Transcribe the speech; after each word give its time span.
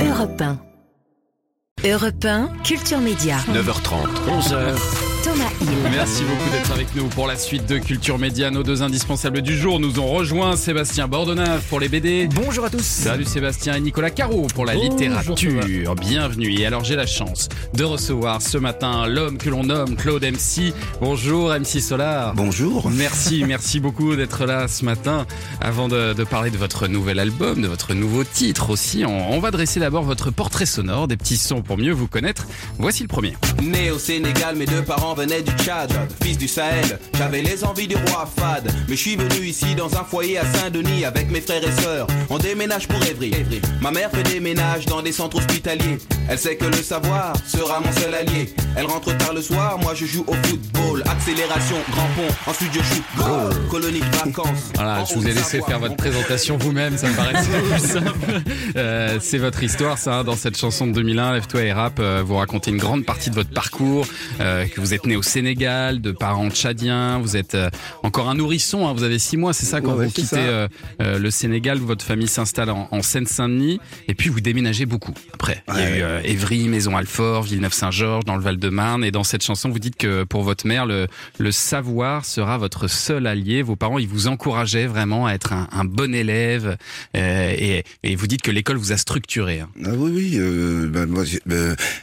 Europe 0.00 0.40
1. 0.40 0.58
Europe 1.84 2.24
1, 2.24 2.48
Culture 2.62 3.00
Média. 3.00 3.38
9h30, 3.48 4.08
11h. 4.28 5.07
Thomas 5.22 5.50
Hill. 5.60 5.68
Merci 5.90 6.22
beaucoup 6.24 6.50
d'être 6.50 6.70
avec 6.72 6.94
nous 6.94 7.06
pour 7.08 7.26
la 7.26 7.36
suite 7.36 7.66
de 7.66 7.78
Culture 7.78 8.18
Média. 8.18 8.50
Nos 8.50 8.62
deux 8.62 8.82
indispensables 8.82 9.42
du 9.42 9.56
jour 9.56 9.80
nous 9.80 9.98
ont 9.98 10.06
rejoint 10.06 10.56
Sébastien 10.56 11.08
Bordonnave 11.08 11.62
pour 11.68 11.80
les 11.80 11.88
BD. 11.88 12.28
Bonjour 12.34 12.64
à 12.64 12.70
tous. 12.70 12.84
Salut 12.84 13.24
Sébastien 13.24 13.74
et 13.74 13.80
Nicolas 13.80 14.10
Caro 14.10 14.46
pour 14.54 14.64
la 14.64 14.74
Bonjour, 14.74 14.90
littérature. 14.90 15.94
Bienvenue. 15.96 16.58
Et 16.60 16.66
alors 16.66 16.84
j'ai 16.84 16.96
la 16.96 17.06
chance 17.06 17.48
de 17.74 17.84
recevoir 17.84 18.42
ce 18.42 18.58
matin 18.58 19.06
l'homme 19.06 19.38
que 19.38 19.50
l'on 19.50 19.64
nomme 19.64 19.96
Claude 19.96 20.24
MC. 20.24 20.72
Bonjour 21.00 21.50
MC 21.52 21.80
Solar. 21.80 22.34
Bonjour. 22.34 22.90
Merci, 22.90 23.44
merci 23.48 23.80
beaucoup 23.80 24.14
d'être 24.14 24.44
là 24.46 24.68
ce 24.68 24.84
matin. 24.84 25.26
Avant 25.60 25.88
de, 25.88 26.12
de 26.12 26.24
parler 26.24 26.50
de 26.50 26.58
votre 26.58 26.86
nouvel 26.86 27.18
album, 27.18 27.60
de 27.62 27.68
votre 27.68 27.94
nouveau 27.94 28.24
titre 28.24 28.70
aussi, 28.70 29.04
on, 29.06 29.32
on 29.32 29.40
va 29.40 29.50
dresser 29.50 29.80
d'abord 29.80 30.02
votre 30.04 30.30
portrait 30.30 30.66
sonore, 30.66 31.08
des 31.08 31.16
petits 31.16 31.36
sons 31.36 31.62
pour 31.62 31.78
mieux 31.78 31.92
vous 31.92 32.06
connaître. 32.08 32.46
Voici 32.78 33.02
le 33.02 33.08
premier. 33.08 33.34
Né 33.62 33.90
au 33.90 33.98
Sénégal, 33.98 34.56
mes 34.56 34.66
deux 34.66 34.82
parents 34.82 35.07
venaient 35.14 35.42
du 35.42 35.52
Tchad. 35.62 35.92
Fils 36.22 36.38
du 36.38 36.48
Sahel, 36.48 36.98
j'avais 37.16 37.42
les 37.42 37.64
envies 37.64 37.88
du 37.88 37.96
roi 37.96 38.28
Fad. 38.36 38.70
Mais 38.88 38.96
je 38.96 39.00
suis 39.00 39.16
venu 39.16 39.46
ici 39.46 39.74
dans 39.74 39.94
un 39.96 40.04
foyer 40.04 40.38
à 40.38 40.44
Saint-Denis 40.44 41.04
avec 41.04 41.30
mes 41.30 41.40
frères 41.40 41.62
et 41.66 41.82
sœurs. 41.82 42.06
On 42.30 42.38
déménage 42.38 42.88
pour 42.88 43.02
Évry. 43.04 43.32
Ma 43.80 43.90
mère 43.90 44.10
fait 44.10 44.22
des 44.22 44.40
ménages 44.40 44.86
dans 44.86 45.02
des 45.02 45.12
centres 45.12 45.36
hospitaliers. 45.38 45.98
Elle 46.30 46.38
sait 46.38 46.56
que 46.56 46.66
le 46.66 46.82
savoir 46.82 47.32
sera 47.46 47.80
mon 47.80 47.92
seul 47.92 48.14
allié. 48.14 48.52
Elle 48.76 48.86
rentre 48.86 49.16
tard 49.16 49.32
le 49.32 49.40
soir, 49.42 49.78
moi 49.80 49.94
je 49.94 50.04
joue 50.04 50.24
au 50.26 50.34
football. 50.34 51.02
Accélération, 51.10 51.76
grand 51.90 52.06
pont, 52.16 52.50
ensuite 52.50 52.70
je 52.72 52.80
shoot. 52.80 53.02
Goal. 53.16 53.54
Colonie 53.70 54.00
de 54.00 54.16
vacances. 54.16 54.70
Voilà, 54.74 55.04
je 55.08 55.14
vous 55.14 55.26
ai 55.26 55.32
laissé 55.32 55.60
faire 55.62 55.78
votre 55.80 55.96
présentation 55.96 56.58
vous-même, 56.58 56.96
ça 56.98 57.08
me 57.08 57.14
paraissait 57.16 57.50
plus 57.70 57.78
simple. 57.88 58.42
Euh, 58.76 59.18
c'est 59.20 59.38
votre 59.38 59.62
histoire, 59.62 59.96
ça, 59.98 60.22
dans 60.22 60.36
cette 60.36 60.56
chanson 60.58 60.86
de 60.86 60.92
2001, 60.92 61.32
Lève-toi 61.32 61.62
et 61.62 61.72
rap. 61.72 61.98
euh, 61.98 62.22
vous 62.24 62.36
racontez 62.36 62.70
une 62.70 62.76
grande 62.78 63.04
partie 63.04 63.30
de 63.30 63.34
votre 63.34 63.50
parcours, 63.50 64.06
euh, 64.40 64.66
que 64.66 64.80
vous 64.80 64.92
êtes 64.94 64.97
né 65.06 65.16
au 65.16 65.22
Sénégal, 65.22 66.00
de 66.00 66.12
parents 66.12 66.50
tchadiens, 66.50 67.18
vous 67.18 67.36
êtes 67.36 67.54
euh, 67.54 67.70
encore 68.02 68.28
un 68.28 68.34
nourrisson, 68.34 68.86
hein, 68.86 68.92
vous 68.92 69.02
avez 69.02 69.18
six 69.18 69.36
mois, 69.36 69.52
c'est 69.52 69.66
ça, 69.66 69.80
quand 69.80 69.94
Ouais, 69.94 70.06
vous 70.06 70.12
quittez 70.12 70.36
euh, 70.38 70.68
euh, 71.00 71.18
le 71.18 71.30
Sénégal, 71.30 71.78
votre 71.78 72.04
famille 72.04 72.28
s'installe 72.28 72.70
en, 72.70 72.88
en 72.90 73.02
Seine-Saint-Denis, 73.02 73.80
et 74.08 74.14
puis 74.14 74.28
vous 74.28 74.40
déménagez 74.40 74.86
beaucoup 74.86 75.14
après. 75.34 75.62
Il 75.68 75.74
y 75.74 75.76
a 75.78 75.80
Ouais. 75.84 75.98
eu 75.98 76.02
euh, 76.02 76.20
Évry, 76.24 76.68
Maison-Alfort, 76.68 77.42
Villeneuve-Saint-Georges, 77.44 78.24
dans 78.24 78.36
le 78.36 78.42
Val-de-Marne, 78.42 79.04
et 79.04 79.10
dans 79.10 79.24
cette 79.24 79.42
chanson, 79.44 79.68
vous 79.68 79.78
dites 79.78 79.96
que 79.96 80.24
pour 80.24 80.42
votre 80.42 80.66
mère, 80.66 80.86
le, 80.86 81.06
le 81.38 81.52
savoir 81.52 82.24
sera 82.24 82.58
votre 82.58 82.88
seul 82.88 83.26
allié. 83.26 83.62
Vos 83.62 83.76
parents, 83.76 83.98
ils 83.98 84.08
vous 84.08 84.26
encourageaient 84.26 84.86
vraiment 84.86 85.26
à 85.26 85.32
être 85.32 85.52
un, 85.52 85.68
un 85.72 85.84
bon 85.84 86.14
élève, 86.14 86.76
euh, 87.16 87.54
et, 87.56 87.84
et 88.02 88.16
vous 88.16 88.26
dites 88.26 88.42
que 88.42 88.50
l'école 88.50 88.76
vous 88.76 88.92
a 88.92 88.96
structuré. 88.96 89.60
hein. 89.60 89.68
Ah 89.84 89.90
oui, 89.96 90.10
oui. 90.14 90.30
euh, 90.38 90.88
ben, 90.88 91.06
moi, 91.06 91.24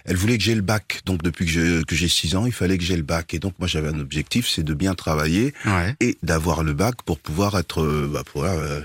elle 0.05 0.15
voulait 0.15 0.37
que 0.37 0.43
j'ai 0.43 0.55
le 0.55 0.61
bac. 0.61 1.01
Donc 1.05 1.21
depuis 1.23 1.45
que 1.45 1.95
j'ai 1.95 2.07
6 2.07 2.35
ans, 2.35 2.45
il 2.45 2.51
fallait 2.51 2.77
que 2.77 2.83
j'ai 2.85 2.95
le 2.95 3.03
bac. 3.03 3.33
Et 3.33 3.39
donc 3.39 3.53
moi 3.59 3.67
j'avais 3.67 3.89
un 3.89 3.99
objectif, 3.99 4.47
c'est 4.47 4.63
de 4.63 4.73
bien 4.73 4.93
travailler 4.95 5.53
Ouais. 5.65 5.95
et 5.99 6.17
d'avoir 6.23 6.63
le 6.63 6.71
bac 6.73 6.95
pour 7.05 7.19
pouvoir 7.19 7.57
être, 7.59 7.81
euh, 7.81 8.09
bah, 8.11 8.23
pouvoir 8.23 8.53
euh, 8.57 8.81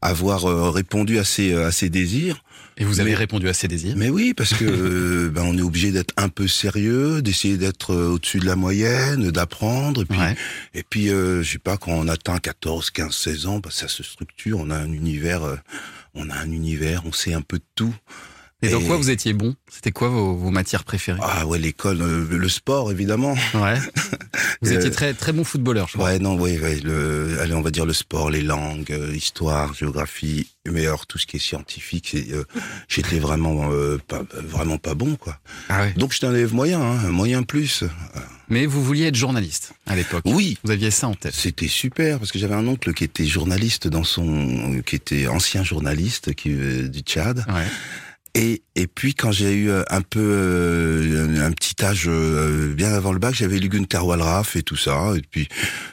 avoir 0.00 0.44
euh, 0.48 0.70
répondu 0.70 1.18
à 1.18 1.24
ses, 1.24 1.54
à 1.54 1.72
ses 1.72 1.88
désirs. 1.90 2.42
Et 2.78 2.84
vous 2.84 3.00
avez 3.00 3.10
Mais- 3.10 3.16
répondu 3.16 3.48
à 3.50 3.52
ces 3.52 3.68
désirs? 3.68 3.94
Mais 3.98 4.08
oui, 4.08 4.32
parce 4.34 4.54
que 4.54 5.28
ben, 5.34 5.42
on 5.44 5.56
est 5.58 5.62
obligé 5.62 5.92
d'être 5.92 6.14
un 6.16 6.28
peu 6.30 6.48
sérieux, 6.48 7.20
d'essayer 7.20 7.58
d'être 7.58 7.94
au-dessus 7.94 8.38
de 8.38 8.46
la 8.46 8.56
moyenne, 8.56 9.30
d'apprendre. 9.30 10.02
Et 10.02 10.04
puis, 10.06 10.18
Ouais. 10.18 10.34
et 10.74 10.82
puis 10.82 11.10
euh, 11.10 11.42
je 11.42 11.52
sais 11.52 11.58
pas, 11.58 11.76
quand 11.76 11.92
on 11.92 12.08
atteint 12.08 12.38
14, 12.38 12.90
15, 12.90 13.14
16 13.14 13.46
ans, 13.46 13.58
ben, 13.58 13.70
ça 13.70 13.88
se 13.88 14.02
structure. 14.02 14.58
On 14.58 14.70
a 14.70 14.76
un 14.76 14.90
univers, 14.92 15.42
euh, 15.44 15.56
on 16.14 16.30
a 16.30 16.34
un 16.36 16.50
univers, 16.50 17.02
on 17.04 17.12
sait 17.12 17.34
un 17.34 17.42
peu 17.42 17.58
de 17.58 17.64
tout. 17.74 17.94
Et 18.64 18.68
dans 18.68 18.80
Et- 18.80 18.84
quoi 18.86 18.96
vous 18.96 19.10
étiez 19.10 19.32
bon? 19.32 19.54
C'était 19.70 19.90
quoi 19.90 20.08
vos, 20.08 20.34
vos 20.36 20.50
matières 20.50 20.84
préférées? 20.84 21.18
Ah 21.22 21.46
ouais, 21.46 21.58
l'école, 21.58 22.00
euh, 22.00 22.26
le 22.30 22.48
sport 22.48 22.90
évidemment. 22.92 23.34
Ouais. 23.54 23.78
Vous 24.62 24.70
Euh, 24.72 24.76
étiez 24.78 24.90
très 24.92 25.12
très 25.14 25.32
bon 25.32 25.42
footballeur, 25.42 25.88
je 25.88 25.94
crois. 25.94 26.06
Ouais, 26.10 26.18
non, 26.20 26.36
ouais, 26.38 26.58
ouais, 26.60 26.78
le, 26.80 27.36
allez, 27.40 27.52
on 27.54 27.60
va 27.62 27.70
dire 27.72 27.84
le 27.84 27.92
sport, 27.92 28.30
les 28.30 28.42
langues, 28.42 28.92
euh, 28.92 29.12
histoire, 29.14 29.74
géographie, 29.74 30.46
mais 30.70 30.86
alors 30.86 31.06
tout 31.06 31.18
ce 31.18 31.26
qui 31.26 31.36
est 31.36 31.40
scientifique, 31.40 32.14
euh, 32.30 32.44
j'étais 32.88 33.18
vraiment, 33.18 33.70
euh, 33.72 33.98
pas, 34.06 34.22
vraiment 34.34 34.78
pas 34.78 34.94
bon, 34.94 35.16
quoi. 35.16 35.36
Ah 35.68 35.80
ouais. 35.82 35.92
Donc 35.96 36.12
j'étais 36.12 36.26
un 36.26 36.34
élève 36.34 36.54
moyen, 36.54 36.80
hein, 36.80 36.98
un 37.04 37.10
moyen 37.10 37.42
plus. 37.42 37.82
Mais 38.48 38.66
vous 38.66 38.84
vouliez 38.84 39.06
être 39.06 39.16
journaliste 39.16 39.72
à 39.86 39.96
l'époque. 39.96 40.22
Oui, 40.26 40.56
Vous 40.62 40.70
aviez 40.70 40.92
ça 40.92 41.08
en 41.08 41.14
tête. 41.14 41.34
C'était 41.34 41.68
super 41.68 42.18
parce 42.20 42.30
que 42.30 42.38
j'avais 42.38 42.54
un 42.54 42.66
oncle 42.68 42.92
qui 42.94 43.02
était 43.04 43.26
journaliste 43.26 43.88
dans 43.88 44.04
son, 44.04 44.80
qui 44.86 44.94
était 44.94 45.26
ancien 45.26 45.64
journaliste 45.64 46.34
qui 46.34 46.50
euh, 46.52 46.88
du 46.88 47.00
Tchad. 47.00 47.38
Ouais. 47.48 47.66
Et 48.34 48.62
et 48.76 48.86
puis 48.86 49.14
quand 49.14 49.30
j'ai 49.30 49.52
eu 49.52 49.70
euh, 49.70 49.82
un 49.90 50.00
peu 50.00 50.20
euh, 50.20 51.46
un 51.46 51.52
petit 51.52 51.74
âge 51.84 52.04
euh, 52.08 52.72
bien 52.72 52.92
avant 52.92 53.12
le 53.12 53.18
bac, 53.18 53.34
j'avais 53.34 53.58
lu 53.58 53.68
Gunther 53.68 54.06
Wallraff 54.06 54.56
et 54.56 54.62
tout 54.62 54.76
ça. 54.76 55.12
Et 55.16 55.22
puis 55.30 55.48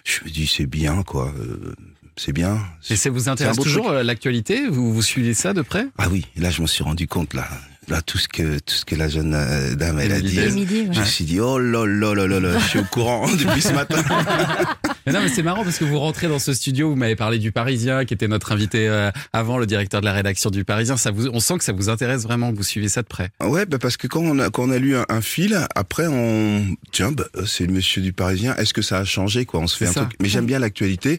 je 0.06 0.24
me 0.24 0.30
dis 0.30 0.48
c'est 0.48 0.66
bien 0.66 1.04
quoi, 1.04 1.34
euh, 1.38 1.76
c'est 2.16 2.32
bien. 2.32 2.60
Et 2.90 2.96
ça 2.96 3.10
vous 3.10 3.28
intéresse 3.28 3.58
toujours 3.58 3.90
euh, 3.90 4.04
l'actualité? 4.04 4.68
Vous, 4.70 4.94
vous 4.94 5.02
suivez 5.02 5.34
ça 5.34 5.54
de 5.54 5.62
près? 5.62 5.88
Ah 5.98 6.08
oui, 6.10 6.26
là 6.38 6.50
je 6.50 6.62
m'en 6.62 6.68
suis 6.68 6.84
rendu 6.84 7.08
compte 7.08 7.34
là. 7.34 7.48
Là, 7.90 8.02
tout 8.04 8.18
ce 8.20 8.28
que 8.28 8.60
tout 8.60 8.76
ce 8.76 8.86
que 8.86 8.96
la 8.96 9.10
jeune 9.10 9.34
euh, 9.34 9.74
dame 9.76 10.00
elle 10.00 10.12
a 10.12 10.22
dit, 10.22 10.38
ouais. 10.40 10.50
je 10.92 11.00
me 11.00 11.06
suis 11.06 11.26
dit 11.26 11.40
oh 11.40 11.58
là 11.58 11.86
là 11.88 12.14
là 12.14 12.28
là 12.28 12.40
là, 12.40 12.60
je 12.60 12.64
suis 12.68 12.80
au 12.80 12.84
courant 12.84 13.28
depuis 13.32 13.62
ce 13.62 13.74
matin. 13.74 14.02
Mais 15.08 15.14
Non 15.14 15.22
mais 15.22 15.30
c'est 15.30 15.42
marrant 15.42 15.64
parce 15.64 15.80
que 15.80 15.86
vous 15.86 15.98
rentrez 15.98 16.28
dans 16.28 16.38
ce 16.40 16.54
studio, 16.54 16.90
vous 16.90 16.96
m'avez 16.96 17.16
parlé 17.16 17.40
du 17.40 17.52
Parisien 17.52 18.06
qui 18.06 18.14
était 18.14 18.28
notre 18.28 18.52
invité 18.52 18.88
euh, 18.88 19.10
avant, 19.34 19.58
le 19.58 19.66
directeur 19.66 20.02
de 20.02 20.06
la 20.06 20.14
rédaction 20.14 20.52
du 20.52 20.66
Parisien. 20.66 20.98
Ça 20.98 21.10
vous, 21.10 21.28
on 21.34 21.40
sent 21.40 21.58
que 21.58 21.64
ça 21.64 21.72
vous 21.72 21.90
intéresse 21.90 22.24
vraiment, 22.24 22.52
que 22.52 22.58
vous 22.58 22.64
suivez 22.64 22.90
ça 22.90 23.02
de 23.02 23.08
près. 23.08 23.32
Ouais, 23.42 23.66
bah 23.66 23.80
parce 23.80 23.98
que 23.98 24.06
quand 24.08 24.20
on 24.22 24.38
a, 24.38 24.50
quand 24.52 24.64
on 24.68 24.72
a 24.72 24.78
lu 24.78 24.96
un, 24.96 25.06
un 25.10 25.22
fil, 25.22 25.58
après 25.74 26.06
on 26.08 26.64
tiens, 26.92 27.12
bah, 27.12 27.26
c'est 27.48 27.66
le 27.66 27.74
monsieur 27.74 28.02
du 28.04 28.14
Parisien. 28.14 28.56
Est-ce 28.58 28.74
que 28.74 28.82
ça 28.84 29.00
a 29.00 29.06
changé 29.06 29.46
quoi? 29.46 29.62
On 29.62 29.68
se 29.68 29.78
fait 29.78 29.86
C'est 29.86 29.92
un 29.92 29.94
ça. 29.94 30.00
truc. 30.02 30.14
Mais 30.22 30.30
j'aime 30.30 30.46
bien 30.46 30.60
l'actualité. 30.60 31.18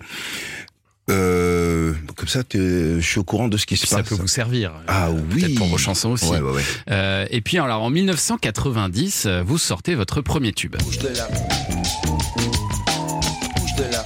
Euh, 1.10 1.92
comme 2.16 2.28
ça, 2.28 2.42
je 2.52 3.00
suis 3.00 3.18
au 3.18 3.24
courant 3.24 3.48
de 3.48 3.56
ce 3.56 3.66
qui 3.66 3.76
se 3.76 3.86
Ça 3.86 3.98
passe. 3.98 4.08
peut 4.08 4.14
vous 4.14 4.28
servir. 4.28 4.70
euh, 4.70 4.82
Ah 4.88 5.08
oui. 5.34 5.54
Pour 5.54 5.66
vos 5.66 5.78
chansons 5.78 6.10
aussi. 6.10 6.26
Ouais, 6.30 6.40
ouais, 6.40 6.52
ouais. 6.52 6.62
Euh, 6.90 7.26
et 7.30 7.40
puis 7.40 7.58
alors 7.58 7.82
en 7.82 7.90
1990, 7.90 9.24
euh, 9.26 9.42
vous 9.44 9.58
sortez 9.58 9.94
votre 9.94 10.20
premier 10.20 10.52
tube. 10.52 10.76
Bouge 10.82 10.98
de 10.98 11.08
là. 11.08 11.28
Bouge 13.56 13.74
de 13.76 13.82
là. 13.90 14.04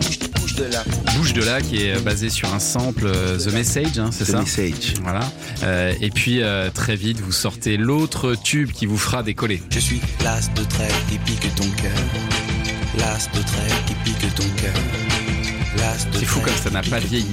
Bouge, 0.00 0.18
bouge 0.40 0.54
de 0.56 0.64
là. 0.64 0.84
Bouge 1.16 1.32
de 1.34 1.42
là 1.42 1.60
qui 1.60 1.82
est 1.84 2.00
basé 2.00 2.30
sur 2.30 2.52
un 2.54 2.58
sample 2.58 3.10
The 3.38 3.52
Message, 3.52 3.98
hein, 3.98 4.10
c'est 4.12 4.24
The 4.24 4.30
ça 4.30 4.40
message. 4.40 4.94
Voilà. 5.02 5.20
Euh, 5.62 5.92
et 6.00 6.10
puis 6.10 6.42
euh, 6.42 6.70
très 6.70 6.96
vite, 6.96 7.20
vous 7.20 7.32
sortez 7.32 7.76
l'autre 7.76 8.34
tube 8.34 8.70
qui 8.72 8.86
vous 8.86 8.98
fera 8.98 9.22
décoller. 9.22 9.62
Je 9.70 9.78
suis 9.78 10.00
l'as 10.24 10.52
de 10.54 10.64
trait 10.64 10.88
qui 11.10 11.18
pique 11.18 11.54
ton 11.54 11.68
cœur. 11.70 11.92
L'as 12.98 13.28
de 13.32 13.42
trait 13.42 13.68
qui 13.86 13.94
pique 14.04 14.34
ton 14.34 14.42
cœur. 14.60 14.72
C'est 16.18 16.24
fou 16.26 16.40
comme 16.40 16.54
ça 16.54 16.70
n'a 16.70 16.82
pas 16.82 16.98
vieilli. 17.00 17.26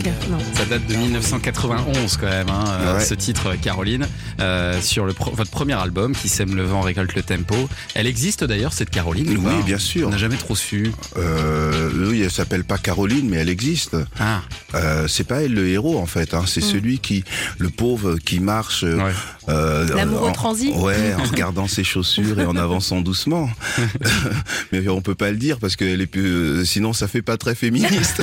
Ça 0.56 0.66
date 0.66 0.86
de 0.88 0.96
1991 0.96 2.18
quand 2.18 2.26
même, 2.28 2.50
hein, 2.50 2.64
euh, 2.82 2.98
Ouais. 2.98 3.04
ce 3.04 3.14
titre 3.14 3.48
euh, 3.50 3.56
Caroline, 3.62 4.08
euh, 4.40 4.80
sur 4.82 5.06
le 5.06 5.14
pro- 5.14 5.32
votre 5.36 5.52
premier 5.52 5.74
album 5.74 6.14
qui 6.16 6.30
sème 6.30 6.56
le 6.56 6.64
vent, 6.64 6.82
récolte 6.82 7.14
le 7.16 7.22
tempo. 7.22 7.56
Elle 7.94 8.08
existe 8.08 8.44
d'ailleurs 8.44 8.74
cette 8.74 8.90
Caroline 8.90 9.38
ou 9.38 9.42
Oui, 9.48 9.54
bien 9.66 9.78
sûr. 9.78 10.08
On 10.08 10.12
n'a 10.12 10.18
jamais 10.18 10.38
trop 10.38 10.56
su. 10.56 10.92
Euh, 11.18 11.92
oui, 12.10 12.22
elle 12.22 12.32
s'appelle 12.32 12.64
pas 12.64 12.78
Caroline, 12.78 13.30
mais 13.30 13.38
elle 13.38 13.50
existe. 13.50 13.96
Ah, 14.20 14.42
Euh, 14.76 15.08
c'est 15.08 15.24
pas 15.26 15.42
elle 15.44 15.54
le 15.54 15.68
héros 15.68 15.98
en 16.00 16.06
fait. 16.06 16.34
Hein. 16.34 16.44
C'est 16.48 16.62
celui 16.62 17.00
qui, 17.00 17.24
le 17.58 17.70
pauvre, 17.70 18.18
qui 18.18 18.40
marche. 18.40 18.84
ouais. 18.84 19.12
Euh, 19.50 19.88
L'amoureux 19.96 20.30
en- 20.30 20.32
transi. 20.32 20.72
Ouais, 20.76 21.14
en 21.18 21.24
regardant 21.24 21.68
ses 21.68 21.84
chaussures 21.84 22.40
et 22.40 22.46
en 22.46 22.56
avançant 22.56 23.02
doucement. 23.02 23.50
mais 24.72 24.88
on 24.90 25.02
peut 25.02 25.16
pas 25.16 25.32
le 25.32 25.38
dire 25.38 25.58
parce 25.60 25.76
que 25.76 25.86
elle 25.86 26.02
est 26.02 26.06
plus, 26.08 26.26
euh, 26.28 26.66
sinon 26.66 26.94
ça 26.94 27.08
fait 27.08 27.22
pas 27.24 27.38
très 27.38 27.56
féministe. 27.56 28.22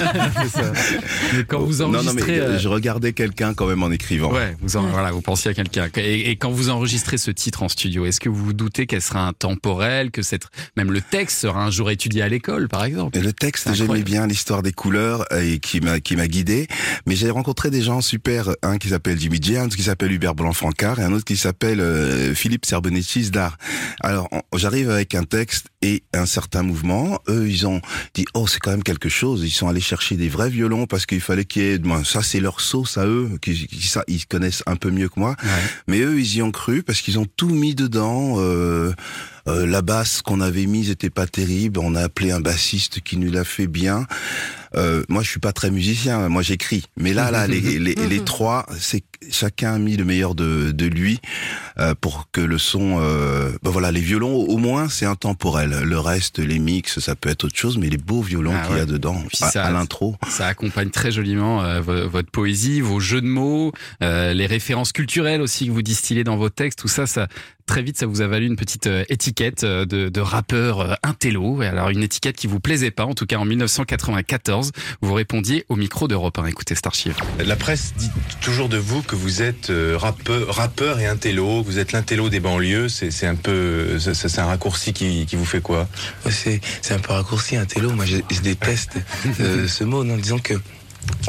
Mais 1.35 1.45
quand 1.45 1.61
vous 1.61 1.79
non, 1.79 1.89
non, 1.89 2.03
mais 2.03 2.09
enregistrez, 2.09 2.41
euh, 2.41 2.59
je 2.59 2.69
regardais 2.69 3.13
quelqu'un 3.13 3.55
quand 3.55 3.67
même 3.67 3.83
en 3.83 3.91
écrivant. 3.91 4.33
Ouais, 4.33 4.57
vous 4.61 4.77
en, 4.77 4.87
voilà, 4.89 5.11
vous 5.11 5.23
pensiez 5.23 5.51
à 5.51 5.55
quelqu'un. 5.55 5.89
Et, 5.97 6.31
et 6.31 6.37
quand 6.37 6.51
vous 6.51 6.71
enregistrez 6.71 7.19
ce 7.19 7.31
titre 7.31 7.63
en 7.63 7.69
studio, 7.69 8.07
est-ce 8.07 8.21
que 8.21 8.29
vous 8.29 8.45
vous 8.45 8.53
doutez 8.53 8.87
qu'elle 8.87 9.03
sera 9.03 9.27
intemporelle, 9.27 10.11
que 10.11 10.23
cette, 10.23 10.45
même 10.77 10.93
le 10.93 11.01
texte 11.01 11.41
sera 11.41 11.65
un 11.65 11.71
jour 11.71 11.91
étudié 11.91 12.23
à 12.23 12.29
l'école, 12.29 12.69
par 12.69 12.85
exemple? 12.85 13.19
Et 13.19 13.21
le 13.21 13.33
texte, 13.33 13.73
j'aimais 13.75 14.03
bien 14.03 14.27
l'histoire 14.27 14.63
des 14.63 14.73
couleurs 14.73 15.25
euh, 15.33 15.55
et 15.55 15.59
qui 15.59 15.81
m'a 15.81 16.01
qui 16.01 16.17
m'a 16.17 16.29
guidé. 16.29 16.69
Mais 17.07 17.17
j'ai 17.17 17.31
rencontré 17.31 17.71
des 17.71 17.83
gens 17.83 18.01
super, 18.01 18.51
un 18.63 18.79
qui 18.79 18.89
s'appelle 18.91 19.19
Jimmy 19.19 19.39
Jones, 19.43 19.69
qui 19.69 19.83
s'appelle 19.83 20.13
Hubert 20.13 20.35
Blanc-Francard 20.35 21.01
et 21.01 21.03
un 21.03 21.13
autre 21.13 21.25
qui 21.25 21.37
s'appelle 21.37 21.81
euh, 21.81 22.35
Philippe 22.35 22.67
Serbonetti 22.67 23.31
d'art. 23.31 23.57
Alors 24.01 24.29
j'arrive 24.55 24.91
avec 24.91 25.15
un 25.15 25.25
texte 25.25 25.67
et 25.83 26.03
un 26.13 26.27
certain 26.27 26.63
mouvement. 26.63 27.19
Eux, 27.29 27.49
ils 27.49 27.67
ont 27.67 27.81
dit 28.15 28.25
oh 28.35 28.47
c'est 28.47 28.61
quand 28.61 28.71
même 28.71 28.83
quelque 28.83 29.09
chose. 29.09 29.43
Ils 29.45 29.51
sont 29.51 29.69
allés 29.69 29.81
chercher 29.81 29.96
des 30.17 30.29
vrais 30.29 30.51
violons 30.51 30.87
parce 30.87 31.07
qu'il 31.07 31.21
fallait 31.21 31.45
qu'il 31.45 31.63
y 31.63 31.67
ait, 31.67 31.81
ça 32.05 32.23
c'est 32.23 32.41
leur 32.41 32.61
sauce 32.61 32.99
à 32.99 33.07
eux, 33.07 33.31
qui, 33.41 33.67
qui 33.67 33.87
ça 33.87 34.03
ils 34.09 34.27
connaissent 34.27 34.63
un 34.67 34.77
peu 34.77 34.91
mieux 34.91 35.09
que 35.09 35.19
moi. 35.19 35.37
Ouais. 35.43 35.49
Mais 35.89 36.01
eux, 36.01 36.19
ils 36.19 36.37
y 36.37 36.43
ont 36.43 36.51
cru 36.51 36.83
parce 36.83 37.01
qu'ils 37.01 37.19
ont 37.19 37.27
tout 37.37 37.51
mis 37.51 37.75
dedans. 37.75 38.35
Euh, 38.39 38.93
euh, 39.49 39.65
la 39.65 39.81
basse 39.81 40.23
qu'on 40.23 40.41
avait 40.41 40.67
mise 40.67 40.91
était 40.91 41.11
pas 41.11 41.27
terrible. 41.27 41.79
On 41.79 41.95
a 41.95 42.03
appelé 42.03 42.33
un 42.33 42.41
bassiste 42.41 43.01
qui 43.01 43.17
nous 43.17 43.31
l'a 43.31 43.45
fait 43.45 43.69
bien. 43.69 44.07
Euh, 44.75 45.05
moi 45.09 45.23
je 45.23 45.29
suis 45.31 45.41
pas 45.41 45.53
très 45.53 45.71
musicien, 45.71 46.29
moi 46.29 46.43
j'écris. 46.43 46.85
Mais 46.97 47.13
là, 47.15 47.31
là, 47.31 47.47
les, 47.47 47.61
les, 47.79 47.95
les 48.09 48.25
trois, 48.25 48.67
c'est 48.79 49.03
chacun 49.31 49.75
a 49.75 49.79
mis 49.79 49.97
le 49.97 50.05
meilleur 50.05 50.35
de, 50.35 50.71
de 50.73 50.87
lui 50.87 51.19
euh, 51.79 51.95
pour 52.01 52.29
que 52.33 52.41
le 52.41 52.59
son, 52.59 52.99
euh, 53.01 53.51
ben 53.63 53.71
voilà, 53.71 53.91
les 53.93 54.01
violons 54.01 54.35
au 54.35 54.57
moins 54.59 54.89
c'est 54.89 55.07
intemporel. 55.07 55.71
Le 55.85 55.99
reste, 55.99 56.39
les 56.39 56.59
mix, 56.59 56.99
ça 57.01 57.15
peut 57.17 57.29
être 57.29 57.45
autre 57.45 57.57
chose, 57.57 57.79
mais 57.79 57.89
les 57.89 57.97
beaux 57.99 58.23
violons 58.23 58.53
Ah 58.55 58.67
qu'il 58.67 58.77
y 58.77 58.81
a 58.81 58.87
dedans 58.87 59.23
à, 59.41 59.51
ça- 59.51 59.65
à 59.65 59.71
l'intro. 59.71 60.17
Ça 60.29 60.47
accompagne 60.47 60.91
très 60.91 61.11
joliment 61.11 61.63
euh, 61.63 61.81
vo- 61.81 62.09
votre 62.09 62.31
poésie, 62.31 62.81
vos 62.81 63.01
jeux 63.01 63.21
de 63.21 63.27
mots, 63.27 63.73
euh, 64.03 64.33
les 64.35 64.47
références 64.47 64.93
culturelles 64.93 65.41
aussi 65.41 65.67
que 65.67 65.73
vous 65.73 65.83
distillez 65.83 66.25
dans 66.25 66.37
vos 66.37 66.51
textes. 66.51 66.79
Tout 66.79 66.89
ça, 66.89 67.07
ça 67.07 67.29
très 67.67 67.83
vite, 67.83 67.99
ça 67.99 68.07
vous 68.07 68.23
a 68.23 68.27
valu 68.27 68.47
une 68.47 68.57
petite 68.57 68.87
euh, 68.87 69.05
étiquette 69.09 69.65
euh, 69.65 69.85
de, 69.85 70.09
de 70.09 70.21
rappeur 70.21 70.81
euh, 70.81 70.95
intello. 71.03 71.63
Et 71.63 71.67
alors 71.67 71.91
une 71.91 72.03
étiquette 72.03 72.37
qui 72.37 72.47
vous 72.47 72.61
plaisait 72.61 72.91
pas. 72.91 73.05
En 73.05 73.15
tout 73.15 73.27
cas, 73.27 73.37
en 73.37 73.45
1994, 73.45 74.73
vous 75.03 75.15
répondiez 75.15 75.65
au 75.69 75.77
micro 75.77 76.09
d'Europe 76.09 76.39
1. 76.39 76.47
Écoutez 76.47 76.75
cet 76.75 76.87
archive. 76.87 77.17
La 77.45 77.57
presse 77.57 77.95
dit 77.97 78.11
toujours 78.41 78.69
de 78.69 78.79
vous 78.79 79.03
que 79.03 79.17
vous 79.17 79.43
êtes 79.43 79.73
rappeur, 79.97 80.55
rappeur 80.55 81.01
et 81.01 81.07
intello, 81.07 81.63
que 81.63 81.67
vous 81.67 81.79
êtes 81.79 81.93
l'intello 81.93 82.29
des 82.29 82.41
banlieues. 82.41 82.89
C'est 82.89 83.11
c'est 83.11 83.27
un 83.27 83.35
peu, 83.35 83.99
c'est 83.99 84.39
un 84.39 84.47
raccourci 84.47 84.93
qui, 84.93 85.27
qui 85.27 85.37
vous 85.37 85.45
fait 85.45 85.61
quoi? 85.61 85.89
C'est 86.31 86.61
c'est 86.83 86.95
un 86.95 86.99
peu 86.99 87.13
raccourci, 87.13 87.57
un 87.57 87.65
télo. 87.65 87.91
Moi, 87.91 88.05
je, 88.05 88.19
je 88.31 88.41
déteste 88.41 88.99
euh, 89.41 89.67
ce 89.67 89.85
mot. 89.85 90.05
Non, 90.05 90.17
disons 90.17 90.39
que 90.39 90.55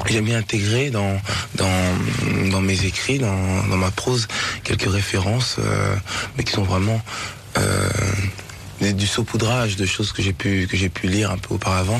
j'aime 0.07 0.25
bien 0.25 0.37
intégrer 0.39 0.89
dans, 0.89 1.19
dans, 1.55 2.49
dans 2.51 2.61
mes 2.61 2.85
écrits, 2.85 3.19
dans, 3.19 3.63
dans 3.67 3.77
ma 3.77 3.91
prose, 3.91 4.27
quelques 4.63 4.89
références, 4.91 5.57
euh, 5.59 5.95
mais 6.37 6.43
qui 6.43 6.53
sont 6.53 6.63
vraiment 6.63 7.01
euh, 7.57 7.89
des- 8.81 8.93
du 8.93 9.07
saupoudrage 9.07 9.75
de 9.75 9.85
choses 9.85 10.11
que 10.11 10.21
j'ai 10.21 10.33
pu, 10.33 10.67
que 10.69 10.77
j'ai 10.77 10.89
pu 10.89 11.07
lire 11.07 11.31
un 11.31 11.37
peu 11.37 11.55
auparavant. 11.55 11.99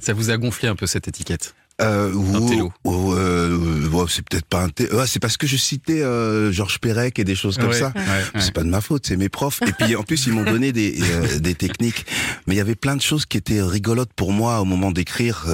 Ça 0.00 0.14
vous 0.14 0.30
a 0.30 0.36
gonflé 0.38 0.68
un 0.68 0.76
peu 0.76 0.86
cette 0.86 1.08
étiquette? 1.08 1.54
Euh, 1.80 2.12
ou- 2.12 2.36
Intello. 2.36 2.72
ou, 2.84 3.12
euh, 3.14 4.06
c'est 4.08 4.22
peut-être 4.28 4.44
pas 4.44 4.64
un 4.66 4.96
ouais, 4.96 5.06
c'est 5.06 5.18
parce 5.18 5.36
que 5.38 5.46
je 5.46 5.56
citais 5.56 6.02
euh, 6.02 6.52
Georges 6.52 6.78
Perec 6.78 7.18
et 7.18 7.24
des 7.24 7.34
choses 7.34 7.56
comme 7.56 7.68
Ouais, 7.70 7.78
ça. 7.78 7.92
ouais, 7.96 8.02
ouais. 8.34 8.40
C'est 8.40 8.52
pas 8.52 8.62
de 8.62 8.68
ma 8.68 8.80
faute, 8.82 9.06
c'est 9.06 9.16
mes 9.16 9.30
profs. 9.30 9.60
Et 9.66 9.72
puis 9.72 9.96
en 9.96 10.02
plus 10.02 10.26
ils 10.26 10.32
m'ont 10.34 10.44
donné 10.44 10.70
des, 10.72 10.96
euh, 11.00 11.38
des 11.40 11.54
techniques. 11.54 12.04
Mais 12.46 12.54
il 12.54 12.58
y 12.58 12.60
avait 12.60 12.74
plein 12.76 12.94
de 12.94 13.00
choses 13.02 13.24
qui 13.26 13.38
étaient 13.38 13.62
rigolotes 13.62 14.12
pour 14.14 14.32
moi 14.32 14.60
au 14.60 14.64
moment 14.64 14.92
d'écrire. 14.92 15.44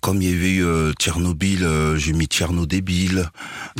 Comme 0.00 0.22
il 0.22 0.30
y 0.30 0.34
avait 0.34 0.50
eu 0.52 0.64
euh, 0.64 0.92
Tchernobyl, 0.98 1.62
euh, 1.62 1.96
j'ai 1.98 2.12
mis 2.14 2.24
Tcherno 2.26 2.64
débile. 2.64 3.28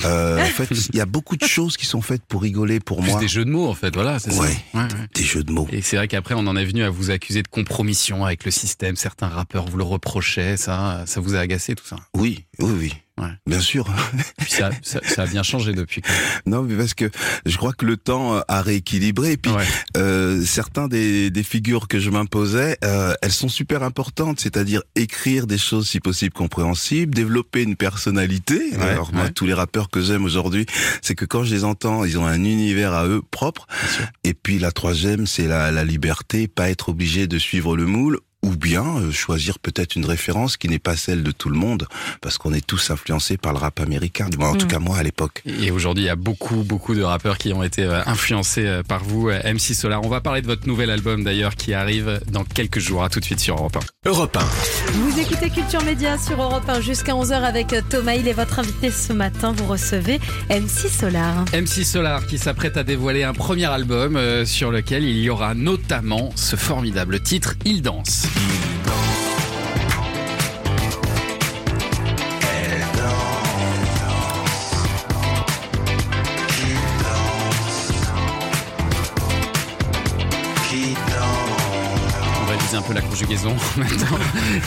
Euh, 0.05 0.39
en 0.43 0.45
fait, 0.47 0.69
il 0.93 0.97
y 0.97 1.01
a 1.01 1.07
beaucoup 1.07 1.37
de 1.37 1.45
choses 1.47 1.77
qui 1.79 1.87
sont 1.87 2.03
faites 2.03 2.23
pour 2.29 2.43
rigoler 2.43 2.79
pour 2.79 3.01
Plus 3.01 3.11
moi. 3.11 3.21
des 3.21 3.29
jeux 3.29 3.45
de 3.47 3.51
mots, 3.51 3.67
en 3.69 3.75
fait. 3.75 3.95
Voilà, 3.95 4.19
c'est 4.19 4.33
Ouais. 4.39 4.49
ça. 4.73 4.79
Ouais, 4.79 4.85
ouais. 4.85 4.89
Des 5.15 5.23
jeux 5.23 5.43
de 5.43 5.51
mots. 5.51 5.67
Et 5.73 5.81
c'est 5.81 5.97
vrai 5.97 6.09
qu'après, 6.09 6.35
on 6.37 6.47
en 6.47 6.57
est 6.57 6.65
venu 6.67 6.83
à 6.83 6.91
vous 6.91 7.11
accuser 7.11 7.43
de 7.43 7.49
compromission 7.49 8.25
avec 8.27 8.45
le 8.45 8.51
système. 8.51 8.97
Certains 8.97 9.29
rappeurs 9.29 9.67
vous 9.67 9.79
le 9.79 9.85
reprochaient. 9.85 10.57
Ça, 10.59 11.05
ça 11.07 11.21
vous 11.21 11.35
a 11.35 11.39
agacé, 11.39 11.75
tout 11.75 11.87
ça. 11.87 11.97
Oui, 12.15 12.45
oui, 12.59 12.73
oui. 12.79 12.93
Ouais. 13.21 13.29
Bien 13.47 13.61
sûr. 13.61 13.87
Puis 14.39 14.51
ça, 14.53 14.71
ça, 14.83 15.01
ça 15.05 15.23
a 15.23 15.27
bien 15.27 15.43
changé 15.43 15.73
depuis. 15.73 16.01
quand 16.03 16.09
même. 16.13 16.21
Non, 16.47 16.63
mais 16.63 16.75
parce 16.77 16.95
que 16.95 17.11
je 17.47 17.57
crois 17.57 17.73
que 17.73 17.85
le 17.85 17.97
temps 17.97 18.37
euh, 18.37 18.41
a 18.49 18.63
rééquilibré. 18.63 19.33
Et 19.33 19.37
puis, 19.37 19.53
Ouais. 19.53 19.65
euh, 19.97 20.43
certains 20.45 20.89
des, 20.89 21.31
des 21.31 21.43
figures 21.43 21.87
que 21.89 21.99
je 21.99 22.09
m'imposais, 22.11 22.79
euh, 22.85 23.13
elles 23.23 23.33
sont 23.33 23.49
super 23.49 23.83
importantes. 23.83 24.41
C'est-à-dire 24.41 24.83
écrire 24.95 25.47
des 25.47 25.59
choses 25.59 25.89
si 25.89 26.01
possible 26.01 26.33
compréhensibles, 26.33 27.15
développer 27.15 27.63
une 27.63 27.77
personnalité. 27.77 28.61
Ouais, 28.77 28.83
Alors 28.91 29.13
moi, 29.13 29.29
tous 29.31 29.47
les 29.47 29.55
rappeurs 29.55 29.91
que 29.91 30.01
j'aime 30.01 30.25
aujourd'hui, 30.25 30.67
c'est 31.03 31.15
que 31.15 31.25
quand 31.25 31.45
je 31.45 31.55
les 31.55 31.65
entends, 31.65 32.05
ils 32.05 32.19
ont 32.19 32.27
un 32.27 32.43
univers 32.45 32.93
à 32.95 33.07
eux 33.07 33.23
propre. 33.31 33.67
Et 34.25 34.35
puis 34.35 34.59
la 34.59 34.73
troisième, 34.73 35.27
c'est 35.27 35.47
la, 35.47 35.71
la 35.71 35.85
liberté, 35.85 36.49
pas 36.49 36.71
être 36.71 36.89
obligé 36.89 37.27
de 37.27 37.39
suivre 37.39 37.77
le 37.77 37.87
moule. 37.87 38.19
Ou 38.43 38.57
bien 38.57 38.85
euh, 38.97 39.13
choisir 39.13 39.59
peut-être 39.59 39.97
une 39.97 40.07
référence 40.07 40.57
qui 40.57 40.69
n'est 40.69 40.79
pas 40.79 40.97
celle 40.97 41.23
de 41.23 41.31
tout 41.31 41.49
le 41.51 41.59
monde, 41.59 41.87
parce 42.21 42.39
qu'on 42.39 42.53
est 42.53 42.67
tous 42.67 42.91
influencés 42.91 43.37
par 43.37 43.53
le 43.53 43.59
rap 43.59 43.81
américain. 43.81 44.29
Du 44.29 44.39
moins, 44.39 44.51
en 44.51 44.55
tout 44.57 44.67
cas 44.67 44.79
moi 44.79 44.97
à 44.97 45.03
l'époque. 45.03 45.43
Et 45.47 45.71
aujourd'hui, 45.71 46.05
il 46.05 46.07
y 46.07 46.11
a 46.11 46.17
beaucoup, 46.17 46.63
beaucoup 46.63 46.95
de 46.95 47.03
rappeurs 47.03 47.39
qui 47.39 47.53
ont 47.53 47.63
été 47.63 47.83
euh, 47.83 48.03
influencés 48.07 48.67
euh, 48.67 48.83
par 48.83 49.05
vous, 49.05 49.29
MC 49.29 49.75
Solar. 49.75 50.03
On 50.05 50.09
va 50.09 50.21
parler 50.21 50.43
de 50.43 50.47
votre 50.47 50.67
nouvel 50.67 50.91
album 50.91 51.25
d'ailleurs 51.25 51.55
qui 51.55 51.75
arrive 51.75 52.21
dans 52.31 52.45
quelques 52.45 52.79
jours. 52.79 53.05
À 53.05 53.09
tout 53.09 53.21
de 53.21 53.25
suite 53.25 53.41
sur 53.41 53.57
Europe 53.57 53.77
1. 53.77 54.09
Europe 54.11 54.37
1. 54.37 54.93
Vous 54.93 55.21
écoutez 55.21 55.51
Culture 55.51 55.83
Média 55.85 56.19
sur 56.19 56.41
Europe 56.41 56.69
1 56.69 56.81
jusqu'à 56.81 57.13
11h 57.13 57.43
avec 57.43 57.75
Thomas. 57.89 58.15
Il 58.15 58.29
est 58.29 58.33
votre 58.33 58.59
invité 58.59 58.91
ce 58.91 59.13
matin. 59.13 59.53
Vous 59.53 59.67
recevez 59.67 60.19
MC 60.49 60.89
Solar. 60.89 61.45
MC 61.53 61.85
Solar 61.85 62.27
qui 62.27 62.39
s'apprête 62.39 62.77
à 62.77 62.85
dévoiler 62.85 63.23
un 63.23 63.33
premier 63.33 63.67
album 63.67 64.17
euh, 64.17 64.45
sur 64.45 64.71
lequel 64.71 65.05
il 65.05 65.19
y 65.19 65.31
aura 65.31 65.55
notamment 65.55 66.31
ce 66.35 66.57
formidable 66.57 67.21
titre 67.21 67.55
Il 67.65 67.83
danse. 67.83 68.27
On 68.37 68.70
peu 82.91 82.95
la 82.95 83.01
conjugaison 83.03 83.55
maintenant. 83.77 84.19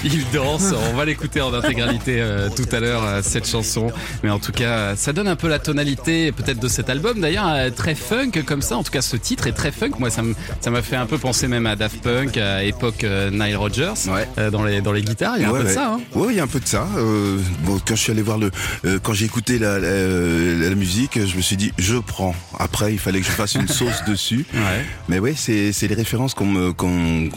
Il 0.04 0.24
danse. 0.31 0.74
On 0.92 0.96
va 0.96 1.06
l'écouter 1.06 1.42
en 1.42 1.54
intégralité 1.54 2.18
euh, 2.22 2.50
tout 2.56 2.68
à 2.74 2.80
l'heure, 2.80 3.04
euh, 3.04 3.20
cette 3.22 3.48
chanson. 3.48 3.92
Mais 4.24 4.30
en 4.30 4.40
tout 4.40 4.52
cas, 4.52 4.96
ça 4.96 5.12
donne 5.14 5.28
un 5.28 5.36
peu 5.36 5.48
la 5.50 5.60
tonalité 5.60 6.31
peut-être 6.31 6.60
de 6.60 6.68
cet 6.68 6.90
album. 6.90 7.20
D'ailleurs, 7.20 7.48
euh, 7.50 7.70
très 7.70 7.96
funk 7.96 8.31
comme 8.46 8.62
ça. 8.62 8.78
En 8.78 8.84
tout 8.84 8.92
cas, 8.92 9.02
ce 9.02 9.18
titre 9.18 9.48
est 9.48 9.52
très 9.52 9.72
funk. 9.72 9.92
Moi, 10.00 10.10
ça 10.10 10.22
m'a 10.72 10.81
fait 10.81 10.96
un 10.96 11.06
peu 11.06 11.18
penser 11.18 11.48
même 11.48 11.66
à 11.66 11.75
Daft 11.75 12.02
Punk, 12.02 12.38
à 12.38 12.64
époque 12.64 13.06
Nile 13.31 13.58
Rodgers, 13.58 13.94
Ouais. 14.08 14.50
dans, 14.52 14.64
les, 14.64 14.81
dans 14.81 14.92
les 14.94 15.02
guitares. 15.02 15.36
Il 15.38 15.42
y 15.42 15.46
a 15.46 15.50
un 15.50 15.52
Ouais, 15.52 15.60
peu 15.62 15.66
de 15.68 15.74
ça. 15.74 15.94
Hein. 15.94 16.00
Ouais, 16.16 16.28
il 16.34 16.38
y 16.38 16.40
a 16.40 16.44
un 16.44 16.48
peu 16.48 16.60
de 16.60 16.68
ça. 16.68 16.88
Bon, 17.64 17.80
quand 17.86 17.96
je 17.96 18.02
suis 18.02 18.12
allé 18.12 18.22
voir 18.22 18.38
le, 18.38 18.52
quand 19.00 19.14
j'ai 19.14 19.25
écouté 19.25 19.60
la, 19.60 19.80
la, 19.80 19.90
la 20.70 20.75
musique, 20.75 21.20
je 21.25 21.36
me 21.36 21.42
suis 21.42 21.58
dit, 21.58 21.72
je 21.78 21.98
prends. 21.98 22.36
Après, 22.60 22.94
il 22.94 23.00
fallait 23.00 23.20
que 23.20 23.25
je 23.25 23.31
fasse 23.31 23.56
une 23.56 23.68
sauce 23.68 24.04
dessus. 24.08 24.46
Mais 25.10 25.20
ouais, 25.20 25.34
c'est 25.36 25.74
les 25.88 25.96
références 25.96 26.34
qu'on 26.34 26.46
me 26.46 26.74
On 26.81 27.30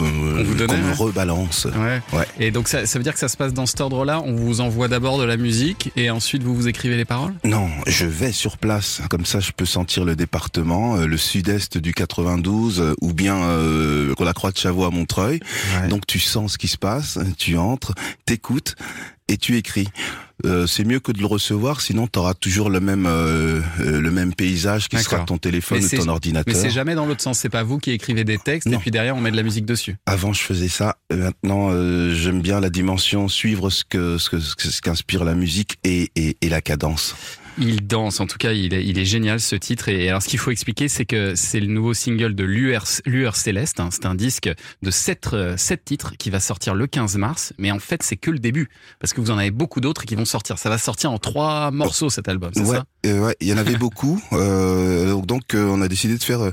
vous 0.45 0.55
donnait, 0.55 0.76
me 0.79 0.89
ouais. 0.89 0.95
rebalance. 0.95 1.67
Ouais. 2.13 2.27
Et 2.39 2.51
donc, 2.51 2.69
ça, 2.69 2.87
ça 2.87 2.99
veut 2.99 3.03
dire 3.03 3.13
que 3.13 3.19
ça 3.19 3.29
se 3.29 3.37
passe 3.37 3.53
dans 3.53 3.67
cet 3.67 3.81
ordre-là. 3.81 4.21
On 4.25 4.35
vous 4.35 4.61
envoie 4.61 4.89
d'abord 4.89 5.19
de 5.19 5.25
la 5.25 5.37
musique 5.37 5.91
et 5.97 6.11
ensuite 6.11 6.43
vous 6.43 6.55
vous 6.55 6.69
écrivez 6.69 6.97
les 6.97 7.05
paroles? 7.05 7.35
Non, 7.45 7.69
je 7.87 8.07
vais 8.07 8.33
sur 8.33 8.59
place. 8.59 9.01
Comme 9.11 9.25
ça, 9.25 9.41
je 9.41 9.53
peux 9.53 9.67
sentir 9.67 10.05
le 10.05 10.17
département, 10.17 10.97
euh, 10.97 11.07
le 11.07 11.17
sud-est 11.17 11.79
du 11.79 11.95
92, 11.95 12.81
euh, 12.81 12.95
ou 13.01 13.13
bien 13.13 13.37
euh, 13.37 14.15
la 14.19 14.33
Croix 14.33 14.51
de 14.51 14.59
Chavaux 14.59 14.85
à 14.85 14.91
Montreuil. 14.91 15.41
Ouais. 15.81 15.89
Donc 15.89 16.07
tu 16.07 16.19
sens 16.19 16.55
ce 16.55 16.59
qui 16.59 16.69
se 16.69 16.77
passe, 16.77 17.19
tu 17.39 17.57
entres, 17.57 17.95
t'écoutes 18.25 18.75
et 19.29 19.37
tu 19.37 19.57
écris. 19.57 19.89
Euh, 20.45 20.67
c'est 20.67 20.85
mieux 20.85 21.01
que 21.01 21.13
de 21.13 21.19
le 21.19 21.27
recevoir, 21.27 21.81
sinon 21.81 22.07
tu 22.07 22.19
auras 22.19 22.35
toujours 22.35 22.69
le 22.69 22.79
même 22.79 23.07
euh, 23.07 23.61
euh, 23.81 24.01
le 24.03 24.11
même 24.11 24.35
paysage 24.35 24.89
qui 24.89 24.99
sera 24.99 25.21
ton 25.21 25.39
téléphone 25.39 25.79
Mais 25.81 25.87
ou 25.95 25.97
ton 25.99 26.05
Mais 26.05 26.11
ordinateur. 26.11 26.55
c'est 26.55 26.71
jamais 26.71 26.95
dans 26.95 27.07
l'autre 27.07 27.23
sens. 27.23 27.39
C'est 27.39 27.49
pas 27.49 27.63
vous 27.63 27.79
qui 27.79 27.91
écrivez 27.93 28.25
des 28.25 28.37
textes 28.37 28.67
et 28.67 28.77
puis 28.77 28.91
derrière 28.91 29.17
on 29.17 29.21
met 29.23 29.31
de 29.31 29.37
la 29.37 29.43
musique 29.43 29.65
dessus. 29.65 29.97
Avant, 30.05 30.35
je 30.35 30.43
faisais 30.43 30.69
ça. 30.69 30.97
Et 31.11 31.17
Maintenant, 31.17 31.71
euh, 31.71 32.15
j'aime 32.15 32.43
bien 32.43 32.61
la 32.61 32.69
dimension 32.69 33.29
suivre 33.29 33.71
ce 33.71 33.83
que 33.85 34.19
ce 34.19 34.29
que 34.29 34.39
ce 34.39 34.55
ce 34.71 34.81
qu'inspire 34.83 35.25
la 35.25 35.35
musique 35.35 35.79
et, 35.85 36.11
et, 36.17 36.37
et 36.43 36.49
la 36.51 36.61
cadence. 36.61 37.15
Il 37.59 37.87
danse, 37.87 38.21
en 38.21 38.27
tout 38.27 38.37
cas, 38.39 38.53
il 38.53 38.75
est, 38.75 38.85
il 38.85 38.99
est 38.99 39.05
génial 39.05 39.41
ce 39.41 39.57
titre. 39.57 39.89
Et 39.89 40.09
alors, 40.09 40.23
ce 40.23 40.29
qu'il 40.29 40.39
faut 40.39 40.51
expliquer, 40.51 40.89
c'est 40.89 41.07
que 41.07 41.35
c'est 41.35 41.61
le 41.61 41.67
nouveau 41.69 41.95
single 41.95 42.35
de 42.35 42.45
Lueur, 42.45 42.85
Lueur 43.07 43.35
Céleste. 43.37 43.81
hein. 43.81 43.89
C'est 43.91 44.05
un 44.07 44.15
disque 44.15 44.51
de 44.83 44.91
sept, 44.91 45.29
euh, 45.33 45.57
sept 45.57 45.85
titres 45.85 46.13
qui 46.19 46.31
va 46.31 46.41
sortir 46.41 46.75
le 46.75 46.87
15 46.87 47.17
mars. 47.17 47.53
Mais 47.59 47.71
en 47.71 47.79
fait, 47.79 48.03
c'est 48.03 48.17
que 48.17 48.31
le 48.31 48.39
début. 48.39 48.69
Parce 49.01 49.13
que 49.13 49.21
vous 49.21 49.31
en 49.31 49.39
avez 49.39 49.51
beaucoup 49.51 49.81
d'autres 49.81 50.05
qui 50.05 50.15
vont 50.17 50.25
sortir. 50.27 50.59
Ça 50.59 50.69
va 50.69 50.79
sortir 50.79 51.11
en 51.13 51.19
trois 51.19 51.71
morceaux 51.71 52.11
cet 52.11 52.29
album, 52.29 52.51
c'est 52.55 52.61
Ouais, 52.63 52.77
ça? 52.77 52.85
euh, 53.07 53.21
ouais, 53.21 53.37
il 53.41 53.49
y 53.49 53.53
en 53.53 53.59
avait 53.59 53.77
beaucoup. 53.77 54.21
Euh, 54.33 55.15
donc, 55.23 55.55
euh, 55.55 55.65
on 55.67 55.81
a 55.81 55.89
décidé 55.89 56.19
de 56.19 56.23
faire 56.23 56.41
euh, 56.43 56.51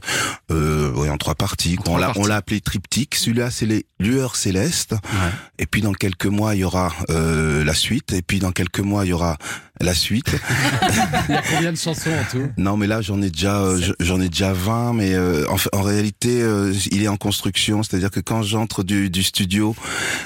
euh, 0.52 0.92
ouais, 0.94 1.10
en 1.10 1.18
trois 1.18 1.36
parties. 1.36 1.76
quoi. 1.76 1.84
trois 1.86 1.96
on 1.96 2.00
l'a 2.00 2.06
parties. 2.08 2.22
on 2.22 2.26
l'a 2.26 2.36
appelé 2.38 2.62
triptyque. 2.62 3.16
Celui-là, 3.16 3.52
c'est 3.52 3.66
les 3.66 3.86
lueurs 4.00 4.36
célestes. 4.36 4.92
Ouais. 4.94 5.30
Et 5.60 5.66
puis 5.66 5.82
dans 5.82 5.92
quelques 5.94 6.26
mois, 6.28 6.56
il 6.56 6.60
y 6.60 6.64
aura 6.64 6.94
euh, 7.10 7.64
la 7.66 7.74
suite. 7.74 8.14
Et 8.14 8.22
puis 8.22 8.40
dans 8.40 8.52
quelques 8.52 8.80
mois, 8.80 9.06
il 9.06 9.10
y 9.10 9.14
aura 9.14 9.38
la 9.82 9.94
suite. 9.94 10.28
Il 11.30 11.34
y 11.34 11.38
a 11.38 11.42
combien 11.50 11.72
de 11.72 11.78
chansons 11.78 12.10
en 12.12 12.32
tout? 12.32 12.48
Non, 12.58 12.78
mais 12.78 12.88
là, 12.88 13.02
j'en 13.02 13.22
ai 13.22 13.30
déjà, 13.30 13.62
euh, 13.62 13.80
j'en 14.00 14.22
ai 14.22 14.30
déjà 14.30 14.54
20. 14.54 14.94
Mais 14.94 15.14
euh, 15.14 15.46
en, 15.50 15.58
en 15.78 15.82
réalité, 15.82 16.42
euh, 16.42 16.74
il 16.92 17.04
est 17.04 17.08
en 17.08 17.18
construction. 17.18 17.84
C'est-à-dire 17.84 18.12
que 18.12 18.20
quand 18.20 18.44
j'entre 18.44 18.84
du, 18.84 19.10
du 19.10 19.24
studio, 19.24 19.76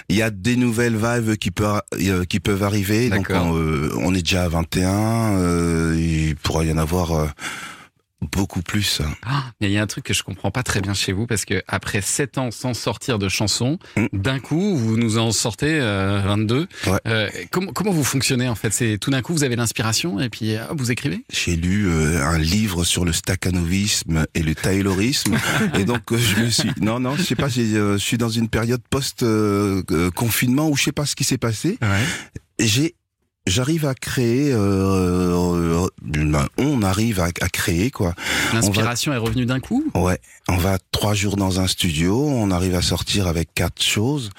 il 0.10 0.16
y 0.16 0.22
a 0.22 0.30
des 0.30 0.56
nouvelles 0.58 0.98
vibes 0.98 1.36
qui 1.38 1.51
peuvent 1.51 1.82
euh, 2.01 2.25
qui 2.25 2.39
peuvent 2.39 2.63
arriver. 2.63 3.10
Donc 3.10 3.27
on, 3.34 3.56
euh, 3.58 3.92
on 4.00 4.13
est 4.13 4.22
déjà 4.22 4.44
à 4.44 4.50
21. 4.50 4.89
Euh, 4.89 5.96
il 5.98 6.36
pourra 6.36 6.63
y 6.66 6.72
en 6.72 6.77
avoir. 6.77 7.34
Euh, 8.24 8.28
beaucoup 8.32 8.62
plus. 8.62 9.02
Ah, 9.26 9.46
mais 9.62 9.68
il 9.68 9.74
y 9.74 9.78
a 9.78 9.82
un 9.82 9.88
truc 9.88 10.06
que 10.06 10.14
je 10.14 10.24
comprends 10.24 10.52
pas 10.52 10.64
très 10.64 10.82
bien 10.82 10.94
chez 10.94 11.12
vous 11.14 11.28
parce 11.28 11.46
que 11.46 11.62
après 11.68 12.02
7 12.02 12.38
ans 12.38 12.52
sans 12.52 12.74
sortir 12.74 13.20
de 13.20 13.30
chansons, 13.30 13.78
Mm. 13.96 14.08
d'un 14.14 14.40
coup 14.40 14.76
vous 14.78 14.98
nous 14.98 15.18
en 15.18 15.32
sortez 15.32 15.80
euh, 15.80 16.22
22. 16.26 16.68
Ouais. 16.88 17.00
Euh, 17.08 17.30
comment 17.52 17.72
comment 17.72 17.92
vous 17.92 18.04
fonctionnez 18.04 18.48
en 18.48 18.56
fait? 18.56 18.72
C'est 18.74 18.98
tout 18.98 19.12
d'un 19.12 19.22
coup 19.22 19.34
vous 19.34 19.44
avez 19.44 19.56
l'inspiration 19.56 20.20
et 20.20 20.30
puis 20.30 20.56
hop, 20.58 20.78
vous 20.80 20.92
écrivez? 20.92 21.24
J'ai 21.32 21.56
lu 21.56 21.88
euh, 21.88 22.24
un 22.24 22.38
livre 22.38 22.84
sur 22.84 23.06
le 23.06 23.14
staccanovisme 23.14 24.26
et 24.34 24.44
le 24.44 24.56
taylorisme 24.56 25.38
et 25.76 25.86
donc 25.86 26.12
euh, 26.12 26.18
je 26.18 26.42
me 26.42 26.50
suis 26.50 26.72
non 26.82 27.00
non 27.00 27.16
je 27.16 27.24
sais 27.24 27.36
pas 27.36 27.48
euh, 27.58 27.94
je 27.94 28.04
suis 28.04 28.18
dans 28.18 28.30
une 28.30 28.50
période 28.50 28.82
post 28.90 29.24
euh, 29.24 29.84
euh, 29.92 30.12
confinement 30.12 30.70
où 30.70 30.76
je 30.76 30.84
sais 30.84 30.92
pas 30.92 31.06
ce 31.06 31.16
qui 31.16 31.24
s'est 31.24 31.38
passé 31.38 31.78
et 32.60 32.68
j'ai 32.68 32.96
j'arrive 33.48 33.86
à 33.86 33.96
créer 33.96 34.51
euh, 34.51 34.58
euh, 34.58 35.88
ben, 36.01 36.48
on 36.58 36.82
arrive 36.82 37.20
à, 37.20 37.25
à 37.25 37.50
créer 37.50 37.92
quoi 37.92 38.13
L'inspiration 38.54 39.13
est 39.13 39.18
revenue 39.18 39.46
d'un 39.46 39.60
coup? 39.60 39.84
Ouais 39.96 40.20
on 40.48 40.58
va 40.58 40.77
trois 40.92 41.13
jours 41.13 41.36
dans 41.38 41.60
un 41.60 41.68
studio 41.68 42.18
on 42.27 42.51
arrive 42.51 42.75
à 42.75 42.82
sortir 42.82 43.27
avec 43.27 43.54
quatre 43.54 43.82
choses 43.82 44.30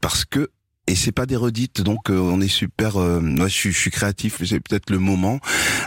parce 0.00 0.24
que 0.24 0.50
et 0.88 0.96
c'est 0.96 1.12
pas 1.12 1.26
des 1.26 1.36
redites, 1.36 1.80
donc 1.80 2.10
euh, 2.10 2.18
on 2.18 2.40
est 2.40 2.48
super. 2.48 3.00
Euh, 3.00 3.20
moi, 3.20 3.46
je 3.46 3.54
suis, 3.54 3.72
je 3.72 3.78
suis 3.78 3.90
créatif, 3.92 4.42
c'est 4.44 4.58
peut-être 4.58 4.90
le 4.90 4.98
moment. 4.98 5.38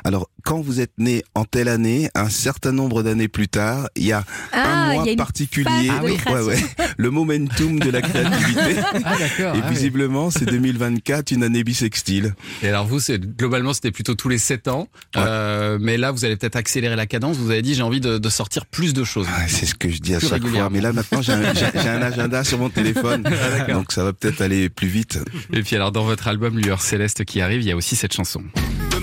Alors, 0.05 0.29
quand 0.45 0.61
vous 0.61 0.79
êtes 0.79 0.91
né 0.99 1.23
en 1.33 1.43
telle 1.43 1.67
année, 1.67 2.09
un 2.15 2.29
certain 2.29 2.71
nombre 2.71 3.01
d'années 3.03 3.27
plus 3.27 3.47
tard, 3.47 3.89
il 3.95 4.05
y 4.05 4.11
a 4.13 4.23
Ah, 4.53 4.89
un 4.89 4.93
mois 4.93 5.05
y 5.05 5.09
a 5.09 5.11
une 5.13 5.17
particulier, 5.17 5.87
phase 5.87 5.99
de 6.01 6.05
ouais, 6.05 6.15
création. 6.17 6.45
ouais, 6.45 6.63
le 6.97 7.09
momentum 7.09 7.79
de 7.79 7.89
la 7.89 8.01
créativité. 8.01 8.61
Ah. 9.03 9.15
Et 9.19 9.43
ah, 9.43 9.51
oui. 9.55 9.61
visiblement, 9.69 10.29
c'est 10.31 10.45
2024, 10.45 11.31
une 11.31 11.43
année 11.43 11.63
bisextile. 11.63 12.35
Et 12.63 12.67
alors 12.69 12.85
vous, 12.87 12.99
globalement 13.37 13.73
c'était 13.73 13.91
plutôt 13.91 14.15
tous 14.15 14.29
les 14.29 14.37
7 14.37 14.67
ans, 14.67 14.87
Ouais. 15.15 15.21
Euh, 15.25 15.77
mais 15.81 15.97
là 15.97 16.11
vous 16.11 16.25
allez 16.25 16.35
peut-être 16.37 16.55
accélérer 16.55 16.95
la 16.95 17.05
cadence. 17.07 17.37
Vous 17.37 17.49
avez 17.51 17.61
dit 17.61 17.73
j'ai 17.73 17.81
envie 17.81 17.99
de, 18.01 18.17
de 18.19 18.29
sortir 18.29 18.65
plus 18.65 18.93
de 18.93 19.03
choses. 19.03 19.27
Ah, 19.35 19.47
c'est 19.47 19.65
ce 19.65 19.73
que 19.75 19.89
je 19.89 19.99
dis 19.99 20.13
à 20.13 20.19
Plus 20.19 20.29
chaque 20.29 20.45
fois. 20.45 20.69
Mais 20.69 20.81
là, 20.81 20.93
maintenant, 20.93 21.21
j'ai 21.21 21.33
un, 21.33 21.41
un 21.43 22.01
agenda 22.01 22.43
sur 22.43 22.59
mon 22.59 22.69
téléphone, 22.69 23.23
Ah, 23.67 23.71
donc 23.71 23.91
ça 23.91 24.03
va 24.03 24.13
peut-être 24.13 24.41
aller 24.41 24.69
plus 24.69 24.87
vite. 24.87 25.19
Et 25.53 25.61
puis 25.63 25.75
alors 25.75 25.91
dans 25.91 26.03
votre 26.03 26.27
album 26.27 26.57
Lueur 26.59 26.81
Céleste 26.81 27.25
qui 27.25 27.41
arrive, 27.41 27.61
il 27.61 27.67
y 27.67 27.71
a 27.71 27.75
aussi 27.75 27.95
cette 27.95 28.13
chanson. 28.13 28.43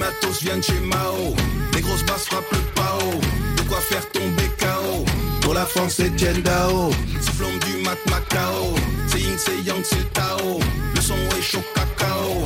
Matos 0.02 0.42
vient 0.42 0.56
de 0.56 0.62
chez 0.62 0.80
Mao. 0.80 1.32
Les 1.75 1.80
grosses 1.80 2.04
basses 2.04 2.26
frappent 2.26 2.50
le 2.50 2.59
pao. 2.75 3.21
De 3.56 3.62
quoi 3.68 3.78
faire 3.78 4.04
tomber 4.11 4.49
KO. 4.59 5.04
Pour 5.42 5.54
la 5.54 5.64
France, 5.64 6.00
Etienne 6.00 6.42
Dao. 6.42 6.90
Sifflons 7.21 7.56
du 7.66 7.82
mat 7.85 7.99
Macao. 8.11 8.75
C'est 9.06 9.21
yin, 9.21 9.37
c'est 9.38 9.61
yang, 9.64 9.82
c'est 9.85 10.12
Tao. 10.12 10.59
Le 10.97 11.00
son 11.00 11.14
est 11.38 11.42
chaud 11.42 11.62
cacao. 11.75 12.42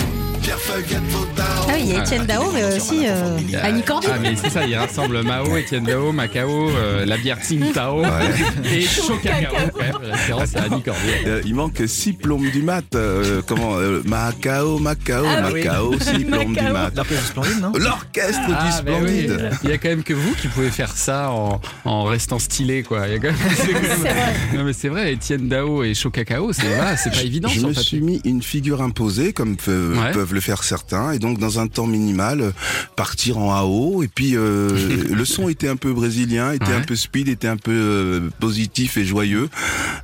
Ah 0.49 1.73
oui, 1.73 1.81
il 1.81 1.87
y 1.89 1.95
a 1.97 2.03
Etienne 2.03 2.25
Dao, 2.25 2.53
mais 2.53 2.63
aussi 2.77 3.05
euh, 3.07 3.37
Annie 3.63 3.83
Cordy. 3.83 4.07
Ah 4.13 4.17
mais 4.21 4.35
c'est 4.37 4.51
ça, 4.51 4.65
il 4.65 4.77
rassemble 4.77 5.23
Mao, 5.25 5.57
Etienne 5.57 5.83
Dao, 5.85 6.13
Macao, 6.13 6.71
euh, 6.71 7.05
la 7.05 7.17
bière 7.17 7.39
Tsingtao 7.43 8.03
et 8.73 8.83
Chaud 8.83 9.19
Cacao. 9.21 9.55
quand 9.75 9.81
même, 9.83 9.97
référence 10.13 10.55
à 10.55 10.63
Annie 10.65 10.83
Cordier. 10.83 11.15
Euh, 11.27 11.43
il 11.45 11.55
manque 11.57 11.83
six 11.89 12.13
plombes 12.13 12.49
du 12.53 12.63
mat. 12.63 12.85
euh, 12.95 13.43
comment 13.45 13.77
euh, 13.77 14.03
Macao, 14.05 14.79
Macao, 14.79 15.25
Ah 15.27 15.49
oui. 15.53 15.65
Macao, 15.65 15.95
six 15.99 16.25
plombes 16.25 16.55
du 16.57 16.63
mat. 16.63 16.93
L'orchestre 16.95 17.27
splendide, 17.27 17.61
non 17.61 17.73
L'orchestre 17.77 18.47
du 18.47 18.55
Ah, 18.57 18.83
ben 18.85 18.93
oui. 19.03 19.23
splendide. 19.25 19.51
Il 19.65 19.71
y 19.71 19.73
a 19.73 19.79
quand 19.79 19.89
même 19.89 20.05
que 20.05 20.15
vous 20.15 20.35
qui 20.41 20.47
pouvez 20.47 20.71
faire 20.71 20.97
ça 20.97 21.31
en, 21.31 21.61
en 21.85 22.05
restant 22.05 22.39
stylé, 22.39 22.85
quoi. 22.85 23.09
Il 23.09 23.15
y 23.15 23.17
a 23.17 23.19
quand 23.19 23.29
même, 23.29 23.37
c'est 23.57 23.73
quand 23.73 24.03
même-. 24.05 24.15
Non, 24.55 24.65
mais 24.65 24.73
c'est 24.73 24.89
vrai, 24.89 25.13
Étienne 25.15 25.49
Dao 25.49 25.83
et 25.83 25.95
Chaud 25.95 26.11
Cacao, 26.11 26.53
c'est 26.53 26.67
voilà, 26.69 26.97
c'est 26.97 27.11
pas 27.11 27.23
évident 27.23 27.49
Je 27.49 27.59
sur 27.59 27.69
me 27.69 27.75
suis 27.75 28.01
mis 28.01 28.21
une 28.25 28.43
figure 28.43 28.81
imposée, 28.81 29.33
comme 29.33 29.57
pe- 29.57 29.95
Ouais. 29.97 30.13
peuvent 30.13 30.35
le 30.37 30.41
faire 30.41 30.63
certains, 30.63 31.11
et 31.13 31.19
donc 31.19 31.39
dans 31.39 31.59
un 31.59 31.67
temps 31.67 31.87
minimal, 31.89 32.41
euh, 32.41 32.51
partir 32.95 33.39
en 33.39 33.53
AO. 33.53 34.03
Et 34.05 34.09
puis 34.09 34.37
euh, 34.37 34.69
le 35.11 35.25
son 35.25 35.49
était 35.49 35.69
un 35.69 35.77
peu 35.77 35.93
brésilien, 35.93 36.53
était 36.53 36.67
Ouais. 36.67 36.75
un 36.75 36.81
peu 36.83 36.95
speed, 36.97 37.29
était 37.29 37.49
un 37.49 37.57
peu 37.57 37.73
euh, 37.73 38.31
positif 38.41 38.97
et 38.97 39.05
joyeux. 39.05 39.49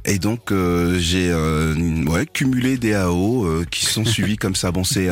Et 0.05 0.19
donc 0.19 0.51
euh, 0.53 0.99
j'ai 0.99 1.33
ouais, 2.11 2.27
cumulé 2.33 2.77
des 2.79 2.95
AO 2.95 3.47
qui 3.71 3.85
sont 3.87 4.05
suivis 4.15 4.37
comme 4.37 4.55
ça. 4.57 4.71
Bon, 4.73 4.83
c'est 4.85 5.09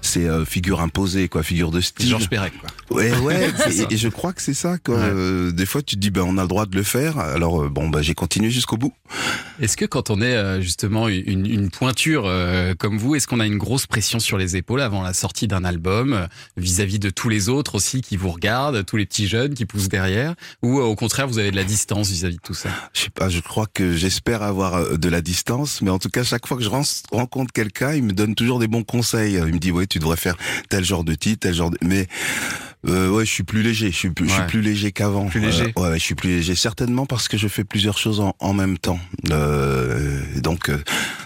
c'est 0.00 0.26
figure 0.46 0.80
imposée, 0.80 1.28
quoi, 1.28 1.42
figure 1.42 1.70
de 1.70 1.80
style. 1.80 2.08
Georges 2.08 2.28
Perec, 2.28 2.52
quoi. 2.60 2.70
Ouais, 2.96 3.16
ouais. 3.18 3.50
C'est 3.58 3.72
ça. 3.72 3.86
et, 3.90 3.94
et 3.94 3.96
je 3.96 4.08
crois 4.08 4.32
que 4.32 4.40
c'est 4.42 4.54
ça. 4.54 4.78
Quoi. 4.78 4.96
Ouais. 4.98 5.52
Des 5.52 5.66
fois, 5.66 5.82
tu 5.82 5.96
te 5.96 6.00
dis, 6.00 6.10
ben, 6.10 6.22
on 6.22 6.38
a 6.38 6.42
le 6.42 6.48
droit 6.48 6.66
de 6.66 6.76
le 6.76 6.82
faire. 6.82 7.18
Alors 7.18 7.68
bon, 7.70 7.88
bah 7.88 8.02
j'ai 8.02 8.14
continué 8.14 8.50
jusqu'au 8.50 8.76
bout. 8.76 8.92
Est-ce 9.60 9.76
que 9.76 9.84
quand 9.86 10.10
on 10.10 10.20
est 10.20 10.60
justement 10.62 11.08
une, 11.08 11.46
une 11.46 11.70
pointure 11.70 12.30
comme 12.78 12.98
vous, 12.98 13.14
est-ce 13.16 13.26
qu'on 13.26 13.40
a 13.40 13.46
une 13.46 13.58
grosse 13.58 13.86
pression 13.86 14.20
sur 14.20 14.38
les 14.38 14.43
épaules 14.52 14.80
avant 14.80 15.02
la 15.02 15.12
sortie 15.12 15.48
d'un 15.48 15.64
album 15.64 16.12
euh, 16.12 16.26
vis-à-vis 16.56 16.98
de 16.98 17.10
tous 17.10 17.28
les 17.28 17.48
autres 17.48 17.74
aussi 17.74 18.00
qui 18.00 18.16
vous 18.16 18.30
regardent, 18.30 18.84
tous 18.84 18.96
les 18.96 19.06
petits 19.06 19.26
jeunes 19.26 19.54
qui 19.54 19.66
poussent 19.66 19.88
derrière, 19.88 20.34
ou 20.62 20.78
euh, 20.78 20.82
au 20.82 20.94
contraire 20.96 21.26
vous 21.26 21.38
avez 21.38 21.50
de 21.50 21.56
la 21.56 21.64
distance 21.64 22.10
vis-à-vis 22.10 22.36
de 22.36 22.42
tout 22.42 22.54
ça? 22.54 22.68
Je 22.92 23.02
sais 23.02 23.10
pas, 23.10 23.28
je 23.28 23.40
crois 23.40 23.66
que 23.66 23.96
j'espère 23.96 24.42
avoir 24.42 24.74
euh, 24.74 24.96
de 24.96 25.08
la 25.08 25.20
distance, 25.20 25.82
mais 25.82 25.90
en 25.90 25.98
tout 25.98 26.10
cas, 26.10 26.22
chaque 26.22 26.46
fois 26.46 26.56
que 26.56 26.62
je 26.62 26.68
ren- 26.68 26.82
rencontre 27.10 27.52
quelqu'un, 27.52 27.92
il 27.94 28.02
me 28.02 28.12
donne 28.12 28.34
toujours 28.34 28.58
des 28.58 28.68
bons 28.68 28.84
conseils. 28.84 29.34
Il 29.34 29.54
me 29.54 29.58
dit, 29.58 29.72
ouais, 29.72 29.86
tu 29.86 29.98
devrais 29.98 30.16
faire 30.16 30.36
tel 30.68 30.84
genre 30.84 31.04
de 31.04 31.14
titre, 31.14 31.40
tel 31.40 31.54
genre 31.54 31.70
de... 31.70 31.78
Mais 31.82 32.06
euh, 32.86 33.08
ouais, 33.10 33.24
je 33.24 33.30
suis 33.30 33.42
plus 33.44 33.62
léger, 33.62 33.90
je 33.90 33.96
suis 33.96 34.10
plus, 34.10 34.26
je 34.26 34.32
suis 34.32 34.40
Ouais. 34.40 34.46
plus 34.46 34.60
léger 34.60 34.92
qu'avant. 34.92 35.26
Plus 35.26 35.40
léger. 35.40 35.72
Euh, 35.76 35.80
ouais, 35.82 35.88
ouais, 35.90 35.98
je 35.98 36.04
suis 36.04 36.14
plus 36.14 36.30
léger, 36.30 36.54
certainement 36.54 37.06
parce 37.06 37.28
que 37.28 37.36
je 37.36 37.48
fais 37.48 37.64
plusieurs 37.64 37.98
choses 37.98 38.20
en, 38.20 38.34
en 38.38 38.52
même 38.52 38.78
temps. 38.78 38.98
Euh, 39.30 40.20
donc, 40.40 40.68
euh, 40.68 40.78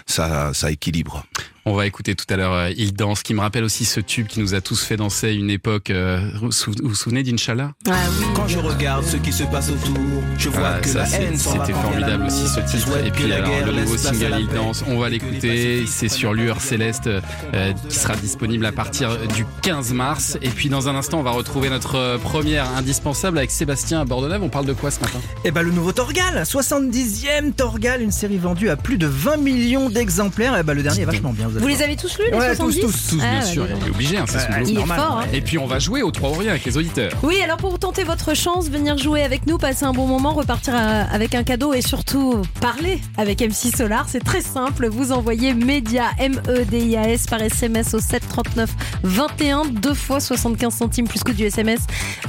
ça, 0.05 0.51
ça 0.53 0.71
équilibre. 0.71 1.25
On 1.65 1.75
va 1.75 1.85
écouter 1.85 2.15
tout 2.15 2.25
à 2.29 2.37
l'heure 2.37 2.53
euh, 2.53 2.71
Il 2.77 2.93
danse, 2.93 3.21
qui 3.21 3.35
me 3.35 3.41
rappelle 3.41 3.63
aussi 3.63 3.85
ce 3.85 3.99
tube 3.99 4.25
qui 4.25 4.39
nous 4.39 4.55
a 4.55 4.61
tous 4.61 4.81
fait 4.83 4.97
danser 4.97 5.27
à 5.27 5.31
une 5.31 5.51
époque. 5.51 5.91
euh, 5.91 6.31
vous 6.41 6.51
sou- 6.51 6.71
vous 6.81 6.89
vous 6.89 6.95
souvenez 6.95 7.21
d'Inch'Allah? 7.21 7.73
Ah 7.87 7.91
oui. 8.17 8.25
Quand 8.33 8.47
je 8.47 8.57
regarde 8.57 9.03
ce 9.05 9.17
qui 9.17 9.31
se 9.31 9.43
passe 9.43 9.69
autour, 9.69 9.97
je 10.37 10.49
vois 10.49 10.71
Ah, 10.77 10.79
que 10.79 10.87
ça, 10.87 10.99
la 11.03 11.09
haine 11.09 11.37
c'était 11.37 11.73
formidable 11.73 12.25
aussi 12.25 12.47
ce 12.47 12.59
titre. 12.61 12.97
Et 13.05 13.11
puis 13.11 13.31
alors 13.31 13.49
guerre 13.49 13.67
le 13.67 13.81
nouveau 13.81 13.97
single 13.97 14.37
Il 14.39 14.47
danse, 14.47 14.83
on 14.87 14.97
va 14.97 15.09
l'écouter. 15.09 15.85
C'est 15.85 16.09
sur 16.09 16.33
Lueur 16.33 16.59
Céleste 16.59 17.07
euh, 17.53 17.73
qui 17.87 17.95
sera 17.99 18.15
disponible 18.15 18.65
à 18.65 18.71
partir 18.71 19.15
du 19.27 19.45
15 19.61 19.91
mars. 19.93 20.37
Et 20.41 20.49
puis 20.49 20.69
dans 20.69 20.87
un 20.89 20.95
instant, 20.95 21.19
on 21.19 21.23
va 21.23 21.31
retrouver 21.31 21.48
notre 21.57 21.95
euh, 21.95 22.17
première 22.17 22.65
indispensable 22.77 23.37
avec 23.37 23.51
Sébastien 23.51 24.01
à 24.01 24.05
Bordenave. 24.05 24.41
On 24.43 24.49
parle 24.49 24.65
de 24.65 24.73
quoi 24.73 24.91
ce 24.91 24.99
matin? 24.99 25.19
Eh 25.43 25.51
ben 25.51 25.61
le 25.63 25.71
nouveau 25.71 25.91
Torgal, 25.91 26.43
70e 26.43 27.53
Torgal, 27.53 28.01
une 28.01 28.11
série 28.11 28.37
vendue 28.37 28.69
à 28.69 28.75
plus 28.75 28.97
de 28.97 29.07
20 29.07 29.37
millions 29.37 29.89
d'exemplaires. 29.89 30.55
Eh 30.59 30.63
ben 30.63 30.73
le 30.73 30.83
dernier 30.83 31.01
est 31.01 31.05
vachement 31.05 31.33
bien. 31.33 31.47
Vous 31.47 31.67
les 31.67 31.81
avez 31.81 31.95
tous 31.95 32.17
lus, 32.19 32.25
les 32.31 32.37
Ouais, 32.37 32.49
tous, 32.51 32.71
70 32.71 32.79
tous, 32.81 33.07
Tous, 33.09 33.17
Ah, 33.21 33.31
bien 33.31 33.39
ouais, 33.41 33.45
sûr, 33.45 33.65
il 33.81 33.87
est 33.87 33.89
obligé, 33.89 34.17
hein, 34.17 34.25
c'est 34.27 34.37
Ouais, 34.37 34.69
est 34.69 34.73
normal. 34.73 34.99
fort, 34.99 35.19
hein. 35.23 35.27
Et 35.33 35.41
puis 35.41 35.57
on 35.57 35.65
va 35.67 35.79
jouer 35.79 36.01
au 36.03 36.11
3 36.11 36.29
ou 36.29 36.33
rien 36.33 36.51
avec 36.51 36.65
les 36.65 36.77
auditeurs. 36.77 37.11
Oui, 37.23 37.41
alors 37.43 37.57
pour 37.57 37.77
tenter 37.79 38.03
votre 38.03 38.35
chance, 38.35 38.69
venir 38.69 38.97
jouer 38.97 39.23
avec 39.23 39.47
nous, 39.47 39.57
passer 39.57 39.85
un 39.85 39.93
bon 39.93 40.07
moment, 40.07 40.33
repartir 40.33 40.75
à- 40.75 41.01
avec 41.11 41.35
un 41.35 41.43
cadeau 41.43 41.73
et 41.73 41.81
surtout 41.81 42.41
parler 42.61 42.99
avec 43.17 43.41
MC 43.41 43.75
Solar, 43.75 44.05
c'est 44.07 44.23
très 44.23 44.41
simple. 44.41 44.87
Vous 44.89 45.11
envoyez 45.11 45.53
Média 45.53 46.05
M-E-D-I-A-S 46.19 47.25
par 47.27 47.41
SMS 47.41 47.93
au 47.93 47.99
739 47.99 48.69
21, 49.03 49.65
deux 49.65 49.93
fois 49.93 50.19
75 50.19 50.73
centimes 50.73 51.07
plus 51.07 51.23
coût 51.23 51.33
du 51.39 51.45
SMS. 51.45 51.79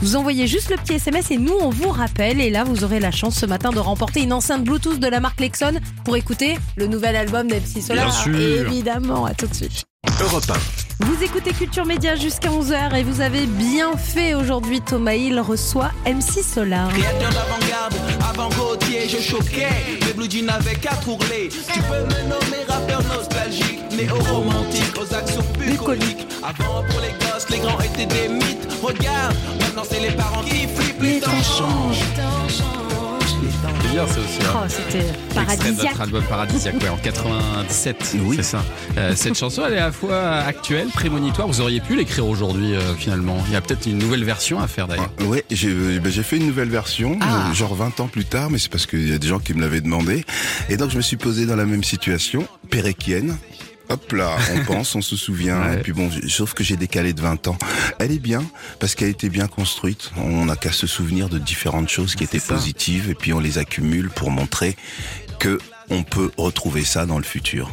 Vous 0.01 0.17
envoyez 0.17 0.47
juste 0.47 0.71
le 0.71 0.77
petit 0.77 0.95
SMS 0.95 1.31
et 1.31 1.37
nous 1.37 1.57
on 1.61 1.71
vous 1.71 1.91
rappelle. 1.91 2.41
Et 2.41 2.49
là, 2.49 2.65
vous 2.65 2.85
aurez 2.85 3.01
la 3.01 3.11
chance 3.11 3.35
ce 3.35 3.47
matin 3.47 3.71
de 3.71 3.79
remporter 3.79 4.23
une 4.23 4.33
enceinte 4.33 4.65
Bluetooth 4.65 5.01
de 5.01 5.09
la 5.09 5.21
marque 5.21 5.41
Lexon 5.41 5.81
pour 6.05 6.17
écouter 6.17 6.57
le 6.77 6.87
nouvel 6.87 7.17
album 7.17 7.49
d'MC 7.49 7.83
Solar. 7.83 8.07
Bien 8.07 8.15
sûr. 8.15 8.67
Évidemment, 8.69 9.27
à 9.27 9.35
tout 9.35 9.47
de 9.47 9.55
suite. 9.55 9.85
Europe 10.21 10.45
Vous 11.01 11.23
écoutez 11.23 11.53
Culture 11.53 11.85
Média 11.85 12.15
jusqu'à 12.15 12.49
11h 12.51 12.95
et 12.95 13.03
vous 13.03 13.21
avez 13.21 13.47
bien 13.47 13.97
fait 13.97 14.35
aujourd'hui. 14.35 14.81
Thomas 14.81 15.15
Hill 15.15 15.41
reçoit 15.41 15.91
MC 16.07 16.43
Solar. 16.43 16.89
Créateur 16.91 17.31
d'avant-garde, 17.31 17.95
avant 18.29 18.49
Gauthier, 18.51 19.09
je 19.09 19.21
choquais. 19.21 19.69
Mes 20.07 20.13
blue 20.13 20.31
jeans 20.31 20.49
avec 20.51 20.81
quatre 20.81 21.09
ourlets. 21.09 21.49
Tu 21.51 21.81
peux 21.81 22.05
me 22.05 22.23
nommer 22.29 22.65
rappeur 22.69 23.03
nostalgique, 23.15 23.81
néo-romantique, 23.93 24.95
aux 25.01 25.15
actions 25.15 25.45
bucoliques. 25.59 26.27
Avant 26.43 26.83
pour 26.85 27.01
les 27.01 27.13
gosses, 27.19 27.30
les 27.51 27.59
grands 27.59 27.81
étaient 27.81 28.07
des 28.07 28.29
mythes. 28.29 28.69
Regarde, 28.83 29.37
maintenant 29.61 29.83
c'est 29.89 30.01
les 30.01 30.13
parents 30.13 30.43
qui 30.43 30.67
flippent, 30.67 31.03
les 31.03 31.21
temps 31.21 31.31
changent. 31.43 31.97
C'est 33.83 33.91
bien, 33.93 34.07
c'est 34.07 34.21
aussi. 34.21 34.39
Oh, 34.55 34.59
c'était 34.69 35.05
paradisiaque. 35.35 35.77
votre 35.91 36.01
album 36.03 36.23
Paradisiaque, 36.25 36.75
ouais, 36.83 36.89
en 36.89 36.97
97, 36.97 38.17
Oui. 38.25 38.37
c'est 38.37 38.43
ça. 38.45 38.65
Euh, 38.97 39.13
cette 39.17 39.37
chanson, 39.37 39.63
elle 39.67 39.75
est 39.75 39.79
à 39.79 39.87
la 39.87 39.93
fois 39.93 40.17
actuelle, 40.37 40.89
prémonitoire. 40.89 41.49
Vous 41.49 41.61
auriez 41.61 41.81
pu 41.81 41.97
l'écrire 41.97 42.27
aujourd'hui, 42.27 42.75
euh, 42.75 42.95
finalement. 42.95 43.43
Il 43.49 43.53
y 43.53 43.57
a 43.57 43.61
peut-être 43.61 43.87
une 43.87 43.99
nouvelle 43.99 44.25
version 44.25 44.61
à 44.61 44.69
faire 44.69 44.87
d'ailleurs. 44.87 45.11
Ouais, 45.27 45.45
j'ai 45.51 45.69
euh, 45.69 45.99
ben, 46.03 46.11
j'ai 46.13 46.23
fait 46.23 46.37
une 46.37 46.47
nouvelle 46.47 46.69
version, 46.69 47.19
Ah. 47.21 47.51
genre 47.53 47.75
20 47.75 48.01
ans 48.01 48.07
plus 48.09 48.25
tard, 48.25 48.51
mais 48.51 48.59
c'est 48.59 48.71
parce 48.71 48.87
qu'il 48.87 49.09
y 49.09 49.13
a 49.13 49.19
des 49.19 49.29
gens 49.29 49.39
qui 49.41 49.55
me 49.55 49.61
l'avaient 49.61 49.81
demandé. 49.81 50.25
Et 50.69 50.77
donc 50.77 50.91
je 50.91 50.97
me 50.97 51.03
suis 51.03 51.17
posé 51.17 51.47
dans 51.47 51.57
la 51.57 51.65
même 51.67 51.83
situation, 51.85 52.47
péréquienne. 52.71 53.37
Hop 53.91 54.13
là, 54.13 54.37
on 54.55 54.65
pense, 54.73 54.95
on 54.95 55.03
se 55.03 55.17
souvient. 55.17 55.61
Ouais. 55.61 55.75
Et 55.75 55.83
puis 55.83 55.93
bon, 55.93 56.09
sauf 56.29 56.55
que 56.55 56.65
j'ai 56.65 56.77
décalé 56.77 57.13
de 57.13 57.21
20 57.21 57.49
ans. 57.49 57.59
Elle 57.99 58.13
est 58.13 58.19
bien 58.21 58.43
parce 58.79 58.95
qu'elle 58.95 59.09
a 59.09 59.11
été 59.11 59.29
bien 59.29 59.49
construite. 59.49 60.13
On 60.17 60.47
n'a 60.47 60.57
qu'à 60.57 60.73
se 60.73 60.87
souvenir 60.87 61.29
de 61.29 61.39
différentes 61.39 61.89
choses 61.89 62.15
qui 62.15 62.25
étaient 62.25 62.39
ça. 62.39 62.55
positives 62.55 63.11
et 63.11 63.15
puis 63.15 63.33
on 63.33 63.41
les 63.41 63.59
accumule 63.59 64.09
pour 64.09 64.31
montrer 64.31 64.77
que 65.39 65.59
on 65.91 66.05
peut 66.05 66.31
retrouver 66.37 66.85
ça 66.85 67.05
dans 67.05 67.19
le 67.19 67.25
futur. 67.25 67.71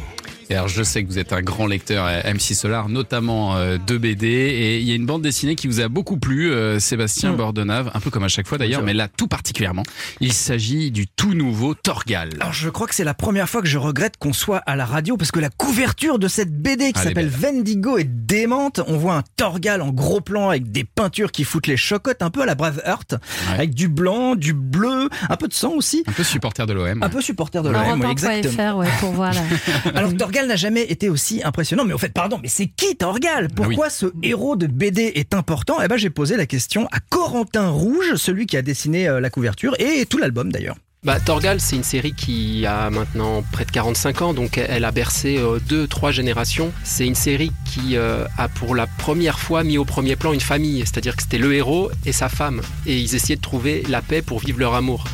Et 0.50 0.54
alors 0.54 0.68
je 0.68 0.82
sais 0.82 1.02
que 1.04 1.08
vous 1.08 1.18
êtes 1.18 1.32
un 1.32 1.42
grand 1.42 1.66
lecteur 1.66 2.06
MC 2.24 2.54
Solar, 2.54 2.88
notamment 2.88 3.56
euh, 3.56 3.76
de 3.78 3.98
BD, 3.98 4.26
et 4.28 4.78
il 4.78 4.84
y 4.88 4.92
a 4.92 4.94
une 4.94 5.04
bande 5.06 5.22
dessinée 5.22 5.54
qui 5.56 5.66
vous 5.66 5.80
a 5.80 5.88
beaucoup 5.88 6.16
plu, 6.16 6.50
euh, 6.50 6.78
Sébastien 6.78 7.32
Mm. 7.32 7.36
Bordenave, 7.36 7.90
un 7.94 8.00
peu 8.00 8.10
comme 8.10 8.24
à 8.24 8.28
chaque 8.28 8.46
fois 8.46 8.56
d'ailleurs, 8.58 8.82
mais 8.82 8.94
là 8.94 9.08
tout 9.08 9.28
particulièrement. 9.28 9.82
Il 10.20 10.32
s'agit 10.32 10.90
du 10.90 11.06
tout 11.06 11.34
nouveau 11.34 11.74
Torgal. 11.74 12.30
Alors 12.40 12.52
je 12.52 12.68
crois 12.70 12.86
que 12.86 12.94
c'est 12.94 13.04
la 13.04 13.14
première 13.14 13.48
fois 13.48 13.60
que 13.60 13.68
je 13.68 13.76
regrette 13.78 14.16
qu'on 14.18 14.32
soit 14.32 14.58
à 14.66 14.76
la 14.76 14.86
radio 14.86 15.16
parce 15.16 15.30
que 15.32 15.40
la 15.40 15.50
couverture 15.50 16.18
de 16.18 16.28
cette 16.28 16.52
BD 16.52 16.92
qui 16.92 17.00
est 17.00 17.02
s'appelle 17.04 17.28
Vendigo 17.28 17.98
est 17.98 18.04
démente. 18.04 18.80
On 18.86 18.96
voit 18.96 19.14
un 19.16 19.22
Torgal 19.36 19.82
en 19.82 19.90
gros 19.90 20.20
plan 20.20 20.48
avec 20.50 20.70
des 20.72 20.84
peintures 20.84 21.30
qui 21.32 21.44
foutent 21.44 21.66
les 21.66 21.76
chocottes 21.76 22.22
un 22.22 22.30
peu 22.30 22.42
à 22.42 22.46
la 22.46 22.54
Brave 22.54 22.80
Heart, 22.86 23.12
Ouais. 23.12 23.54
avec 23.54 23.74
du 23.74 23.88
blanc, 23.88 24.34
du 24.34 24.52
bleu, 24.54 25.08
un 25.28 25.36
peu 25.36 25.48
de 25.48 25.52
sang 25.54 25.72
aussi. 25.72 26.02
Un 26.06 26.12
peu 26.12 26.24
supporter 26.24 26.66
de 26.66 26.72
l'OM. 26.72 27.02
Un 27.02 27.08
peu 27.08 27.20
supporter 27.20 27.62
de 27.62 27.68
l'OM, 27.68 28.00
oui, 28.00 28.10
exactement. 28.10 28.54
Europe1.fr, 28.72 28.76
ouais, 28.78 28.88
pour 29.00 29.12
voir 29.12 29.32
là. 29.34 29.42
Alors 29.94 30.14
Torgal 30.16 30.37
n'a 30.46 30.56
jamais 30.56 30.84
été 30.84 31.08
aussi 31.08 31.42
impressionnant. 31.42 31.84
Mais 31.84 31.92
au 31.92 31.98
fait, 31.98 32.12
pardon, 32.12 32.38
mais 32.42 32.48
c'est 32.48 32.66
qui 32.66 32.96
Torgal? 32.96 33.48
Pourquoi 33.54 33.90
ce 33.90 34.06
héros 34.22 34.56
de 34.56 34.66
BD 34.66 35.12
est 35.14 35.34
important? 35.34 35.78
Eh 35.82 35.88
ben, 35.88 35.96
j'ai 35.96 36.10
posé 36.10 36.36
la 36.36 36.46
question 36.46 36.86
à 36.92 37.00
Corentin 37.00 37.68
Rouge, 37.68 38.14
celui 38.16 38.46
qui 38.46 38.56
a 38.56 38.62
dessiné 38.62 39.08
euh, 39.08 39.20
la 39.20 39.30
couverture 39.30 39.74
et 39.78 40.06
tout 40.06 40.18
l'album 40.18 40.52
d'ailleurs. 40.52 40.76
Bah, 41.04 41.20
Torgal, 41.20 41.60
c'est 41.60 41.76
une 41.76 41.84
série 41.84 42.12
qui 42.12 42.66
a 42.66 42.90
maintenant 42.90 43.44
près 43.52 43.64
de 43.64 43.70
45 43.70 44.22
ans, 44.22 44.34
donc 44.34 44.58
elle 44.58 44.84
a 44.84 44.90
bercé 44.90 45.38
euh, 45.38 45.60
deux, 45.60 45.86
trois 45.86 46.10
générations. 46.10 46.72
C'est 46.82 47.06
une 47.06 47.14
série 47.14 47.52
qui 47.64 47.96
euh, 47.96 48.24
a 48.36 48.48
pour 48.48 48.74
la 48.74 48.88
première 48.88 49.38
fois 49.38 49.62
mis 49.62 49.78
au 49.78 49.84
premier 49.84 50.16
plan 50.16 50.32
une 50.32 50.40
famille, 50.40 50.80
c'est-à-dire 50.80 51.14
que 51.14 51.22
c'était 51.22 51.38
le 51.38 51.54
héros 51.54 51.92
et 52.04 52.10
sa 52.10 52.28
femme, 52.28 52.62
et 52.84 52.98
ils 52.98 53.14
essayaient 53.14 53.36
de 53.36 53.40
trouver 53.40 53.84
la 53.88 54.02
paix 54.02 54.22
pour 54.22 54.40
vivre 54.40 54.58
leur 54.58 54.74
amour. 54.74 55.04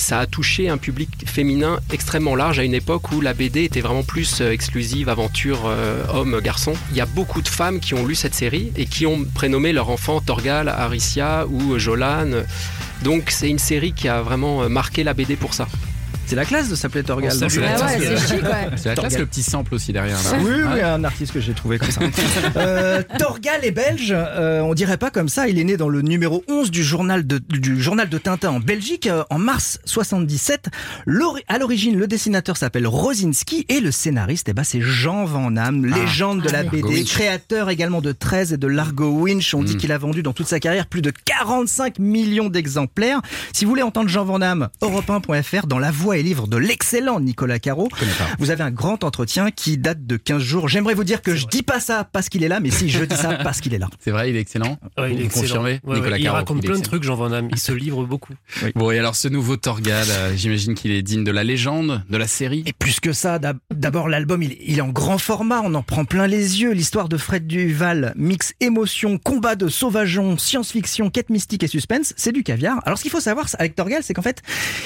Ça 0.00 0.18
a 0.20 0.26
touché 0.26 0.70
un 0.70 0.78
public 0.78 1.10
féminin 1.26 1.78
extrêmement 1.92 2.34
large 2.34 2.58
à 2.58 2.64
une 2.64 2.72
époque 2.72 3.12
où 3.12 3.20
la 3.20 3.34
BD 3.34 3.64
était 3.64 3.82
vraiment 3.82 4.02
plus 4.02 4.40
euh, 4.40 4.50
exclusive, 4.50 5.10
aventure 5.10 5.66
euh, 5.66 6.04
homme-garçon. 6.12 6.72
Il 6.90 6.96
y 6.96 7.02
a 7.02 7.06
beaucoup 7.06 7.42
de 7.42 7.48
femmes 7.48 7.80
qui 7.80 7.92
ont 7.92 8.06
lu 8.06 8.14
cette 8.14 8.34
série 8.34 8.72
et 8.76 8.86
qui 8.86 9.06
ont 9.06 9.24
prénommé 9.34 9.72
leur 9.72 9.90
enfant 9.90 10.20
Torgal, 10.20 10.68
Aricia 10.68 11.46
ou 11.48 11.78
Jolan. 11.78 12.44
Donc 13.02 13.30
c'est 13.30 13.48
une 13.48 13.58
série 13.58 13.92
qui 13.92 14.08
a 14.08 14.22
vraiment 14.22 14.62
euh, 14.62 14.68
marqué 14.68 15.04
la 15.04 15.14
BD 15.14 15.36
pour 15.36 15.54
ça. 15.54 15.66
C'est 16.26 16.36
la 16.36 16.44
classe 16.44 16.68
de 16.68 16.76
s'appeler 16.76 17.02
Torgal. 17.02 17.32
On 17.34 17.40
Donc, 17.40 17.50
salue 17.50 17.62
la 17.64 17.74
Ah 17.76 17.86
ouais, 17.86 17.96
classe. 17.98 18.20
c'est 18.24 18.34
chic, 18.36 18.42
ouais. 18.44 18.50
C'est 18.76 18.88
la 18.88 18.94
classe, 18.94 18.94
Torgal. 18.94 19.18
le 19.18 19.26
petit 19.26 19.42
sample 19.42 19.74
aussi 19.74 19.92
derrière. 19.92 20.16
Là. 20.22 20.30
Oui, 20.40 20.50
oui, 20.54 20.62
Ouais. 20.74 20.82
un 20.82 21.02
artiste 21.02 21.32
que 21.32 21.40
j'ai 21.40 21.54
trouvé 21.54 21.78
comme 21.78 21.90
ça. 21.90 22.00
Euh, 22.56 23.02
Torgal 23.18 23.64
est 23.64 23.72
belge, 23.72 24.14
euh, 24.16 24.60
on 24.60 24.74
dirait 24.74 24.96
pas 24.96 25.10
comme 25.10 25.28
ça, 25.28 25.48
il 25.48 25.58
est 25.58 25.64
né 25.64 25.76
dans 25.76 25.88
le 25.88 26.02
numéro 26.02 26.44
11 26.48 26.70
du 26.70 26.84
journal 26.84 27.26
de, 27.26 27.38
du 27.48 27.82
journal 27.82 28.08
de 28.08 28.16
Tintin 28.18 28.50
en 28.50 28.60
Belgique 28.60 29.08
euh, 29.08 29.24
en 29.30 29.38
mars 29.38 29.80
77. 29.86 30.68
L'ori- 31.04 31.42
À 31.48 31.58
l'origine, 31.58 31.98
le 31.98 32.06
dessinateur 32.06 32.56
s'appelle 32.56 32.86
Rosinski 32.86 33.66
et 33.68 33.80
le 33.80 33.90
scénariste, 33.90 34.48
eh 34.48 34.52
ben, 34.52 34.62
c'est 34.62 34.80
Jean 34.80 35.24
Van 35.24 35.50
Damme, 35.50 35.84
légende 35.84 36.42
de 36.42 36.48
Ah 36.50 36.52
la 36.52 36.60
oui. 36.62 36.68
BD, 36.68 36.76
Largo 36.82 36.94
Winch. 36.94 37.08
créateur 37.10 37.70
également 37.70 38.00
de 38.02 38.12
13 38.12 38.52
et 38.52 38.56
de 38.56 38.66
Largo 38.68 39.08
Winch. 39.10 39.52
On 39.54 39.64
dit 39.64 39.74
Mm. 39.74 39.78
qu'il 39.78 39.90
a 39.92 39.98
vendu 39.98 40.22
dans 40.22 40.32
toute 40.32 40.46
sa 40.46 40.60
carrière 40.60 40.86
plus 40.86 41.02
de 41.02 41.10
45 41.24 41.98
millions 41.98 42.48
d'exemplaires. 42.50 43.20
Si 43.52 43.64
vous 43.64 43.70
voulez 43.70 43.82
entendre 43.82 44.08
Jean 44.08 44.24
Van 44.24 44.38
Damme, 44.38 44.68
europe1.fr 44.80 45.66
dans 45.66 45.78
la 45.80 45.90
voix 45.90 46.16
et 46.20 46.22
livre 46.22 46.46
de 46.46 46.56
l'excellent 46.56 47.18
Nicolas 47.20 47.58
Caro. 47.58 47.88
Vous 48.38 48.50
avez 48.50 48.62
un 48.62 48.70
grand 48.70 49.02
entretien 49.04 49.50
qui 49.50 49.78
date 49.78 50.06
de 50.06 50.16
15 50.16 50.42
jours. 50.42 50.68
J'aimerais 50.68 50.94
vous 50.94 51.04
dire 51.04 51.22
que 51.22 51.34
je 51.34 51.46
dis 51.46 51.62
pas 51.62 51.80
ça 51.80 52.04
parce 52.04 52.28
qu'il 52.28 52.44
est 52.44 52.48
là, 52.48 52.60
mais 52.60 52.70
si 52.70 52.88
je 52.88 53.04
dis 53.04 53.16
ça 53.16 53.34
parce 53.42 53.60
qu'il 53.60 53.74
est 53.74 53.78
là. 53.78 53.88
C'est 54.00 54.10
vrai, 54.10 54.30
il 54.30 54.36
est 54.36 54.40
excellent. 54.40 54.78
Ouais, 54.98 55.10
il 55.12 55.16
Vous 55.16 55.22
est 55.22 55.24
excellent. 55.24 55.42
confirmez, 55.42 55.80
Ouais, 55.84 55.94
Nicolas 55.96 56.12
ouais, 56.12 56.20
il 56.20 56.24
Caro, 56.24 56.36
raconte 56.36 56.58
il 56.62 56.66
plein 56.68 56.78
de 56.78 56.84
trucs, 56.84 57.02
Jean 57.02 57.14
Van 57.16 57.30
Damme. 57.30 57.48
Il 57.50 57.58
se 57.58 57.72
livre 57.72 58.04
beaucoup. 58.04 58.34
Bon, 58.76 58.90
et 58.90 58.98
alors 58.98 59.16
ce 59.16 59.26
nouveau 59.28 59.56
Torgal, 59.56 60.06
euh, 60.10 60.32
j'imagine 60.36 60.74
qu'il 60.74 60.90
est 60.92 61.02
digne 61.02 61.24
de 61.24 61.30
la 61.30 61.42
légende, 61.44 62.02
de 62.08 62.16
la 62.16 62.26
série. 62.28 62.62
Et 62.66 62.72
plus 62.72 63.00
que 63.00 63.12
ça, 63.12 63.38
d'ab- 63.38 63.58
d'abord 63.74 64.08
l'album, 64.08 64.42
il, 64.42 64.56
il 64.64 64.78
est 64.78 64.82
en 64.82 64.88
grand 64.90 65.18
format, 65.18 65.60
on 65.64 65.74
en 65.74 65.82
prend 65.82 66.04
plein 66.04 66.26
les 66.26 66.60
yeux. 66.60 66.72
L'histoire 66.72 67.08
de 67.08 67.16
Fred 67.16 67.46
Duval, 67.46 68.12
mix 68.16 68.52
émotion, 68.60 69.18
combat 69.18 69.56
de 69.56 69.68
sauvageons, 69.68 70.36
science-fiction, 70.38 71.10
quête 71.10 71.30
mystique 71.30 71.62
et 71.62 71.68
suspense, 71.68 72.12
c'est 72.16 72.32
du 72.32 72.42
caviar. 72.42 72.80
Alors 72.84 72.98
ce 72.98 73.02
qu'il 73.02 73.10
faut 73.10 73.20
savoir 73.20 73.46
avec 73.58 73.74
Torgal, 73.74 74.02
c'est 74.02 74.14
qu'en 74.14 74.22
fait, 74.22 74.42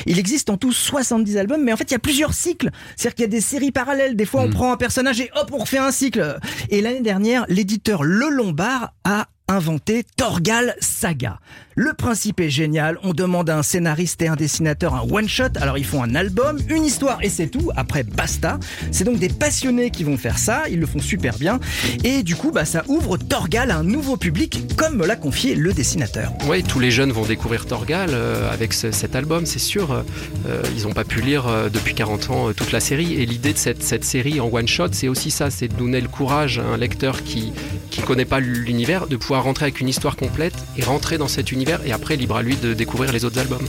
il 0.07 0.19
existe 0.19 0.51
en 0.51 0.57
tout 0.57 0.73
70 1.15 1.37
albums, 1.39 1.63
mais 1.63 1.73
en 1.73 1.77
fait 1.77 1.85
il 1.91 1.93
y 1.93 1.97
a 1.97 1.99
plusieurs 2.01 2.35
cycles. 2.35 2.71
C'est-à-dire 2.97 3.15
qu'il 3.15 3.23
y 3.25 3.27
a 3.27 3.31
des 3.31 3.41
séries 3.41 3.73
parallèles. 3.73 4.17
Des 4.17 4.25
fois, 4.27 4.43
on 4.43 4.49
Mm. 4.49 4.55
prend 4.55 4.73
un 4.73 4.77
personnage 4.77 5.21
et 5.21 5.31
hop, 5.37 5.51
on 5.53 5.59
refait 5.59 5.79
un 5.79 5.91
cycle. 5.91 6.39
Et 6.71 6.81
l'année 6.81 7.01
dernière, 7.01 7.45
l'éditeur 7.49 8.03
Le 8.05 8.29
Lombard 8.29 8.93
a 9.05 9.27
inventé 9.49 10.05
Torgal 10.17 10.75
Saga. 10.81 11.39
Le 11.77 11.93
principe 11.93 12.39
est 12.41 12.51
génial, 12.51 12.99
on 13.03 13.13
demande 13.13 13.51
à 13.51 13.59
un 13.59 13.63
scénariste 13.65 14.23
et 14.23 14.29
un 14.29 14.37
dessinateur 14.37 14.95
un 14.95 15.03
one-shot, 15.11 15.49
alors 15.61 15.77
ils 15.77 15.85
font 15.85 16.03
un 16.05 16.15
album, 16.15 16.59
une 16.69 16.85
histoire 16.85 17.19
et 17.23 17.29
c'est 17.29 17.49
tout, 17.49 17.71
après 17.77 18.05
basta. 18.05 18.61
C'est 18.93 19.03
donc 19.03 19.19
des 19.19 19.29
passionnés 19.29 19.91
qui 19.91 20.05
vont 20.05 20.17
faire 20.17 20.39
ça, 20.39 20.63
ils 20.71 20.79
le 20.79 20.87
font 20.87 21.01
super 21.01 21.37
bien, 21.37 21.59
et 22.05 22.23
du 22.23 22.37
coup 22.37 22.53
bah, 22.53 22.65
ça 22.65 22.85
ouvre 22.87 23.17
Torgal 23.17 23.73
à 23.73 23.79
un 23.79 23.83
nouveau 23.83 24.17
public, 24.17 24.63
comme 24.77 24.97
me 24.97 25.07
l'a 25.07 25.17
confié 25.17 25.57
le 25.57 25.73
dessinateur. 25.73 26.33
Oui, 26.49 26.63
tous 26.63 26.79
les 26.79 26.93
jeunes 26.93 27.11
vont 27.11 27.25
découvrir 27.27 27.67
Torgal 27.67 28.11
euh, 28.13 28.51
avec 28.53 28.73
ce- 28.73 28.93
cet 28.93 29.17
album, 29.17 29.45
c'est 29.47 29.59
sûr. 29.59 30.05
Euh, 30.47 30.63
ils 30.77 30.85
n'ont 30.85 30.93
pas 30.93 31.05
pu 31.05 31.21
lire 31.21 31.49
euh, 31.49 31.69
depuis 31.69 31.95
40 31.95 32.31
ans 32.31 32.53
toute 32.53 32.71
la 32.71 32.81
série. 32.81 33.15
Et 33.15 33.27
l'idée 33.27 33.53
de 33.53 33.59
cette, 33.59 33.83
cette 33.83 34.05
série 34.05 34.39
en 34.41 34.47
one-shot, 34.49 34.89
c'est 34.93 35.09
aussi 35.09 35.31
ça, 35.33 35.51
c'est 35.51 35.67
de 35.69 35.75
donner 35.75 36.01
le 36.01 36.09
courage 36.09 36.61
à 36.61 36.63
un 36.65 36.77
lecteur 36.77 37.25
qui 37.25 37.53
ne 37.99 38.03
connaît 38.05 38.25
pas 38.25 38.39
l'univers, 38.41 39.07
de 39.09 39.17
pouvoir 39.17 39.34
rentrer 39.41 39.65
avec 39.65 39.81
une 39.81 39.89
histoire 39.89 40.17
complète 40.17 40.55
et 40.77 40.83
rentrer 40.83 41.19
dans 41.19 41.29
cet 41.29 41.53
univers. 41.53 41.81
Et 41.87 41.93
après, 41.93 42.17
libre 42.17 42.37
à 42.37 42.43
lui 42.43 42.57
de 42.57 42.75
découvrir 42.75 43.13
les 43.13 43.25
autres 43.25 43.39
albums. 43.39 43.67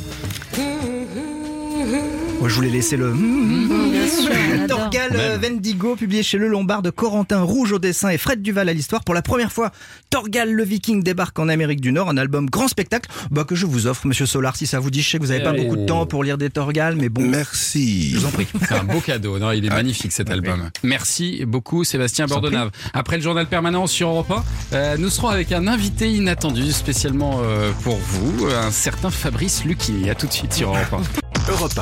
Moi, 2.45 2.51
je 2.51 2.55
voulais 2.57 2.69
laisser 2.69 2.95
le... 2.95 3.07
Adore. 4.63 4.77
Torgal 4.77 5.11
euh, 5.15 5.39
Vendigo, 5.41 5.95
publié 5.95 6.21
chez 6.21 6.37
Le 6.37 6.47
Lombard 6.47 6.83
de 6.83 6.91
Corentin 6.91 7.41
Rouge 7.41 7.71
au 7.71 7.79
dessin 7.79 8.09
et 8.09 8.19
Fred 8.19 8.43
Duval 8.43 8.69
à 8.69 8.73
l'histoire. 8.73 9.03
Pour 9.03 9.15
la 9.15 9.23
première 9.23 9.51
fois, 9.51 9.71
Torgal 10.11 10.51
le 10.51 10.63
Viking 10.63 11.01
débarque 11.01 11.39
en 11.39 11.49
Amérique 11.49 11.81
du 11.81 11.91
Nord, 11.91 12.07
un 12.07 12.17
album 12.17 12.47
grand 12.47 12.67
spectacle 12.67 13.09
bah, 13.31 13.45
que 13.45 13.55
je 13.55 13.65
vous 13.65 13.87
offre, 13.87 14.05
monsieur 14.05 14.27
Solar, 14.27 14.55
si 14.57 14.67
ça 14.67 14.79
vous 14.79 14.91
dit. 14.91 15.01
Je 15.01 15.09
sais 15.09 15.17
que 15.17 15.23
vous 15.23 15.29
n'avez 15.29 15.43
pas 15.43 15.49
Allez. 15.49 15.63
beaucoup 15.63 15.77
de 15.77 15.87
temps 15.87 16.05
pour 16.05 16.23
lire 16.23 16.37
des 16.37 16.51
Torgal, 16.51 16.95
mais 16.95 17.09
bon, 17.09 17.23
Merci. 17.23 18.11
je 18.11 18.19
vous 18.19 18.25
en 18.27 18.29
prie. 18.29 18.45
C'est 18.61 18.75
un 18.75 18.83
beau 18.83 18.99
cadeau. 18.99 19.39
Non, 19.39 19.51
il 19.51 19.65
est 19.65 19.69
magnifique 19.69 20.11
cet 20.11 20.29
album. 20.29 20.69
Merci 20.83 21.45
beaucoup 21.47 21.83
Sébastien 21.83 22.27
Bordenave. 22.27 22.69
Après 22.93 23.17
le 23.17 23.23
journal 23.23 23.47
permanent 23.47 23.87
sur 23.87 24.09
Europe 24.09 24.29
1, 24.29 24.43
euh, 24.73 24.97
nous 24.99 25.09
serons 25.09 25.29
avec 25.29 25.51
un 25.51 25.65
invité 25.65 26.11
inattendu 26.11 26.71
spécialement 26.71 27.39
euh, 27.41 27.71
pour 27.81 27.97
vous, 27.97 28.45
un 28.49 28.69
certain 28.69 29.09
Fabrice 29.09 29.65
Lucchini. 29.65 30.11
À 30.11 30.15
tout 30.15 30.27
de 30.27 30.33
suite 30.33 30.53
sur 30.53 30.69
Europe 30.69 31.01
1. 31.47 31.51
Europe 31.51 31.73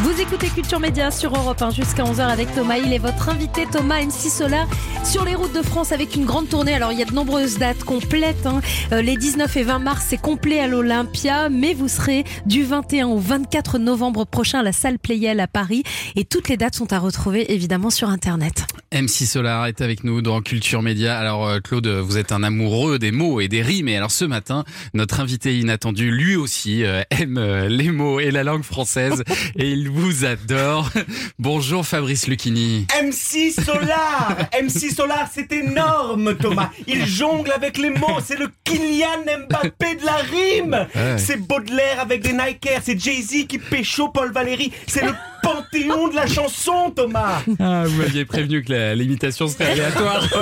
Vous 0.00 0.20
écoutez 0.20 0.48
Culture 0.48 0.78
Média 0.78 1.10
sur 1.10 1.34
Europe 1.34 1.60
1 1.60 1.70
jusqu'à 1.70 2.04
11h 2.04 2.20
avec 2.20 2.54
Thomas. 2.54 2.76
Il 2.78 2.92
est 2.92 2.98
votre 2.98 3.28
invité, 3.30 3.66
Thomas 3.70 4.00
MC 4.00 4.30
Solar, 4.30 4.68
sur 5.04 5.24
les 5.24 5.34
routes 5.34 5.52
de 5.52 5.62
France 5.62 5.90
avec 5.90 6.14
une 6.14 6.24
grande 6.24 6.48
tournée. 6.48 6.72
Alors, 6.72 6.92
il 6.92 6.98
y 7.00 7.02
a 7.02 7.04
de 7.04 7.12
nombreuses 7.12 7.58
dates 7.58 7.82
complètes. 7.82 8.46
hein. 8.46 8.60
Euh, 8.92 9.02
les 9.02 9.16
19 9.16 9.56
et 9.56 9.62
20 9.64 9.80
mars, 9.80 10.06
c'est 10.08 10.20
complet 10.20 10.60
à 10.60 10.68
l'Olympia, 10.68 11.48
mais 11.48 11.74
vous 11.74 11.88
serez 11.88 12.22
du 12.46 12.62
21 12.62 13.08
au 13.08 13.18
24 13.18 13.78
novembre 13.78 14.24
prochain 14.24 14.60
à 14.60 14.62
la 14.62 14.72
salle 14.72 15.00
Playel 15.00 15.40
à 15.40 15.48
Paris. 15.48 15.82
Et 16.14 16.24
toutes 16.24 16.48
les 16.48 16.56
dates 16.56 16.76
sont 16.76 16.92
à 16.92 17.00
retrouver 17.00 17.52
évidemment 17.52 17.90
sur 17.90 18.08
Internet. 18.08 18.66
MC 18.92 19.26
Solar 19.26 19.66
est 19.66 19.80
avec 19.82 20.04
nous 20.04 20.22
dans 20.22 20.40
Culture 20.40 20.80
Média. 20.80 21.18
Alors 21.18 21.46
euh, 21.46 21.58
Claude, 21.58 21.88
vous 21.88 22.16
êtes 22.18 22.30
un 22.32 22.42
amoureux 22.44 22.98
des 23.00 23.10
mots 23.10 23.40
et 23.40 23.48
des 23.48 23.62
rimes. 23.62 23.88
Et 23.88 23.96
alors 23.96 24.12
ce 24.12 24.24
matin, 24.24 24.64
notre 24.94 25.18
invité 25.20 25.58
inattendu, 25.58 26.10
lui 26.12 26.36
aussi, 26.36 26.84
euh, 26.84 27.02
aime 27.10 27.38
les 27.66 27.90
mots 27.90 28.20
et 28.20 28.30
la 28.30 28.44
langue 28.44 28.62
française. 28.62 29.24
et 29.56 29.68
il 29.72 29.87
vous 29.88 30.24
adore. 30.24 30.90
Bonjour 31.38 31.86
Fabrice 31.86 32.26
Lucchini. 32.26 32.86
MC 33.02 33.52
Solar 33.52 34.36
MC 34.62 34.90
Solar, 34.94 35.28
c'est 35.32 35.52
énorme, 35.52 36.36
Thomas. 36.36 36.70
Il 36.86 37.06
jongle 37.06 37.52
avec 37.52 37.78
les 37.78 37.90
mots. 37.90 38.18
C'est 38.24 38.38
le 38.38 38.48
Kylian 38.64 39.24
Mbappé 39.48 39.96
de 39.96 40.04
la 40.04 40.16
rime. 40.16 40.86
Ouais. 40.94 41.18
C'est 41.18 41.36
Baudelaire 41.36 42.00
avec 42.00 42.22
des 42.22 42.32
Nikers. 42.32 42.80
C'est 42.82 42.98
Jay-Z 42.98 43.46
qui 43.46 43.58
pécho 43.58 44.08
Paul 44.08 44.32
Valéry. 44.32 44.72
C'est 44.86 45.04
le 45.04 45.12
panthéon 45.42 46.08
de 46.08 46.14
la 46.14 46.26
chanson, 46.26 46.90
Thomas. 46.94 47.42
Ah, 47.60 47.84
vous 47.86 47.96
m'aviez 48.02 48.24
prévenu 48.24 48.62
que 48.62 48.72
la- 48.72 48.94
l'imitation 48.94 49.48
serait 49.48 49.72
aléatoire. 49.72 50.26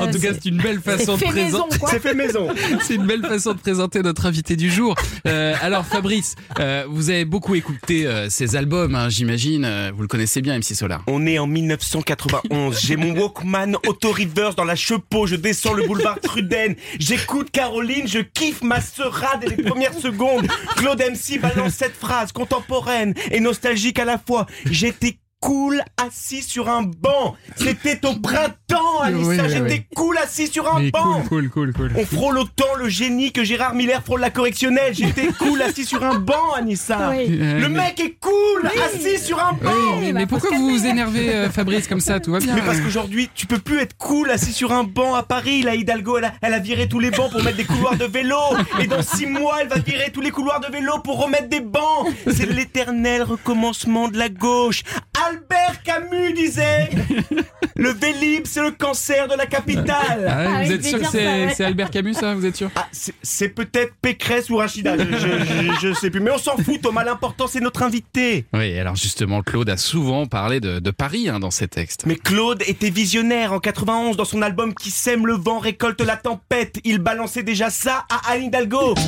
En 0.00 0.10
tout 0.10 0.20
cas, 0.20 0.32
c'est 0.34 0.46
une 0.46 0.58
belle 0.58 0.80
façon 0.80 1.14
de 1.14 1.18
fait 1.20 1.32
maison, 1.32 1.66
présenter. 1.68 1.86
C'est 1.90 2.00
fait 2.00 2.14
maison. 2.14 2.48
C'est 2.82 2.94
une 2.94 3.06
belle 3.06 3.22
façon 3.24 3.52
de 3.52 3.58
présenter 3.58 4.02
notre 4.02 4.26
invité 4.26 4.56
du 4.56 4.70
jour. 4.70 4.94
Euh, 5.26 5.54
alors 5.60 5.84
Fabrice, 5.86 6.34
euh, 6.58 6.84
vous 6.88 7.10
avez 7.10 7.24
beaucoup 7.24 7.54
écouté 7.54 8.06
euh, 8.06 8.28
ces 8.30 8.56
albums, 8.56 8.94
hein, 8.94 9.08
j'imagine. 9.08 9.68
Vous 9.94 10.02
le 10.02 10.08
connaissez 10.08 10.42
bien, 10.42 10.56
MC 10.58 10.74
Solar. 10.74 11.02
On 11.06 11.26
est 11.26 11.38
en 11.38 11.46
1991. 11.46 12.78
J'ai 12.80 12.96
mon 12.96 13.12
Walkman 13.18 13.76
auto-reverse 13.86 14.56
dans 14.56 14.64
la 14.64 14.76
chepeau. 14.76 15.26
Je 15.26 15.36
descends 15.36 15.72
le 15.74 15.84
boulevard 15.86 16.18
Truden. 16.20 16.74
J'écoute 16.98 17.50
Caroline. 17.50 18.06
Je 18.06 18.20
kiffe 18.20 18.62
ma 18.62 18.80
sœurade 18.80 19.40
dès 19.40 19.56
les 19.56 19.62
premières 19.62 19.94
secondes. 19.94 20.46
Claude 20.76 21.00
MC 21.00 21.40
balance 21.40 21.74
cette 21.74 21.94
phrase 21.96 22.32
contemporaine 22.32 23.14
et 23.30 23.40
nostalgique 23.40 23.75
à 23.98 24.04
la 24.04 24.18
fois. 24.18 24.46
J'étais 24.64 25.18
cool 25.40 25.82
assis 25.96 26.42
sur 26.42 26.68
un 26.68 26.82
banc. 26.82 27.36
C'était 27.56 28.04
au 28.06 28.14
printemps, 28.16 29.00
Anissa. 29.02 29.28
Oui, 29.28 29.38
oui, 29.40 29.48
J'étais 29.50 29.72
oui. 29.74 29.86
cool 29.94 30.18
assis 30.18 30.46
sur 30.48 30.74
un 30.74 30.80
Mais 30.80 30.90
banc. 30.90 31.22
cool, 31.28 31.48
cool, 31.50 31.72
cool, 31.72 31.72
cool. 31.72 31.92
On 31.96 32.04
frôle 32.06 32.38
autant 32.38 32.74
le 32.78 32.88
génie 32.88 33.32
que 33.32 33.44
Gérard 33.44 33.74
Miller 33.74 34.02
frôle 34.02 34.20
la 34.20 34.30
correctionnelle. 34.30 34.94
J'étais 34.94 35.28
cool 35.38 35.60
assis 35.62 35.84
sur 35.84 36.02
un 36.02 36.18
banc, 36.18 36.52
Anissa. 36.56 37.10
Oui. 37.10 37.26
Le 37.28 37.68
mais- 37.68 37.82
mec 37.82 38.00
est 38.00 38.16
cool 38.18 38.70
assis 38.84 39.18
sur 39.18 39.38
un 39.38 39.52
banc. 39.52 39.70
Oui, 39.94 40.06
mais, 40.06 40.12
bah, 40.12 40.18
mais 40.20 40.26
pourquoi 40.26 40.50
vous 40.56 40.70
vous 40.70 40.86
énervez, 40.86 41.34
euh, 41.34 41.50
Fabrice, 41.50 41.86
comme 41.86 42.00
ça? 42.00 42.18
Tout 42.18 42.32
va 42.32 42.38
bien. 42.40 42.54
Mais 42.54 42.62
parce 42.62 42.80
qu'aujourd'hui, 42.80 43.28
tu 43.34 43.46
peux 43.46 43.58
plus 43.58 43.78
être 43.80 43.96
cool 43.96 44.30
assis 44.30 44.52
sur 44.52 44.72
un 44.72 44.84
banc 44.84 45.14
à 45.14 45.22
Paris. 45.22 45.62
La 45.62 45.74
Hidalgo, 45.74 46.18
elle 46.18 46.24
a, 46.24 46.32
elle 46.42 46.54
a 46.54 46.58
viré 46.58 46.88
tous 46.88 46.98
les 46.98 47.10
bancs 47.10 47.30
pour 47.30 47.42
mettre 47.42 47.56
des 47.58 47.64
couloirs 47.64 47.96
de 47.96 48.04
vélo. 48.06 48.36
Et 48.80 48.86
dans 48.86 49.02
six 49.02 49.26
mois, 49.26 49.58
elle 49.60 49.68
va 49.68 49.78
virer 49.78 50.10
tous 50.12 50.20
les 50.22 50.30
couloirs 50.30 50.60
de 50.60 50.72
vélo 50.72 50.98
pour 51.04 51.22
remettre 51.22 51.48
des 51.48 51.60
bancs. 51.60 52.08
C'est 52.32 52.46
l'éternel 52.50 53.22
recommencement 53.22 54.08
de 54.08 54.16
la 54.18 54.28
gauche. 54.28 54.82
Albert 55.28 55.82
Camus 55.84 56.32
disait 56.34 56.88
Le 57.78 57.90
Vélib, 57.90 58.46
c'est 58.46 58.62
le 58.62 58.70
cancer 58.70 59.28
de 59.28 59.34
la 59.36 59.44
capitale. 59.46 60.26
Ah, 60.28 60.36
Ah, 60.58 60.64
vous 60.64 60.72
êtes 60.72 60.84
sûr 60.84 60.98
que 60.98 61.06
c'est 61.08 61.64
Albert 61.64 61.90
Camus, 61.90 62.14
ça 62.14 62.34
Vous 62.34 62.46
êtes 62.46 62.56
sûr? 62.56 62.70
Ah, 62.74 62.86
c'est- 62.90 63.12
c'est 63.22 63.50
peut-être 63.50 63.92
Pécresse 64.00 64.48
ou 64.48 64.56
Rachida, 64.56 64.96
je, 64.96 65.04
je, 65.04 65.18
je- 65.18 65.88
je 65.88 65.92
sais 65.94 66.08
plus. 66.10 66.20
Mais 66.20 66.30
on 66.30 66.38
s'en 66.38 66.56
fout, 66.56 66.80
Thomas. 66.80 67.04
L'important, 67.04 67.46
c'est 67.46 67.60
notre 67.60 67.82
invité. 67.82 68.46
Oui, 68.54 68.78
alors 68.78 68.96
justement, 68.96 69.42
Claude 69.42 69.68
a 69.68 69.76
souvent 69.76 70.26
parlé 70.26 70.58
de, 70.60 70.78
de 70.78 70.90
Paris 70.90 71.28
hein, 71.28 71.38
dans 71.38 71.50
ses 71.50 71.68
textes. 71.68 72.04
Mais 72.06 72.16
Claude 72.16 72.62
était 72.66 72.90
visionnaire 72.90 73.52
en 73.52 73.58
91 73.60 74.16
dans 74.16 74.24
son 74.24 74.40
album 74.42 74.74
Qui 74.74 74.90
sème 74.90 75.26
le 75.26 75.34
vent 75.34 75.58
récolte 75.58 76.00
la 76.00 76.16
tempête. 76.16 76.78
Il 76.84 76.98
balançait 76.98 77.42
déjà 77.42 77.68
ça 77.68 78.06
à 78.10 78.32
Anne 78.32 78.44
Hidalgo. 78.44 78.94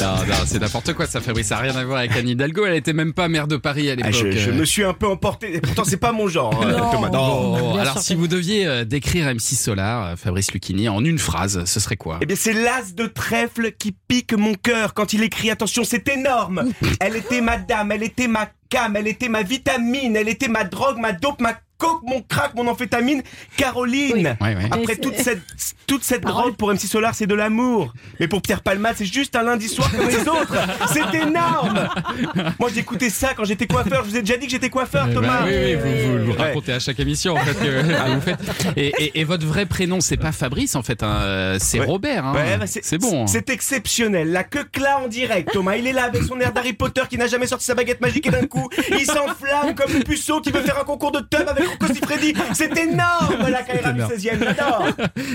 Non, 0.00 0.16
non, 0.26 0.34
c'est 0.46 0.58
n'importe 0.58 0.94
quoi 0.94 1.06
ça, 1.06 1.20
Fabrice. 1.20 1.48
Ça 1.48 1.56
n'a 1.56 1.60
rien 1.62 1.76
à 1.76 1.84
voir 1.84 1.98
avec 1.98 2.12
Anne 2.16 2.28
Hidalgo. 2.34 2.66
Elle 2.66 2.74
était 2.76 2.92
même 2.92 3.12
pas 3.12 3.28
maire 3.28 3.48
de 3.48 3.56
Paris 3.56 3.88
à 3.90 3.92
Ah, 3.92 4.10
l'époque. 4.10 4.30
je, 4.32 4.38
je 4.38 4.50
euh. 4.50 4.54
me 4.54 4.64
suis 4.64 4.84
un 4.84 4.92
peu 4.92 5.06
emporté. 5.08 5.56
Et 5.56 5.60
Pourtant, 5.60 5.84
c'est 5.84 5.96
pas 5.96 6.12
mon 6.12 6.28
genre, 6.28 6.62
euh, 6.66 6.76
Non. 6.78 6.90
Thomas. 6.92 7.10
Oh, 7.14 7.72
Bien 7.72 7.80
alors 7.80 7.98
si 7.98 8.14
vous 8.14 8.28
deviez 8.28 8.66
euh, 8.66 8.84
décrire 8.84 9.26
M6 9.26 9.54
Solar, 9.54 10.04
euh, 10.06 10.16
Fabrice 10.16 10.52
Lucchini, 10.52 10.88
en 10.88 11.04
une 11.04 11.18
phrase, 11.18 11.64
ce 11.64 11.80
serait 11.80 11.96
quoi? 11.96 12.18
Eh 12.20 12.26
bien, 12.26 12.36
c'est 12.38 12.52
l'as 12.52 12.94
de 12.94 13.06
trèfle 13.06 13.72
qui 13.72 13.92
pique 14.06 14.32
mon 14.34 14.54
cœur 14.54 14.94
quand 14.94 15.12
il 15.12 15.22
écrit 15.22 15.50
Attention, 15.50 15.82
c'est 15.84 16.08
énorme. 16.08 16.64
Elle 17.00 17.16
était 17.16 17.40
ma 17.40 17.56
dame, 17.56 17.92
elle 17.92 18.02
était 18.02 18.28
ma 18.28 18.48
cam, 18.68 18.96
elle 18.96 19.06
était 19.08 19.28
ma 19.28 19.42
vitamine, 19.42 20.16
elle 20.16 20.28
était 20.28 20.48
ma 20.48 20.64
drogue, 20.64 20.98
ma 20.98 21.12
dope, 21.12 21.40
ma 21.40 21.54
coke, 21.78 22.02
mon 22.04 22.22
crack, 22.22 22.54
mon 22.54 22.66
amphétamine. 22.68 23.22
Caroline. 23.56 24.36
Après 24.70 24.96
toute 24.96 25.16
cette, 25.16 25.42
toute 25.86 26.02
cette 26.04 26.22
Parole. 26.22 26.42
drogue 26.44 26.56
pour 26.56 26.72
MC 26.72 26.80
Solar, 26.86 27.14
c'est 27.14 27.26
de 27.26 27.34
l'amour. 27.34 27.92
Mais 28.20 28.28
pour 28.28 28.42
Pierre 28.42 28.62
Palmade, 28.62 28.94
c'est 28.98 29.04
juste 29.04 29.36
un 29.36 29.42
lundi 29.42 29.68
soir 29.68 29.90
comme 29.90 30.08
les 30.08 30.28
autres. 30.28 30.54
C'est 30.92 31.14
énorme. 31.18 31.88
Moi, 32.58 32.70
j'écoutais 32.74 33.10
ça 33.10 33.34
quand 33.36 33.44
j'étais 33.44 33.66
coiffeur. 33.66 34.04
Je 34.04 34.10
vous 34.10 34.16
ai 34.16 34.20
déjà 34.20 34.36
dit 34.36 34.46
que 34.46 34.52
j'étais 34.52 34.70
coiffeur, 34.70 35.06
Eh 35.10 35.14
ben 35.14 35.20
Thomas. 35.20 35.44
oui, 35.44 35.52
oui, 35.54 35.74
vous, 35.74 36.18
vous 36.26 36.32
le 36.32 36.38
racontez 36.38 36.72
à 36.72 36.78
chaque 36.78 36.98
émission 37.00 37.34
en 37.34 37.44
fait 37.44 37.54
que 37.54 38.14
vous 38.14 38.20
faites. 38.20 38.38
Et, 38.76 38.92
et- 38.98 39.20
et 39.20 39.24
votre 39.24 39.46
vrai 39.46 39.66
prénom, 39.66 40.00
c'est 40.00 40.16
pas 40.16 40.32
Fabrice 40.32 40.74
en 40.74 40.82
fait, 40.82 41.02
hein, 41.02 41.56
c'est 41.60 41.80
Ouais. 41.80 41.86
Robert. 41.86 42.24
hein. 42.26 42.34
Ouais, 42.34 42.56
bah, 42.58 42.66
c'est 42.66 42.98
bon. 42.98 43.22
hein. 43.24 43.26
C'est 43.26 43.50
exceptionnel. 43.50 44.30
La 44.32 44.44
queue 44.44 44.64
là 44.80 45.00
en 45.04 45.08
direct, 45.08 45.50
Thomas. 45.52 45.76
Il 45.76 45.86
est 45.86 45.92
là 45.92 46.04
avec 46.04 46.22
son 46.24 46.38
air 46.40 46.52
d'Harry 46.52 46.72
Potter 46.72 47.02
qui 47.08 47.18
n'a 47.18 47.26
jamais 47.26 47.46
sorti 47.46 47.64
sa 47.64 47.74
baguette 47.74 48.00
magique 48.00 48.26
et 48.26 48.30
d'un 48.30 48.46
coup, 48.46 48.68
il 48.90 49.04
s'enflamme 49.06 49.74
comme 49.74 49.92
le 49.92 50.00
puceau 50.00 50.40
qui 50.40 50.50
veut 50.50 50.60
faire 50.62 50.78
un 50.80 50.84
concours 50.84 51.12
de 51.12 51.20
tub 51.20 51.46
avec 51.48 51.63
C'est 52.54 52.76
énorme, 52.76 53.48
la 53.50 53.62
Kaira 53.62 53.92
du 53.92 53.98
énorme. 54.00 54.12
16e. 54.12 54.44
J'adore. 54.44 54.86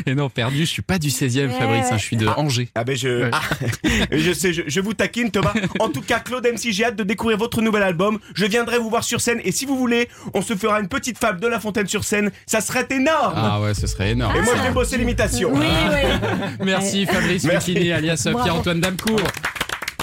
Et 0.05 0.15
non, 0.15 0.29
perdu, 0.29 0.59
je 0.59 0.65
suis 0.65 0.81
pas 0.81 0.97
du 0.97 1.09
16e, 1.09 1.49
Fabrice, 1.49 1.87
hein, 1.91 1.97
je 1.97 2.03
suis 2.03 2.17
de 2.17 2.27
Angers. 2.27 2.69
Ah 2.75 2.83
ben 2.83 2.95
je, 2.95 3.29
ah, 3.31 3.41
je 4.11 4.33
sais, 4.33 4.53
je, 4.53 4.63
je 4.67 4.79
vous 4.81 4.93
taquine 4.93 5.31
Thomas. 5.31 5.53
En 5.79 5.89
tout 5.89 6.01
cas, 6.01 6.19
Claude 6.19 6.45
MC, 6.45 6.71
j'ai 6.71 6.85
hâte 6.85 6.95
de 6.95 7.03
découvrir 7.03 7.37
votre 7.37 7.61
nouvel 7.61 7.83
album. 7.83 8.19
Je 8.35 8.45
viendrai 8.45 8.77
vous 8.77 8.89
voir 8.89 9.03
sur 9.03 9.21
scène 9.21 9.39
et 9.43 9.51
si 9.51 9.65
vous 9.65 9.77
voulez, 9.77 10.09
on 10.33 10.41
se 10.41 10.55
fera 10.55 10.79
une 10.79 10.87
petite 10.87 11.17
fable 11.17 11.39
de 11.39 11.47
La 11.47 11.59
Fontaine 11.59 11.87
sur 11.87 12.03
scène. 12.03 12.31
Ça 12.45 12.61
serait 12.61 12.87
énorme. 12.89 13.33
Ah 13.35 13.61
ouais, 13.61 13.73
ce 13.73 13.87
serait 13.87 14.11
énorme. 14.11 14.35
Et 14.35 14.41
moi, 14.41 14.53
je 14.57 14.61
vais 14.63 14.71
bosser 14.71 14.97
l'imitation. 14.97 15.51
Oui, 15.53 15.65
oui. 15.89 16.29
Merci 16.65 17.05
Fabrice 17.05 17.43
Merci. 17.43 17.73
Lucchini, 17.73 17.91
alias. 17.91 18.27
Pierre-Antoine 18.43 18.79
Damcourt. 18.79 19.21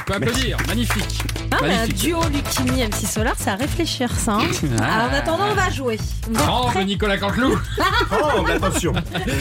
On 0.08 0.12
peut 0.12 0.14
applaudir, 0.18 0.56
magnifique. 0.68 1.20
Ah, 1.50 1.56
mais 1.62 1.68
un 1.74 1.78
Magnifique. 1.78 1.96
duo 1.98 2.20
Lucchini 2.32 2.84
MC 2.84 3.06
Solar, 3.08 3.34
c'est 3.38 3.50
à 3.50 3.56
réfléchir 3.56 4.08
ça. 4.12 4.34
hein. 4.34 4.46
Ah. 4.80 4.84
Alors, 5.00 5.10
en 5.10 5.14
attendant, 5.16 5.44
on 5.50 5.54
va 5.54 5.68
jouer. 5.70 5.98
Vous 6.28 6.34
êtes 6.34 6.46
Oh, 6.48 6.66
prêts 6.66 6.80
mais 6.80 6.84
Nicolas 6.84 7.18
Canteloup 7.18 7.58
Oh, 8.12 8.42
mais 8.46 8.52
attention. 8.52 8.92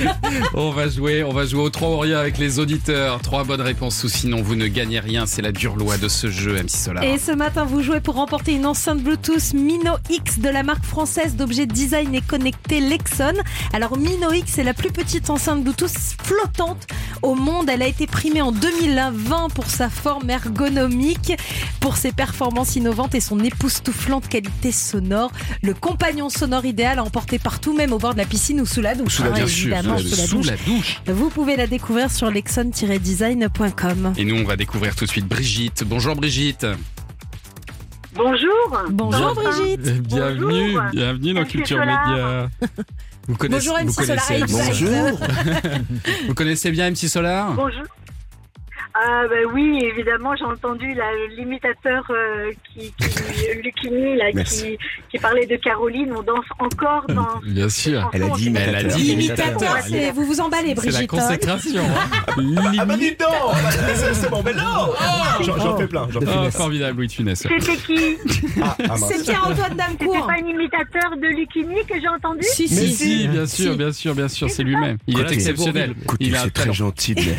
On 0.55 0.71
va 0.71 0.87
jouer, 0.87 1.23
on 1.23 1.31
va 1.33 1.45
jouer 1.45 1.61
au 1.61 1.69
3 1.69 1.89
ou 1.89 1.97
rien 1.99 2.17
avec 2.19 2.37
les 2.37 2.59
auditeurs. 2.59 3.19
Trois 3.21 3.43
bonnes 3.43 3.61
réponses 3.61 4.03
ou 4.03 4.09
sinon 4.09 4.41
vous 4.41 4.55
ne 4.55 4.67
gagnez 4.67 4.99
rien. 4.99 5.25
C'est 5.25 5.41
la 5.41 5.51
dure 5.51 5.75
loi 5.75 5.97
de 5.97 6.07
ce 6.07 6.29
jeu, 6.31 6.53
MC 6.55 6.69
Solar. 6.69 7.03
Et 7.03 7.17
ce 7.19 7.31
matin, 7.31 7.65
vous 7.65 7.81
jouez 7.83 7.99
pour 7.99 8.15
remporter 8.15 8.53
une 8.53 8.65
enceinte 8.65 9.01
Bluetooth 9.01 9.53
Mino 9.53 9.93
X 10.09 10.39
de 10.39 10.49
la 10.49 10.63
marque 10.63 10.83
française 10.85 11.35
d'objets 11.35 11.65
design 11.65 12.13
et 12.15 12.21
connectés 12.21 12.79
Lexon. 12.79 13.33
Alors 13.73 13.97
Mino 13.97 14.31
X, 14.31 14.53
c'est 14.55 14.63
la 14.63 14.73
plus 14.73 14.91
petite 14.91 15.29
enceinte 15.29 15.63
Bluetooth 15.63 15.91
flottante 16.23 16.87
au 17.21 17.35
monde. 17.35 17.69
Elle 17.69 17.81
a 17.81 17.87
été 17.87 18.07
primée 18.07 18.41
en 18.41 18.51
2020 18.51 19.49
pour 19.53 19.65
sa 19.67 19.89
forme 19.89 20.29
ergonomique, 20.55 21.33
pour 21.79 21.97
ses 21.97 22.11
performances 22.11 22.75
innovantes 22.75 23.13
et 23.15 23.19
son 23.19 23.39
époustouflante 23.39 24.27
qualité 24.27 24.71
sonore. 24.71 25.31
Le 25.61 25.73
compagnon 25.73 26.29
sonore 26.29 26.65
idéal 26.65 26.99
à 26.99 27.03
emporter 27.03 27.39
partout, 27.39 27.75
même 27.75 27.91
au 27.93 27.99
bord 27.99 28.13
de 28.13 28.19
la 28.19 28.25
piscine 28.25 28.61
ou 28.61 28.65
sous 28.65 28.81
la 28.81 28.95
douche. 28.95 29.15
Sous 29.15 29.23
la, 29.23 29.29
hein, 29.29 29.33
bien 29.33 29.47
sûr, 29.47 29.73
évidemment, 29.73 29.97
sous 29.97 30.03
la- 30.05 30.09
sous 30.09 30.17
la 30.21 30.27
sous 30.27 30.35
douche. 30.37 30.47
la 30.47 30.55
douche. 30.57 31.01
Vous 31.07 31.29
pouvez 31.29 31.55
la 31.57 31.67
découvrir 31.67 32.09
sur 32.11 32.29
lexon-design.com. 32.31 34.13
Et 34.17 34.25
nous, 34.25 34.35
on 34.35 34.43
va 34.45 34.55
découvrir 34.55 34.95
tout 34.95 35.05
de 35.05 35.09
suite 35.09 35.27
Brigitte. 35.27 35.83
Bonjour 35.85 36.15
Brigitte. 36.15 36.65
Bonjour. 38.15 38.83
Bonjour 38.91 39.35
Brigitte. 39.35 39.87
Euh, 39.87 39.99
Bienvenue, 39.99 40.73
Bonjour. 40.73 40.81
bienvenue 40.93 41.33
dans 41.33 41.41
Monsieur 41.41 41.59
Culture 41.59 41.77
Solar. 41.79 42.09
Média. 42.09 42.49
Vous 43.27 43.35
connaissez, 43.35 43.67
Bonjour, 43.69 43.77
vous 43.83 43.91
MC 43.91 44.05
Solar. 44.05 44.27
connaissez, 44.27 44.53
Bonjour. 44.53 45.19
vous 46.27 46.33
connaissez 46.33 46.71
bien 46.71 46.89
MC 46.91 47.07
Solar? 47.09 47.51
Bonjour. 47.53 47.83
Ah 48.97 49.23
ben 49.29 49.45
oui, 49.53 49.79
évidemment, 49.83 50.35
j'ai 50.37 50.45
entendu 50.45 50.95
l'imitateur 51.37 52.05
euh, 52.09 52.51
qui, 52.73 52.93
qui 52.93 53.09
Lucchini, 53.63 54.15
là, 54.15 54.31
qui, 54.43 54.77
qui 55.11 55.17
parlait 55.19 55.45
de 55.45 55.57
Caroline. 55.57 56.13
On 56.15 56.23
danse 56.23 56.45
encore 56.59 57.05
dans. 57.09 57.39
Bien 57.45 57.67
sûr. 57.67 58.09
Elle 58.13 58.23
a 58.23 58.29
dit 58.29 58.53
Elle 58.55 58.75
a 58.75 58.83
dit 58.83 59.11
Imitateur, 59.11 59.77
c'est 59.85 60.11
vous 60.11 60.23
vous 60.25 60.39
emballez 60.39 60.75
C'est 60.77 60.91
la 60.91 60.91
Brigitte. 60.91 61.13
hein. 61.13 61.17
consécration. 61.17 61.83
hein. 61.83 62.21
Ah 62.77 62.85
bah 62.85 62.97
dis 62.97 63.09
donc 63.11 63.17
bah, 63.19 63.69
c'est- 63.95 64.29
bon, 64.29 64.41
mais 64.43 64.53
non 64.53 64.93
J'en 65.41 65.57
j'en 65.57 65.77
fais 65.77 65.87
plein, 65.87 66.07
j'en 66.09 66.19
fais 66.21 66.27
Oh, 66.29 66.39
plein. 66.41 66.51
formidable, 66.51 66.97
Louis 66.97 67.07
de 67.07 67.11
Funès. 67.11 67.39
C'était 67.39 67.75
qui 67.77 68.17
Ah, 68.61 68.75
ah. 68.89 68.95
C'est 68.97 69.23
Pierre-Antoine 69.23 69.77
C'était 69.77 70.05
Damcourt. 70.05 70.27
pas 70.27 70.33
un 70.33 70.47
imitateur 70.47 71.11
de 71.17 71.27
Lucchini 71.27 71.85
que 71.87 71.99
j'ai 71.99 72.07
entendu 72.07 72.41
Si, 72.43 72.63
Mais 72.63 72.67
si. 72.67 72.93
si, 72.93 73.27
bien 73.27 73.45
sûr, 73.45 73.71
Si. 73.71 73.77
bien 73.77 73.91
sûr, 73.91 74.15
bien 74.15 74.27
sûr, 74.27 74.49
c'est 74.49 74.63
lui-même. 74.63 74.97
Il 75.07 75.19
est 75.19 75.31
exceptionnel. 75.31 75.93
Il 76.19 76.35
c'est 76.37 76.53
très 76.53 76.73
gentil, 76.73 77.15
mais. 77.17 77.35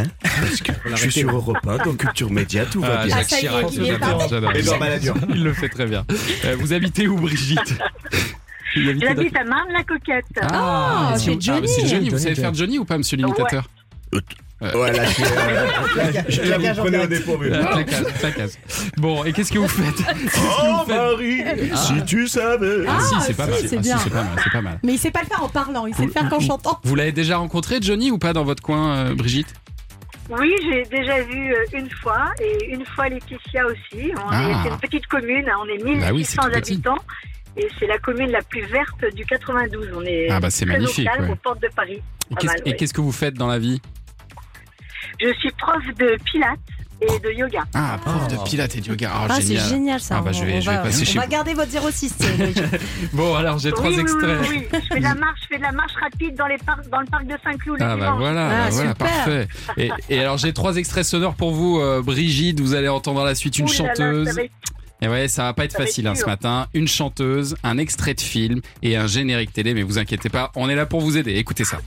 Hein 0.00 0.04
Parce 0.22 0.60
que 0.60 0.72
je 0.84 0.96
suis 0.96 1.12
sur 1.12 1.30
Europe 1.34 1.58
1, 1.66 1.78
dans 1.84 1.94
Culture 1.94 2.30
Média, 2.30 2.64
tout 2.66 2.80
va 2.80 3.00
Ah, 3.00 3.06
bien. 3.06 3.16
Jacques 3.16 3.28
Chirac, 3.28 3.66
j'adore. 3.72 4.54
Et 4.54 4.62
dans 4.62 4.78
Balladur. 4.78 5.14
Il 5.30 5.42
le 5.44 5.52
fait 5.52 5.68
très 5.68 5.86
bien. 5.86 6.04
Euh, 6.44 6.56
vous 6.58 6.72
habitez 6.72 7.08
où, 7.08 7.16
Brigitte 7.16 7.74
J'habite 8.74 9.36
à 9.36 9.44
Marne-la-Coquette. 9.44 10.24
Ah, 10.42 11.14
mais 11.14 11.18
c'est 11.18 11.86
Johnny. 11.86 12.10
Vous 12.10 12.18
savez 12.18 12.34
faire 12.34 12.54
Johnny 12.54 12.78
ou 12.78 12.84
pas, 12.84 12.98
monsieur 12.98 13.16
l'imitateur 13.16 13.68
Ouais, 14.58 14.90
là, 14.90 15.04
je, 16.28 16.40
là, 16.48 16.56
vous 16.72 16.80
prenez 16.80 16.98
au 16.98 17.06
dépourvu. 17.06 17.52
Euh. 17.52 17.62
Bon, 18.96 19.22
et 19.24 19.34
qu'est-ce 19.34 19.52
que 19.52 19.58
vous 19.58 19.68
faites 19.68 20.02
Oh, 20.62 20.82
Marie, 20.88 21.42
si 21.74 22.02
tu 22.06 22.26
savais. 22.26 22.86
Ah, 22.88 22.98
si, 23.00 23.14
c'est 23.26 23.34
pas 23.36 23.44
si, 23.52 23.74
mal. 23.76 23.84
c'est 23.84 23.92
Ah, 23.92 24.08
pas 24.10 24.22
mal, 24.22 24.32
c'est 24.42 24.52
pas 24.52 24.62
mal. 24.62 24.80
Mais 24.82 24.94
il 24.94 24.98
sait 24.98 25.10
pas 25.10 25.20
le 25.20 25.26
faire 25.26 25.42
en 25.42 25.50
parlant, 25.50 25.84
il 25.84 25.94
sait 25.94 26.06
le 26.06 26.10
faire 26.10 26.30
qu'en 26.30 26.40
chantant. 26.40 26.80
Vous 26.84 26.94
l'avez 26.94 27.12
déjà 27.12 27.36
rencontré, 27.36 27.80
Johnny, 27.82 28.10
ou 28.10 28.16
pas 28.16 28.32
dans 28.32 28.44
votre 28.44 28.62
coin, 28.62 28.94
euh, 28.96 29.14
Brigitte 29.14 29.52
Oui, 30.28 30.52
j'ai 30.64 30.82
déjà 30.84 31.22
vu 31.22 31.52
euh, 31.54 31.64
une 31.72 31.88
fois 31.90 32.30
et 32.42 32.72
une 32.72 32.84
fois 32.84 33.08
Laetitia 33.08 33.64
aussi. 33.66 34.12
On 34.16 34.28
Ah. 34.30 34.42
est, 34.50 34.62
c'est 34.64 34.68
une 34.74 34.80
petite 34.80 35.06
commune, 35.06 35.48
hein, 35.48 35.56
on 35.60 35.66
est 35.68 35.78
Bah 36.00 36.08
oui, 36.10 36.18
1600 36.18 36.42
c'est 36.42 36.48
tout 36.50 36.60
petit. 36.60 36.72
habitants. 36.72 36.98
Et 37.58 37.68
c'est 37.78 37.86
la 37.86 37.96
commune 37.98 38.30
la 38.30 38.42
plus 38.42 38.62
verte 38.66 39.14
du 39.14 39.24
92. 39.24 39.88
On 39.94 40.02
est 40.02 40.28
Ah 40.30 40.40
bah, 40.40 40.50
c'est 40.50 40.66
très 40.66 40.74
magnifique, 40.74 41.08
au 41.08 41.10
calme, 41.16 41.24
ouais. 41.26 41.30
aux 41.32 41.36
portes 41.36 41.62
de 41.62 41.68
Paris. 41.74 42.02
Et 42.30 42.34
qu'est-ce 42.34 42.46
mal, 42.52 42.56
et 42.66 42.70
ouais. 42.70 42.76
qu'est-ce 42.76 42.92
que 42.92 43.00
vous 43.00 43.12
faites 43.12 43.34
dans 43.34 43.46
la 43.46 43.58
vie? 43.58 43.80
Je 45.20 45.32
suis 45.34 45.50
prof 45.52 45.82
de 45.98 46.16
pilates 46.24 46.58
et 47.00 47.18
de 47.18 47.30
yoga. 47.32 47.64
Ah, 47.74 47.98
prof 48.04 48.28
de 48.28 48.36
pilates 48.48 48.76
et 48.76 48.80
de 48.80 48.86
yoga. 48.88 49.10
Ah, 49.12 49.26
Ah, 49.28 49.38
c'est 49.40 49.56
génial. 49.56 50.00
ça. 50.00 50.16
Ah, 50.18 50.22
bah, 50.22 50.32
je 50.32 50.44
vais- 50.44 50.54
on 50.56 50.60
je 50.60 50.70
vais 50.70 50.76
va, 50.76 50.82
passer 50.82 51.02
on 51.02 51.04
chez 51.04 51.18
va 51.18 51.24
vous. 51.24 51.30
garder 51.30 51.54
votre 51.54 51.70
06. 51.70 52.14
c'est- 52.18 52.36
Brigitte. 52.36 52.64
Bon, 53.12 53.34
alors 53.34 53.58
j'ai 53.58 53.70
trois 53.72 53.90
oui, 53.90 54.00
extraits. 54.00 54.38
Oui. 54.48 54.66
Je 54.72 54.78
fais 54.94 54.98
de 54.98 55.02
la 55.04 55.14
marche, 55.14 55.40
je 55.42 55.46
fais 55.48 55.58
de 55.58 55.62
la 55.62 55.72
marche 55.72 55.92
rapide 56.00 56.34
dans, 56.36 56.46
les 56.46 56.58
parcs, 56.58 56.88
dans 56.90 57.00
le 57.00 57.06
parc 57.06 57.26
de 57.26 57.34
Saint-Cloud. 57.44 57.78
Ah 57.80 57.96
bah 57.96 58.14
voilà, 58.18 58.46
Ah, 58.46 58.50
bah 58.64 58.70
voilà, 58.70 58.90
super. 58.92 58.94
parfait. 59.08 59.48
Et, 59.76 59.90
et 60.08 60.20
alors 60.20 60.38
j'ai 60.38 60.52
trois 60.52 60.76
extraits 60.76 61.04
sonores 61.04 61.34
pour 61.34 61.52
vous, 61.52 61.78
euh, 61.80 62.02
Brigitte. 62.02 62.60
Vous 62.60 62.74
allez 62.74 62.88
entendre 62.88 63.20
à 63.20 63.24
la 63.24 63.34
suite 63.34 63.58
une 63.58 63.66
Ouh 63.66 63.68
là 63.68 63.74
là, 63.82 63.94
chanteuse. 63.94 64.40
Et 65.02 65.08
ouais, 65.08 65.28
ça 65.28 65.42
va 65.42 65.52
pas 65.52 65.64
être 65.66 65.72
Ça 65.72 65.78
facile 65.84 66.06
hein, 66.06 66.14
ce 66.14 66.24
matin. 66.24 66.68
Une 66.72 66.88
chanteuse, 66.88 67.54
un 67.62 67.76
extrait 67.76 68.14
de 68.14 68.20
film 68.22 68.62
et 68.82 68.96
un 68.96 69.06
générique 69.06 69.52
télé. 69.52 69.74
Mais 69.74 69.82
vous 69.82 69.98
inquiétez 69.98 70.30
pas, 70.30 70.50
on 70.56 70.70
est 70.70 70.74
là 70.74 70.86
pour 70.86 71.02
vous 71.02 71.18
aider. 71.18 71.34
Écoutez 71.34 71.64
ça. 71.64 71.78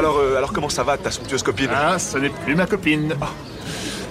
Alors, 0.00 0.16
euh, 0.16 0.38
alors 0.38 0.54
comment 0.54 0.70
ça 0.70 0.82
va, 0.82 0.96
ta 0.96 1.10
somptueuse 1.10 1.42
copine 1.42 1.68
Ah, 1.74 1.98
ce 1.98 2.16
n'est 2.16 2.30
plus 2.30 2.54
ma 2.54 2.64
copine. 2.64 3.14
Ah. 3.20 3.26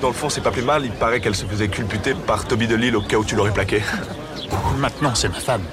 Dans 0.04 0.10
le 0.10 0.14
fond, 0.14 0.30
c'est 0.30 0.40
pas 0.40 0.52
plus 0.52 0.62
mal. 0.62 0.86
Il 0.86 0.92
paraît 0.92 1.20
qu'elle 1.20 1.34
se 1.34 1.48
faisait 1.48 1.68
culbuter 1.68 2.14
par 2.14 2.46
Toby 2.46 2.68
de 2.68 2.76
Lille 2.76 2.96
au 2.96 3.02
cas 3.02 3.18
où 3.18 3.26
tu 3.26 3.36
l'aurais 3.36 3.52
plaqué. 3.52 3.82
Maintenant, 4.78 5.16
c'est 5.16 5.30
ma 5.30 5.40
femme. 5.40 5.64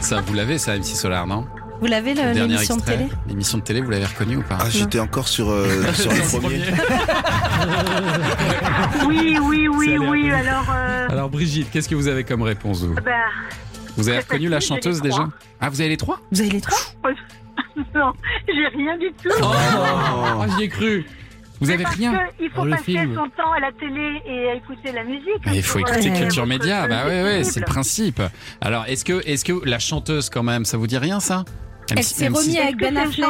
Ça, 0.00 0.22
vous 0.22 0.32
l'avez, 0.32 0.56
ça, 0.56 0.78
MC 0.78 0.96
Solar, 0.96 1.26
non? 1.26 1.44
Vous 1.80 1.86
l'avez 1.86 2.14
le- 2.14 2.22
Le 2.28 2.34
dernier 2.34 2.54
l'émission 2.54 2.76
de 2.76 2.82
télé 2.82 3.06
L'émission 3.28 3.58
de 3.58 3.62
télé, 3.62 3.80
vous 3.80 3.90
l'avez 3.90 4.04
reconnue 4.04 4.36
ou 4.36 4.42
pas 4.42 4.58
Ah, 4.60 4.68
j'étais 4.70 5.00
encore 5.00 5.28
sur, 5.28 5.48
euh, 5.50 5.66
sur 5.94 6.10
le 6.12 6.38
premier. 6.38 6.60
Oui, 9.06 9.38
oui, 9.42 9.68
oui, 9.68 9.98
oui. 9.98 10.22
bien. 10.24 10.36
Alors, 10.36 10.66
euh, 10.70 11.08
Alors, 11.10 11.30
Brigitte, 11.30 11.70
qu'est-ce 11.70 11.88
que 11.88 11.94
vous 11.94 12.08
avez 12.08 12.24
comme 12.24 12.42
réponse, 12.42 12.82
vous 12.82 12.94
bah, 12.94 13.10
Vous 13.96 14.08
avez 14.08 14.18
reconnu 14.18 14.48
la 14.48 14.60
chanteuse 14.60 15.00
déjà. 15.00 15.28
Ah, 15.60 15.70
vous 15.70 15.80
avez 15.80 15.90
les 15.90 15.96
trois 15.96 16.20
Vous 16.30 16.40
avez 16.40 16.50
les 16.50 16.60
trois 16.60 16.78
non, 17.94 18.12
j'ai 18.46 18.66
rien 18.76 18.98
du 18.98 19.10
tout. 19.22 19.30
Oh, 19.42 20.44
j'y 20.58 20.64
ai 20.64 20.68
cru 20.68 21.06
Vous 21.60 21.70
avez 21.70 21.84
parce 21.84 21.96
rien 21.96 22.12
que 22.12 22.44
Il 22.44 22.50
faut 22.50 22.60
Oh, 22.62 22.64
le 22.64 22.70
passer 22.72 22.84
film. 22.84 23.14
son 23.14 23.28
temps 23.30 23.52
à 23.56 23.60
la 23.60 23.72
télé 23.72 24.20
et 24.26 24.50
à 24.50 24.54
écouter 24.54 24.92
la 24.92 25.04
musique. 25.04 25.24
Mais 25.46 25.56
il 25.56 25.62
faut 25.62 25.78
écouter 25.78 26.12
Culture 26.12 26.46
Média, 26.46 26.86
bah 26.88 27.06
ouais, 27.06 27.22
ouais, 27.22 27.44
c'est 27.44 27.60
le 27.60 27.66
principe. 27.66 28.20
Alors, 28.60 28.84
est-ce 28.86 29.04
que, 29.04 29.22
est-ce 29.26 29.44
que 29.44 29.64
la 29.64 29.78
chanteuse, 29.78 30.28
quand 30.30 30.42
même, 30.42 30.64
ça 30.64 30.76
vous 30.76 30.86
dit 30.86 30.98
rien, 30.98 31.20
ça? 31.20 31.44
Elle 31.96 32.04
s'est 32.04 32.28
MC 32.28 32.36
remise 32.38 32.56
avec 32.56 32.76
Ben 32.78 32.96
Affleck. 32.96 33.28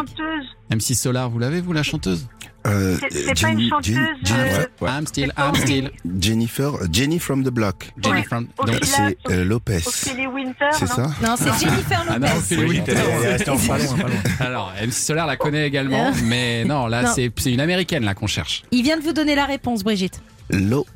MC 0.70 0.94
Solar, 0.94 1.30
vous 1.30 1.38
l'avez, 1.38 1.60
vous, 1.60 1.72
la 1.72 1.82
chanteuse? 1.82 2.26
Euh, 2.66 2.98
C'est- 3.10 3.24
c'est 3.34 3.40
pas 3.40 3.48
une 3.52 3.68
chanteuse, 3.70 3.94
Jenny- 4.22 4.38
euh, 4.38 4.58
ouais, 4.58 4.66
ouais. 4.82 4.90
I'm 4.90 5.06
still, 5.06 5.32
I'm 5.38 5.54
still. 5.54 5.90
Jennifer, 6.20 6.72
Jenny 6.92 7.18
from 7.18 7.42
the 7.42 7.48
block. 7.48 7.90
Jenny 8.02 8.22
from- 8.22 8.48
Ophélie- 8.58 8.72
donc, 8.80 8.84
C'est 8.84 9.16
euh, 9.30 9.44
Lopez. 9.44 9.78
Ophélie 9.86 10.26
Winter, 10.26 10.66
C'est 10.72 10.82
non 10.82 10.94
ça? 10.94 11.02
Non, 11.22 11.34
c'est 11.38 11.58
Jennifer 11.58 12.04
Ah 12.06 12.18
non, 12.18 12.26
Lopez. 12.28 12.56
pas 12.56 13.78
loin, 13.78 13.96
pas 13.96 14.08
loin. 14.08 14.10
Alors, 14.40 14.72
MC 14.82 14.92
Solar 14.92 15.26
la 15.26 15.36
connaît 15.38 15.66
également, 15.66 16.08
Euh. 16.08 16.12
mais 16.24 16.64
non, 16.66 16.86
là, 16.86 17.04
Non. 17.04 17.12
c'est 17.14 17.32
c'est 17.38 17.50
une 17.50 17.60
américaine, 17.60 18.04
là, 18.04 18.12
qu'on 18.14 18.26
cherche. 18.26 18.62
Il 18.72 18.82
vient 18.82 18.98
de 18.98 19.02
vous 19.02 19.14
donner 19.14 19.34
la 19.34 19.46
réponse, 19.46 19.82
Brigitte. 19.82 20.20
Lo. 20.50 20.86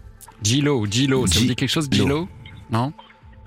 Gilo, 0.43 0.85
Gilo, 0.91 1.27
ça 1.27 1.39
vous 1.41 1.47
dit 1.47 1.57
quelque 1.57 1.71
chose, 1.71 1.89
Lo? 1.91 1.97
Gilo 1.97 2.29
Non? 2.71 2.93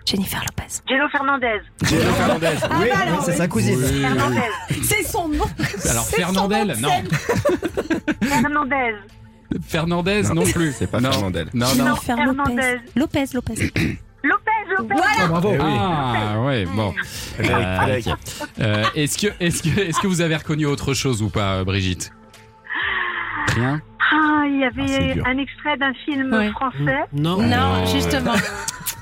Jennifer 0.08 0.40
Lopez. 0.40 0.82
Jello 0.88 1.10
Fernandez. 1.10 1.60
Jennifer 1.84 2.14
Fernandez. 2.16 2.48
Ah, 2.64 2.70
Oui, 2.80 2.88
bah 2.90 3.00
alors, 3.06 3.24
C'est 3.24 3.34
sa 3.34 3.48
cousine. 3.50 3.78
Fernandez. 4.02 4.40
C'est 4.84 5.04
son 5.04 5.28
nom. 5.28 5.44
Alors, 5.90 6.04
son 6.06 6.22
nom 6.22 6.50
Fernandel, 6.50 6.68
de 6.68 6.82
non. 6.82 6.90
Fernandez. 8.24 8.96
Fernandez, 9.68 10.22
non, 10.34 10.44
plus. 10.44 10.72
C'est 10.74 10.88
pas 10.90 11.02
non. 11.02 11.12
Fernandel. 11.12 11.50
Non, 11.54 11.68
non. 11.76 11.96
Jennifer 11.96 12.16
Lopez. 12.18 12.34
Fernandez. 12.36 12.78
Lopez, 12.96 13.26
Lopez. 13.34 13.54
Lopez, 14.24 14.52
Lopez. 14.78 14.96
Voilà. 14.96 15.28
Bravo. 15.28 15.50
Eh 15.54 15.58
oui. 15.58 15.66
Ah, 15.78 16.42
ouais, 16.46 16.66
bon. 16.66 16.94
Euh. 17.42 18.00
Euh, 18.62 18.84
est-ce 18.96 19.18
que, 19.18 19.28
est-ce 19.42 19.64
que, 19.64 19.80
est-ce 19.80 20.00
que 20.00 20.08
vous 20.08 20.22
avez 20.22 20.36
reconnu 20.38 20.66
autre 20.66 20.94
chose 20.94 21.22
ou 21.22 21.30
pas, 21.30 21.56
euh, 21.56 21.64
Brigitte? 21.66 22.12
Rien? 23.56 23.82
Ah, 24.00 24.44
il 24.46 24.60
y 24.60 24.64
Ah, 24.64 24.68
avait 24.68 25.14
dur. 25.16 25.24
un 25.28 25.38
extrait 25.38 25.76
d'un 25.78 25.94
film 26.06 26.32
Ouais. 26.34 26.50
français. 26.52 27.00
Non. 27.14 27.42
Non, 27.42 27.84
Oh, 27.84 27.88
justement. 27.94 28.34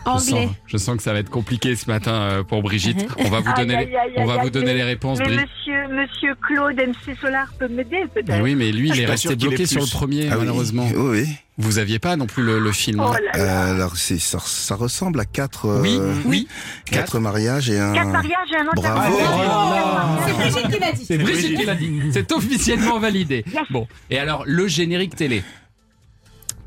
Je 0.05 0.19
sens, 0.19 0.49
je 0.67 0.77
sens 0.77 0.97
que 0.97 1.03
ça 1.03 1.13
va 1.13 1.19
être 1.19 1.29
compliqué 1.29 1.75
ce 1.75 1.89
matin 1.89 2.13
euh, 2.13 2.43
pour 2.43 2.61
Brigitte. 2.61 3.07
On 3.17 3.29
va 3.29 3.39
vous 3.39 3.49
Aïe, 3.49 3.55
donner, 3.65 3.75
aïe, 3.75 3.87
les, 3.89 3.95
aïe, 3.95 4.11
on 4.17 4.25
va 4.25 4.33
aïe, 4.33 4.39
vous 4.39 4.45
aïe. 4.45 4.51
donner 4.51 4.73
les 4.75 4.83
réponses, 4.83 5.17
Mais 5.19 5.25
Brigitte. 5.25 5.47
monsieur, 5.65 5.87
monsieur 5.95 6.35
Claude 6.47 6.75
MC 6.77 7.17
Solar 7.19 7.47
peut 7.57 7.67
m'aider 7.67 8.03
peut-être. 8.13 8.41
Oui, 8.43 8.53
mais 8.55 8.71
lui, 8.71 8.89
il 8.89 8.93
suis 8.93 9.03
est 9.03 9.05
resté 9.07 9.35
bloqué 9.35 9.65
sur 9.65 9.81
le 9.81 9.87
premier, 9.87 10.29
Ah 10.31 10.35
malheureusement. 10.37 10.87
Oui, 10.95 11.19
oui. 11.23 11.27
Vous 11.57 11.79
aviez 11.79 11.99
pas 11.99 12.17
non 12.17 12.25
plus 12.27 12.43
le, 12.43 12.59
le 12.59 12.71
film. 12.73 12.99
hein 12.99 13.05
Oh 13.09 13.13
là 13.13 13.37
là. 13.37 13.43
Euh, 13.69 13.75
alors, 13.75 13.95
c'est, 13.95 14.19
ça, 14.19 14.39
ça 14.39 14.75
ressemble 14.75 15.19
à 15.21 15.25
quatre, 15.25 15.65
euh, 15.67 15.81
oui, 15.81 15.99
oui. 16.25 16.47
quatre 16.85 17.17
mariages 17.19 17.69
et 17.69 17.79
un. 17.79 17.93
Quatre 17.93 18.09
mariages 18.11 18.51
et 18.51 18.57
un 18.61 18.65
autre 18.67 18.75
Bravo. 18.75 19.17
mariage. 19.17 20.23
C'est 20.27 20.33
Brigitte 20.37 20.71
qui 20.73 20.79
l'a 20.79 20.91
dit. 20.91 21.05
C'est 21.05 21.17
Brigitte 21.17 21.57
qui 21.59 21.65
l'a 21.65 21.75
dit. 21.75 22.01
C'est 22.11 22.31
officiellement 22.33 22.99
validé. 22.99 23.43
Yes. 23.53 23.63
Bon. 23.71 23.87
Et 24.09 24.19
alors, 24.19 24.43
le 24.45 24.67
générique 24.67 25.15
télé. 25.15 25.43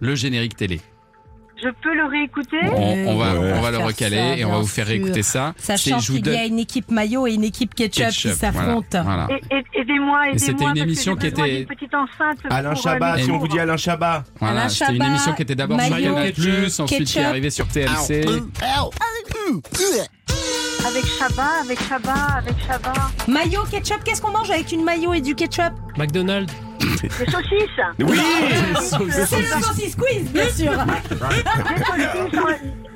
Le 0.00 0.14
générique 0.14 0.56
télé. 0.56 0.80
Je 1.60 1.68
peux 1.82 1.92
le 1.94 2.04
réécouter 2.06 2.56
On, 2.72 3.08
on 3.08 3.16
va, 3.16 3.34
Ouais. 3.34 3.52
on 3.56 3.60
va 3.60 3.70
le 3.72 3.78
recaler 3.78 4.16
ça, 4.16 4.36
et 4.36 4.44
on 4.44 4.52
va 4.52 4.58
vous 4.58 4.66
faire 4.66 4.86
sûr. 4.86 4.94
écouter 4.94 5.22
ça. 5.24 5.54
Sachant 5.58 5.98
qu'il 5.98 6.14
y 6.16 6.18
a 6.18 6.22
donne 6.22 6.52
une 6.52 6.58
équipe 6.60 6.90
maillot 6.90 7.26
et 7.26 7.32
une 7.34 7.42
équipe 7.44 7.74
ketchup, 7.74 8.04
ketchup, 8.06 8.30
qui 8.32 8.36
s'affrontent. 8.36 9.02
Voilà. 9.02 9.26
voilà. 9.26 9.40
Et- 9.50 9.54
et- 9.56 9.80
Aidez-moi, 9.80 10.28
aidez-moi. 10.28 10.38
c'était 10.38 10.64
une 10.64 10.76
émission 10.78 11.16
qui 11.16 11.26
était- 11.26 11.56
d'une 11.58 11.66
petite 11.66 11.94
enceinte. 11.94 12.38
Alain 12.50 12.74
Chabat, 12.74 13.18
si 13.18 13.30
on 13.30 13.38
vous 13.38 13.48
dit 13.48 13.58
Alain 13.58 13.76
Chabat. 13.76 14.24
Voilà, 14.40 14.68
c'était 14.68 14.94
une 14.94 15.02
émission 15.02 15.32
qui 15.32 15.42
était 15.42 15.54
d'abord 15.56 15.80
sur 15.80 15.96
Canal+, 15.96 16.32
ensuite 16.80 17.04
qui 17.08 17.18
est 17.18 17.24
arrivée 17.24 17.50
sur 17.50 17.66
TLC. 17.66 18.24
Avec 20.86 21.04
Chabat, 21.06 21.60
avec 21.64 21.78
Chabat, 21.88 22.38
avec 22.38 22.54
Chabat. 22.66 22.92
Maillot, 23.26 23.62
ketchup, 23.70 24.02
qu'est-ce 24.04 24.22
qu'on 24.22 24.30
mange 24.30 24.50
avec 24.50 24.70
une 24.72 24.84
maillot 24.84 25.12
et 25.12 25.20
du 25.20 25.34
ketchup? 25.34 25.72
McDonald's. 25.96 26.52
Des 26.78 27.30
saucisses. 27.30 27.80
Oui 28.00 28.20
C'est 29.10 29.38
le 29.38 29.62
saucisse 29.62 29.96
quiz, 29.96 30.32
bien 30.32 30.48
sûr. 30.48 30.72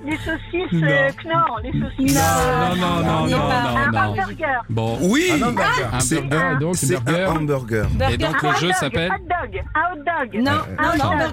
Les 0.05 0.17
saucisses 0.17 0.83
euh, 0.83 1.11
Knorr, 1.23 1.61
les 1.63 1.73
saucisses. 1.81 2.15
Non, 2.15 2.21
euh, 2.21 2.75
non, 2.75 2.77
non, 2.77 3.03
non, 3.03 3.27
non, 3.29 3.51
un 3.51 4.09
hamburger. 4.11 4.65
Bon, 4.69 4.99
Oui. 5.03 5.31
Ah 5.33 5.97
un 5.97 6.01
C'est 6.01 6.23
burger, 6.23 6.59
donc 6.61 6.77
C'est 6.77 7.09
un 7.09 7.27
hamburger. 7.31 7.87
Et 8.11 8.17
donc 8.17 8.43
Un 8.43 8.51
le 8.53 8.57
jeu 8.59 8.73
s'appelle 8.73 9.13
Hot 9.13 9.19
dog. 9.19 9.63
Un 9.75 9.93
hot 9.93 10.03
dog. 10.05 10.43
Non, 10.43 10.61
Un 10.79 10.97
non, 10.97 11.33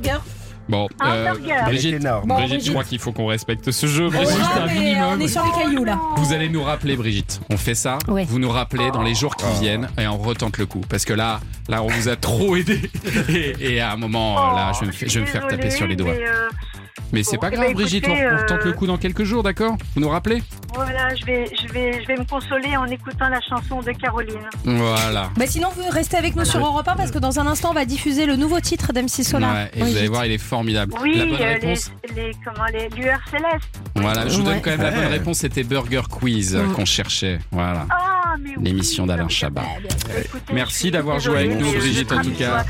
Bon, 0.69 0.87
euh. 1.03 1.33
Brigitte, 1.65 1.95
énorme. 1.95 2.27
Bon, 2.27 2.35
Brigitte, 2.35 2.49
je 2.51 2.55
Brigitte. 2.57 2.73
crois 2.73 2.83
qu'il 2.85 2.99
faut 2.99 3.11
qu'on 3.11 3.25
respecte 3.25 3.71
ce 3.71 3.87
jeu. 3.87 4.07
Brigitte, 4.09 4.37
un 4.55 4.67
minimum. 4.67 5.03
on 5.13 5.19
est 5.19 5.27
sur 5.27 5.43
les 5.43 5.51
cailloux 5.63 5.83
là. 5.83 5.99
Vous 6.17 6.31
allez 6.31 6.47
nous 6.47 6.63
rappeler, 6.63 6.95
Brigitte. 6.95 7.41
On 7.49 7.57
fait 7.57 7.73
ça. 7.75 7.97
Ouais. 8.07 8.23
Vous 8.25 8.37
nous 8.39 8.49
rappelez 8.49 8.91
dans 8.91 9.01
les 9.01 9.15
jours 9.15 9.35
qui 9.35 9.45
viennent 9.59 9.89
et 9.99 10.07
on 10.07 10.17
retente 10.19 10.57
le 10.59 10.65
coup. 10.67 10.81
Parce 10.87 11.05
que 11.05 11.13
là, 11.13 11.39
là, 11.67 11.81
on 11.83 11.87
vous 11.87 12.07
a 12.07 12.15
trop 12.15 12.55
aidé. 12.55 12.79
Et, 13.29 13.73
et 13.75 13.81
à 13.81 13.91
un 13.93 13.97
moment, 13.97 14.37
euh, 14.37 14.55
là, 14.55 14.71
je 14.75 14.81
vais 14.81 14.85
me, 14.87 14.91
fa- 14.91 15.07
je 15.07 15.13
vais 15.19 15.21
me 15.25 15.25
faire 15.25 15.47
taper 15.47 15.69
sur 15.71 15.87
les 15.87 15.95
doigts. 15.95 16.13
Mais, 17.11 17.19
euh, 17.19 17.23
c'est 17.23 17.37
pas 17.37 17.49
grave, 17.49 17.67
ben, 17.67 17.73
Brigitte. 17.73 18.05
on, 18.07 18.11
on 18.11 18.37
retente 18.37 18.59
euh, 18.61 18.65
le 18.65 18.73
coup 18.73 18.87
dans 18.87 18.97
quelques 18.97 19.23
jours, 19.23 19.43
d'accord 19.43 19.75
Vous 19.95 20.01
nous 20.01 20.09
rappelez 20.09 20.41
voilà, 20.75 21.13
je 21.15 21.25
vais, 21.25 21.45
je 21.61 21.73
vais, 21.73 21.99
je 22.01 22.07
vais 22.07 22.15
me 22.15 22.23
consoler 22.23 22.77
en 22.77 22.85
écoutant 22.85 23.27
la 23.27 23.41
chanson 23.41 23.81
de 23.81 23.91
Caroline. 23.91 24.37
Voilà. 24.63 25.31
Bah 25.35 25.45
sinon, 25.47 25.69
vous 25.75 25.81
restez 25.89 26.15
avec 26.15 26.35
nous 26.35 26.45
sur 26.45 26.63
Europe 26.63 26.87
1 26.87 26.95
parce 26.95 27.09
que 27.11 27.17
dans 27.17 27.39
un 27.39 27.47
instant, 27.47 27.71
on 27.71 27.73
va 27.73 27.85
diffuser 27.85 28.27
le 28.27 28.35
nouveau 28.35 28.59
titre 28.59 28.93
d'M6 28.93 29.23
Solar. 29.23 29.51
Ouais, 29.51 29.71
et 29.73 29.81
vous 29.83 29.97
allez 29.97 30.07
voir, 30.07 30.25
il 30.27 30.31
est 30.31 30.37
formidable. 30.37 30.93
Oui, 31.01 31.15
la 31.17 31.25
bonne 31.25 31.33
euh, 31.41 31.53
réponse. 31.59 31.91
les, 32.15 32.23
les, 32.27 32.31
comment, 32.45 32.65
les 32.71 32.87
lueurs 32.89 33.19
célestes. 33.31 33.79
Voilà, 33.95 34.27
je 34.27 34.37
vous 34.37 34.43
donne 34.43 34.53
Ouais. 34.53 34.61
quand 34.63 34.69
même 34.69 34.81
la 34.83 34.91
bonne 34.91 35.07
réponse. 35.07 35.39
C'était 35.39 35.63
Burger 35.63 36.03
Quiz 36.09 36.55
euh, 36.55 36.63
Mm. 36.63 36.73
qu'on 36.73 36.85
cherchait. 36.85 37.39
Voilà. 37.51 37.87
Ah, 37.89 38.35
mais 38.39 38.51
oui, 38.55 38.63
L'émission 38.65 39.07
d'Alain 39.07 39.27
Chabat. 39.27 39.63
Écoutez, 40.23 40.53
Merci 40.53 40.91
d'avoir 40.91 41.19
joué 41.19 41.37
avec 41.39 41.59
nous, 41.59 41.71
Brigitte, 41.73 42.11
en 42.11 42.21
tout 42.21 42.31
cas. 42.31 42.63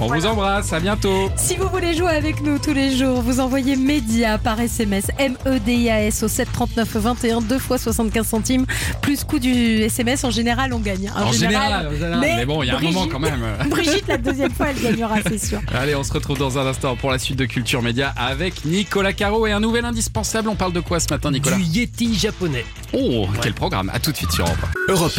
On 0.00 0.06
vous 0.06 0.26
embrasse. 0.26 0.72
À 0.72 0.80
bientôt. 0.80 1.30
Si 1.36 1.56
vous 1.56 1.68
voulez 1.68 1.94
jouer 1.94 2.10
avec 2.10 2.40
nous 2.42 2.58
tous 2.58 2.72
les 2.72 2.96
jours, 2.96 3.20
vous 3.20 3.40
envoyez 3.40 3.74
média 3.76 4.38
par 4.38 4.60
SMS, 4.60 5.06
M-E-D-I-A-S 5.18 6.22
au 6.22 6.28
739 6.28 6.88
21, 6.96 7.40
2 7.40 7.58
fois 7.58 7.78
75 7.78 8.26
centimes, 8.26 8.66
plus 9.02 9.24
coût 9.24 9.38
du 9.40 9.50
SMS. 9.82 10.22
En 10.24 10.30
général, 10.30 10.72
on 10.72 10.78
gagne. 10.78 11.10
En 11.16 11.32
général, 11.32 11.88
en 11.88 11.90
général. 11.92 12.20
Mais 12.20 12.46
bon, 12.46 12.62
il 12.62 12.66
y 12.66 12.70
a 12.70 12.74
un 12.74 12.76
Brigitte- 12.78 12.94
moment 12.94 13.08
quand 13.10 13.18
même. 13.18 13.40
Brigitte, 13.70 14.06
la 14.08 14.18
deuxième 14.18 14.52
fois, 14.52 14.66
elle 14.70 14.80
gagnera, 14.80 15.16
c'est 15.26 15.38
sûr. 15.44 15.60
Allez, 15.74 15.94
on 15.96 16.04
se 16.04 16.12
retrouve 16.12 16.38
dans 16.38 16.58
un 16.58 16.66
instant 16.66 16.94
pour 16.96 17.10
la 17.10 17.18
suite 17.18 17.38
de 17.38 17.46
Culture 17.46 17.82
Média 17.82 18.12
avec 18.16 18.64
Nicolas 18.64 19.12
Caro 19.12 19.46
et 19.46 19.52
un 19.52 19.60
nouvel 19.60 19.84
indispensable. 19.84 20.48
On 20.48 20.54
parle 20.56 20.72
de 20.72 20.80
quoi 20.80 21.00
ce 21.00 21.08
matin, 21.10 21.30
Nicolas? 21.30 21.56
Du 21.56 21.62
Yeti 21.62 22.14
japonais. 22.16 22.64
Oh, 22.92 23.26
quel 23.42 23.54
programme 23.54 23.90
À 23.92 23.98
tout 23.98 24.12
de 24.12 24.16
suite 24.16 24.30
sur 24.32 24.44
Europe. 24.46 24.58
Europe 24.88 25.18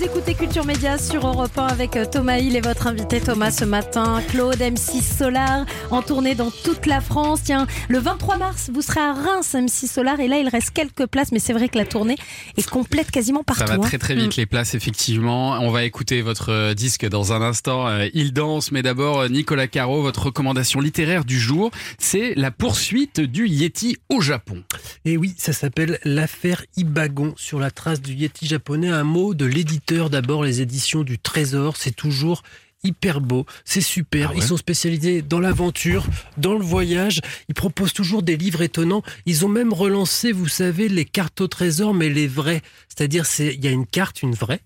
Vous 0.00 0.06
écoutez 0.06 0.32
Culture 0.32 0.64
Média 0.64 0.96
sur 0.96 1.26
Europe 1.26 1.58
1 1.58 1.66
avec 1.66 1.94
euh, 1.94 2.06
Thomas 2.06 2.38
Hill 2.38 2.56
et 2.56 2.62
votre 2.62 2.86
invité 2.86 3.20
Thomas 3.20 3.50
ce 3.50 3.66
matin, 3.66 4.22
Claude 4.30 4.56
M6 4.56 5.02
Solar, 5.02 5.66
en 5.90 6.00
tournée 6.00 6.34
dans 6.34 6.50
toute 6.50 6.86
la 6.86 7.02
France. 7.02 7.42
Tiens, 7.44 7.66
le 7.90 7.98
23 7.98 8.38
mars, 8.38 8.70
vous 8.72 8.80
serez 8.80 9.00
à 9.00 9.12
Reims 9.12 9.54
M6 9.54 9.92
Solar 9.92 10.18
et 10.18 10.26
là, 10.26 10.38
il 10.38 10.48
reste 10.48 10.70
quelques 10.70 11.04
places, 11.04 11.32
mais 11.32 11.38
c'est 11.38 11.52
vrai 11.52 11.68
que 11.68 11.76
la 11.76 11.84
tournée 11.84 12.16
est 12.56 12.66
complète 12.66 13.10
quasiment 13.10 13.44
partout. 13.44 13.60
Ça 13.60 13.66
va 13.66 13.74
hein. 13.74 13.80
très 13.80 13.98
très 13.98 14.14
vite 14.14 14.38
Mm. 14.38 14.40
les 14.40 14.46
places 14.46 14.74
effectivement. 14.74 15.58
On 15.60 15.70
va 15.70 15.84
écouter 15.84 16.22
votre 16.22 16.48
euh, 16.50 16.72
disque 16.72 17.06
dans 17.06 17.34
un 17.34 17.42
instant. 17.42 17.86
Euh, 17.86 18.08
Il 18.14 18.32
danse, 18.32 18.72
mais 18.72 18.80
d'abord 18.80 19.28
Nicolas 19.28 19.68
Caro, 19.68 20.00
votre 20.00 20.26
recommandation 20.26 20.80
littéraire 20.80 21.26
du 21.26 21.38
jour, 21.38 21.70
c'est 21.98 22.32
la 22.36 22.50
poursuite 22.50 23.20
du 23.20 23.46
Yeti 23.46 23.98
au 24.08 24.22
Japon. 24.22 24.64
Et 25.04 25.18
oui, 25.18 25.34
ça 25.36 25.52
s'appelle 25.52 25.98
l'affaire 26.04 26.64
Ibagon 26.78 27.34
sur 27.36 27.58
la 27.58 27.70
trace 27.70 28.00
du 28.00 28.14
Yeti 28.14 28.46
japonais. 28.46 28.88
Un 28.88 29.04
mot 29.04 29.34
de 29.34 29.44
l'éditeur 29.44 29.89
d'abord, 29.98 30.44
les 30.44 30.60
éditions 30.60 31.02
du 31.02 31.18
Trésor. 31.18 31.76
C'est 31.76 31.94
toujours 31.96 32.42
hyper 32.82 33.20
beau, 33.20 33.44
c'est 33.66 33.80
super. 33.82 34.28
Ah 34.28 34.32
ouais 34.32 34.38
Ils 34.38 34.42
sont 34.42 34.56
spécialisés 34.56 35.20
dans 35.20 35.40
l'aventure, 35.40 36.06
dans 36.38 36.54
le 36.54 36.64
voyage. 36.64 37.20
Ils 37.48 37.54
proposent 37.54 37.92
toujours 37.92 38.22
des 38.22 38.36
livres 38.38 38.62
étonnants. 38.62 39.02
Ils 39.26 39.44
ont 39.44 39.48
même 39.50 39.72
relancé, 39.74 40.32
vous 40.32 40.48
savez, 40.48 40.88
les 40.88 41.04
cartes 41.04 41.40
au 41.42 41.48
trésor, 41.48 41.92
mais 41.92 42.08
les 42.08 42.26
vraies. 42.26 42.62
C'est-à-dire, 42.88 43.26
c'est 43.26 43.54
il 43.54 43.62
y 43.64 43.68
a 43.68 43.70
une 43.70 43.86
carte, 43.86 44.22
une 44.22 44.32
vraie. 44.34 44.60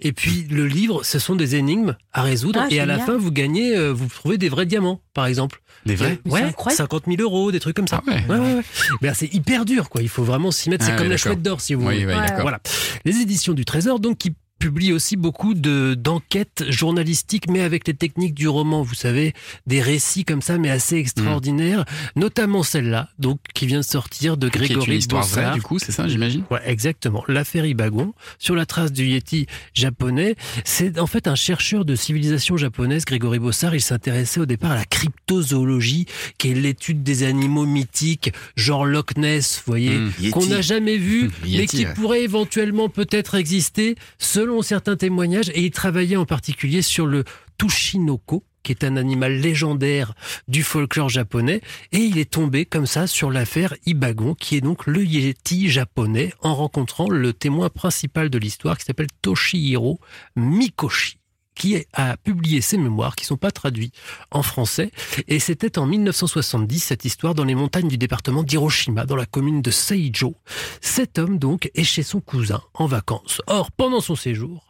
Et 0.00 0.12
puis 0.12 0.46
le 0.48 0.66
livre, 0.66 1.02
ce 1.04 1.18
sont 1.18 1.34
des 1.34 1.56
énigmes 1.56 1.96
à 2.12 2.22
résoudre. 2.22 2.60
Ah, 2.62 2.68
et 2.70 2.78
à 2.80 2.86
la 2.86 3.00
fin, 3.00 3.16
vous 3.18 3.32
gagnez, 3.32 3.76
euh, 3.76 3.92
vous 3.92 4.06
trouvez 4.06 4.38
des 4.38 4.48
vrais 4.48 4.64
diamants, 4.64 5.00
par 5.12 5.26
exemple. 5.26 5.60
Des 5.86 5.96
vrais 5.96 6.20
Ouais, 6.24 6.40
C'est 6.40 6.46
incroyable. 6.46 6.76
50 6.78 7.02
000 7.08 7.20
euros, 7.20 7.50
des 7.52 7.58
trucs 7.60 7.74
comme 7.76 7.88
ça. 7.88 8.00
Ah 8.06 8.10
ouais. 8.10 8.24
ouais, 8.28 8.38
ouais, 8.38 8.54
ouais. 8.54 8.62
Ben, 9.02 9.12
c'est 9.12 9.32
hyper 9.34 9.64
dur, 9.64 9.90
quoi. 9.90 10.00
Il 10.00 10.08
faut 10.08 10.22
vraiment 10.24 10.52
s'y 10.52 10.70
mettre. 10.70 10.84
C'est 10.86 10.92
Ah 10.92 10.96
comme 10.96 11.08
la 11.08 11.16
chouette 11.16 11.42
d'or, 11.42 11.60
si 11.60 11.74
vous 11.74 11.80
Oui, 11.86 11.94
voulez. 12.02 12.06
oui, 12.06 12.12
Ouais. 12.14 12.20
d'accord. 12.26 12.42
Voilà. 12.42 12.60
Les 13.04 13.16
éditions 13.16 13.52
du 13.54 13.64
Trésor, 13.64 13.98
donc, 14.00 14.18
qui 14.18 14.32
publient 14.58 14.92
aussi 14.92 15.16
beaucoup 15.16 15.54
de 15.54 15.94
d'enquêtes 15.94 16.64
journalistiques, 16.68 17.48
mais 17.50 17.60
avec 17.60 17.86
les 17.86 17.94
techniques 17.94 18.34
du 18.34 18.48
roman, 18.48 18.82
vous 18.82 18.94
savez, 18.94 19.32
des 19.66 19.80
récits 19.80 20.24
comme 20.24 20.42
ça, 20.42 20.58
mais 20.58 20.70
assez 20.70 20.96
extraordinaires, 20.96 21.84
notamment 22.16 22.62
celle-là, 22.62 23.08
donc 23.18 23.38
qui 23.54 23.66
vient 23.66 23.80
de 23.80 23.84
sortir 23.84 24.36
de 24.36 24.48
Qui 24.48 24.58
est 24.58 24.60
une 24.60 24.66
Grégory 24.78 24.98
vraie, 24.98 25.06
Bossard. 25.20 25.54
du 25.54 25.62
coup, 25.62 25.78
c'est 25.78 25.92
ça, 25.92 26.08
j'imagine? 26.08 26.44
Ouais, 26.50 26.60
exactement. 26.64 27.24
L'affaire 27.28 27.66
Ibagon, 27.66 28.14
sur 28.38 28.54
la 28.54 28.66
trace 28.66 28.92
du 28.92 29.06
Yeti 29.06 29.46
japonais. 29.74 30.34
C'est 30.64 30.98
en 30.98 31.06
fait 31.06 31.28
un 31.28 31.34
chercheur 31.34 31.84
de 31.84 31.94
civilisation 31.94 32.56
japonaise, 32.56 33.04
Grégory 33.04 33.38
Bossard. 33.38 33.74
Il 33.74 33.80
s'intéressait 33.80 34.40
au 34.40 34.46
départ 34.46 34.72
à 34.72 34.76
la 34.76 34.84
cryptozoologie, 34.84 36.06
qui 36.38 36.50
est 36.50 36.54
l'étude 36.54 37.02
des 37.02 37.22
animaux 37.22 37.66
mythiques, 37.66 38.32
genre 38.56 38.84
Loch 38.86 39.16
Ness, 39.16 39.56
vous 39.64 39.70
voyez, 39.70 39.88
Mmh. 39.98 40.12
Yeti. 40.20 40.30
qu'on 40.30 40.46
n'a 40.46 40.60
jamais 40.60 40.96
vu, 40.96 41.30
mais 41.42 41.66
qui 41.66 41.84
ouais. 41.86 41.94
pourrait 41.94 42.22
éventuellement 42.22 42.88
peut-être 42.88 43.34
exister, 43.34 43.94
selon 44.18 44.47
certains 44.62 44.96
témoignages. 44.96 45.50
Et 45.50 45.62
il 45.62 45.70
travaillait 45.70 46.16
en 46.16 46.24
particulier 46.24 46.82
sur 46.82 47.06
le 47.06 47.24
Tushinoko, 47.58 48.44
qui 48.62 48.72
est 48.72 48.84
un 48.84 48.96
animal 48.96 49.34
légendaire 49.38 50.14
du 50.46 50.62
folklore 50.62 51.08
japonais, 51.08 51.60
et 51.92 51.98
il 51.98 52.18
est 52.18 52.30
tombé 52.30 52.66
comme 52.66 52.86
ça 52.86 53.06
sur 53.06 53.30
l'affaire 53.30 53.74
Ibagon, 53.86 54.34
qui 54.34 54.56
est 54.56 54.60
donc 54.60 54.86
le 54.86 55.04
Yeti 55.04 55.68
japonais, 55.68 56.32
en 56.40 56.54
rencontrant 56.54 57.08
le 57.08 57.32
témoin 57.32 57.68
principal 57.70 58.30
de 58.30 58.38
l'histoire, 58.38 58.76
qui 58.76 58.84
s'appelle 58.84 59.08
Toshihiro 59.22 59.98
Mikoshi 60.36 61.18
qui 61.58 61.84
a 61.92 62.16
publié 62.16 62.60
ses 62.60 62.78
mémoires 62.78 63.16
qui 63.16 63.26
sont 63.26 63.36
pas 63.36 63.50
traduits 63.50 63.92
en 64.30 64.42
français 64.42 64.90
et 65.26 65.40
c'était 65.40 65.78
en 65.78 65.86
1970 65.86 66.78
cette 66.78 67.04
histoire 67.04 67.34
dans 67.34 67.44
les 67.44 67.54
montagnes 67.54 67.88
du 67.88 67.98
département 67.98 68.42
d'Hiroshima 68.42 69.04
dans 69.04 69.16
la 69.16 69.26
commune 69.26 69.60
de 69.60 69.70
Seijo. 69.70 70.36
Cet 70.80 71.18
homme 71.18 71.38
donc 71.38 71.70
est 71.74 71.84
chez 71.84 72.02
son 72.02 72.20
cousin 72.20 72.62
en 72.74 72.86
vacances. 72.86 73.42
Or 73.46 73.72
pendant 73.72 74.00
son 74.00 74.14
séjour, 74.16 74.68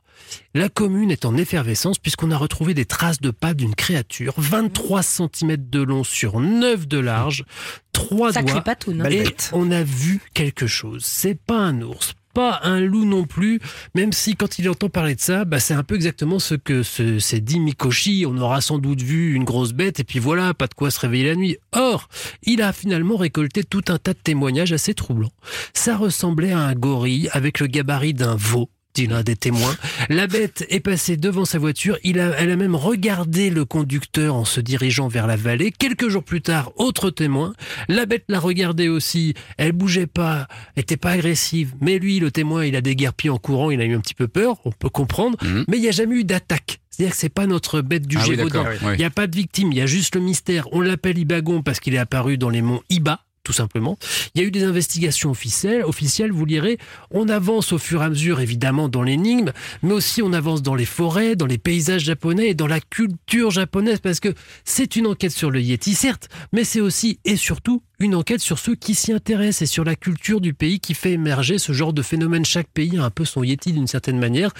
la 0.55 0.69
commune 0.69 1.11
est 1.11 1.25
en 1.25 1.37
effervescence 1.37 1.99
puisqu'on 1.99 2.31
a 2.31 2.37
retrouvé 2.37 2.75
des 2.75 2.87
traces 2.87 3.21
de 3.21 3.31
pas 3.31 3.55
d'une 3.55 3.75
créature 3.75 4.35
23 4.39 5.03
cm 5.03 5.57
de 5.69 5.83
long 5.83 6.05
sur 6.05 6.41
9 6.41 6.89
de 6.89 6.99
large, 6.99 7.45
trois 7.93 8.33
Sacré 8.33 8.53
doigts 8.53 8.63
patoune, 8.63 9.03
hein. 9.03 9.11
et 9.11 9.25
on 9.53 9.71
a 9.71 9.83
vu 9.83 10.21
quelque 10.35 10.67
chose. 10.67 11.05
C'est 11.05 11.39
pas 11.39 11.59
un 11.59 11.83
ours, 11.83 12.15
pas 12.35 12.61
un 12.63 12.81
loup 12.81 13.05
non 13.05 13.25
plus, 13.25 13.61
même 13.95 14.13
si 14.13 14.37
quand 14.37 14.59
il 14.59 14.69
entend 14.69 14.89
parler 14.89 15.15
de 15.15 15.21
ça, 15.21 15.45
bah, 15.45 15.61
c'est 15.61 15.75
un 15.75 15.83
peu 15.83 15.95
exactement 15.95 16.39
ce 16.39 16.55
que 16.55 16.83
se- 16.83 17.19
s'est 17.19 17.41
dit 17.41 17.59
Mikoshi. 17.61 18.25
On 18.27 18.37
aura 18.39 18.61
sans 18.61 18.79
doute 18.79 19.03
vu 19.03 19.35
une 19.35 19.45
grosse 19.45 19.73
bête 19.73 20.01
et 20.01 20.05
puis 20.05 20.19
voilà, 20.19 20.55
pas 20.55 20.67
de 20.67 20.75
quoi 20.75 20.91
se 20.91 21.01
réveiller 21.01 21.29
la 21.29 21.35
nuit. 21.37 21.57
Or, 21.73 22.09
il 22.43 22.63
a 22.63 22.73
finalement 22.73 23.17
récolté 23.17 23.65
tout 23.65 23.83
un 23.89 23.99
tas 23.99 24.13
de 24.13 24.19
témoignages 24.19 24.73
assez 24.73 24.95
troublants. 24.95 25.33
Ça 25.75 25.97
ressemblait 25.97 26.53
à 26.53 26.59
un 26.61 26.75
gorille 26.75 27.29
avec 27.33 27.61
le 27.61 27.67
gabarit 27.67 28.15
d'un 28.15 28.37
veau 28.37 28.71
dit 28.99 29.07
l'un 29.07 29.23
des 29.23 29.37
témoins. 29.37 29.77
La 30.09 30.27
bête 30.27 30.67
est 30.71 30.81
passée 30.81 31.17
devant 31.17 31.45
sa 31.45 31.59
voiture. 31.59 31.97
Il 32.03 32.19
a, 32.19 32.31
elle 32.37 32.51
a 32.51 32.57
même 32.57 32.75
regardé 32.75 33.49
le 33.49 33.65
conducteur 33.65 34.35
en 34.35 34.45
se 34.45 34.61
dirigeant 34.61 35.07
vers 35.07 35.29
la 35.29 35.37
vallée. 35.37 35.71
Quelques 35.71 36.09
jours 36.09 36.25
plus 36.25 36.41
tard, 36.43 36.73
autre 36.77 37.11
témoin. 37.11 37.53
La 37.89 38.07
bête 38.07 38.25
l'a 38.29 38.41
regardé 38.41 38.89
aussi. 38.89 39.35
Elle 39.57 39.71
bougeait 39.71 40.09
pas, 40.09 40.49
était 40.77 40.97
pas 40.97 41.13
agressive. 41.13 41.75
Mais 41.81 42.01
lui, 42.01 42.19
le 42.19 42.33
témoin, 42.33 42.65
il 42.65 42.75
a 42.75 42.81
déguerpi 42.81 43.31
en 43.31 43.39
courant. 43.39 43.71
Il 43.71 43.81
a 43.81 43.85
eu 43.85 43.95
un 43.95 44.01
petit 44.01 44.15
peu 44.15 44.27
peur. 44.27 44.57
On 44.65 44.73
peut 44.73 44.89
comprendre. 44.91 45.39
Mais 45.69 45.77
il 45.77 45.83
n'y 45.83 45.89
a 45.89 45.93
jamais 45.93 46.17
eu 46.17 46.25
d'attaque. 46.25 46.81
C'est-à-dire 46.91 47.13
que 47.15 47.21
c'est 47.21 47.29
pas 47.29 47.47
notre 47.47 47.81
bête 47.81 48.09
du 48.09 48.17
Ah 48.19 48.25
Gévaudan. 48.25 48.65
Il 48.83 48.89
oui. 48.89 48.97
n'y 48.97 49.05
a 49.05 49.11
pas 49.11 49.29
de 49.29 49.37
victime. 49.37 49.71
Il 49.71 49.79
y 49.79 49.81
a 49.81 49.87
juste 49.87 50.17
le 50.17 50.21
mystère. 50.21 50.67
On 50.73 50.81
l'appelle 50.81 51.19
Ibagon 51.19 51.63
parce 51.63 51.79
qu'il 51.79 51.95
est 51.95 51.99
apparu 51.99 52.37
dans 52.37 52.51
les 52.51 52.63
monts 52.63 52.83
Iba 52.91 53.21
tout 53.49 53.55
simplement. 53.55 53.99
Il 54.35 54.43
y 54.43 54.45
a 54.45 54.47
eu 54.47 54.51
des 54.51 54.65
investigations 54.65 55.31
officielles, 55.31 55.83
officielles, 55.83 56.33
vous 56.33 56.45
lirez. 56.45 56.77
On 57.11 57.31
avance 57.31 57.73
au 57.73 57.79
fur 57.79 58.03
et 58.03 58.05
à 58.05 58.11
mesure, 58.11 58.41
évidemment, 58.41 58.91
dans 58.91 59.03
l'énigme, 59.03 59.53
mais 59.83 59.95
aussi 59.95 60.21
on 60.21 60.35
avance 60.35 60.61
dans 60.61 60.75
les 60.75 60.85
forêts, 60.85 61.35
dans 61.35 61.47
les 61.47 61.57
paysages 61.57 62.05
japonais 62.05 62.51
et 62.51 62.55
dans 62.55 62.67
la 62.67 62.79
culture 62.79 63.51
japonaise, 63.51 64.01
parce 64.01 64.21
que 64.21 64.35
c'est 64.67 64.97
une 64.97 65.07
enquête 65.07 65.33
sur 65.33 65.51
le 65.51 65.63
Yeti, 65.63 65.95
certes, 65.95 66.29
mais 66.53 66.63
c'est 66.63 66.83
aussi 66.83 67.21
et 67.25 67.37
surtout 67.37 67.83
une 68.01 68.15
enquête 68.15 68.43
sur 68.43 68.59
ceux 68.59 68.75
qui 68.75 68.95
s'y 68.95 69.15
intéressent 69.15 69.63
et 69.63 69.67
sur 69.67 69.83
la 69.83 69.97
culture 69.97 70.43
du 70.43 70.53
pays 70.53 70.79
qui 70.79 70.93
fait 70.93 71.13
émerger 71.13 71.57
ce 71.57 71.73
genre 71.73 71.95
de 71.95 72.03
phénomène. 72.03 72.45
Chaque 72.45 72.69
pays 72.69 72.99
a 72.99 73.05
un 73.05 73.11
peu 73.11 73.25
son 73.25 73.45
Yeti 73.45 73.73
d'une 73.73 73.87
certaine 73.87 74.19
manière. 74.19 74.53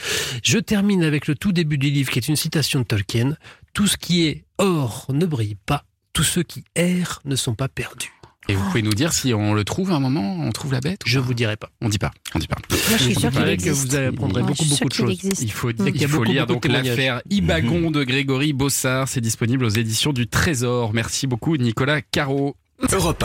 Je 0.43 0.59
termine 0.59 1.05
avec 1.05 1.27
le 1.27 1.35
tout 1.35 1.53
début 1.53 1.77
du 1.77 1.91
livre 1.91 2.11
qui 2.11 2.19
est 2.19 2.29
une 2.29 2.37
citation 2.37 2.81
de 2.81 2.85
Tolkien. 2.85 3.37
Tout 3.75 3.87
ce 3.87 3.99
qui 3.99 4.27
est 4.27 4.47
or 4.57 5.05
ne 5.11 5.27
brille 5.27 5.59
pas. 5.67 5.85
Tous 6.15 6.25
ceux 6.25 6.43
qui 6.43 6.65
errent 6.75 7.21
ne 7.27 7.37
sont 7.37 7.55
pas 7.55 7.69
perdus. 7.69 8.18
Et 8.51 8.55
vous 8.55 8.65
pouvez 8.65 8.83
nous 8.83 8.95
dire 8.95 9.13
si 9.13 9.35
on 9.35 9.53
le 9.53 9.63
trouve 9.63 9.93
à 9.93 9.97
un 9.97 10.01
moment, 10.01 10.39
on 10.41 10.51
trouve 10.53 10.73
la 10.73 10.81
bête 10.81 11.03
Je 11.05 11.19
vous 11.19 11.35
dirai 11.35 11.57
pas. 11.57 11.71
On 11.83 11.91
dit 11.91 11.99
pas, 11.99 12.11
on 12.35 12.39
dit 12.39 12.47
pas. 12.47 12.57
Moi, 12.71 12.97
je 12.97 13.05
suis 13.05 13.15
qu'il 13.15 13.31
paraît 13.31 13.59
que 13.59 13.63
existe. 13.65 13.93
vous 13.93 13.97
apprendrez 13.97 14.43
beaucoup, 14.43 14.65
beaucoup 14.65 14.89
de 14.89 14.95
choses. 14.95 15.19
Il 15.43 15.53
faut, 15.53 15.71
dire 15.73 15.93
qu'il 15.93 16.25
lire 16.25 16.47
beaucoup 16.47 16.69
donc 16.69 16.73
l'affaire 16.73 17.21
Ibagon 17.29 17.91
de 17.91 18.05
Grégory 18.05 18.55
Bossard. 18.55 19.07
C'est 19.07 19.21
disponible 19.21 19.67
aux 19.67 19.71
éditions 19.71 20.15
du 20.15 20.29
Trésor. 20.29 20.95
Merci 20.95 21.27
beaucoup 21.27 21.59
Nicolas 21.59 22.01
Caro. 22.01 22.57
Europe 22.91 23.25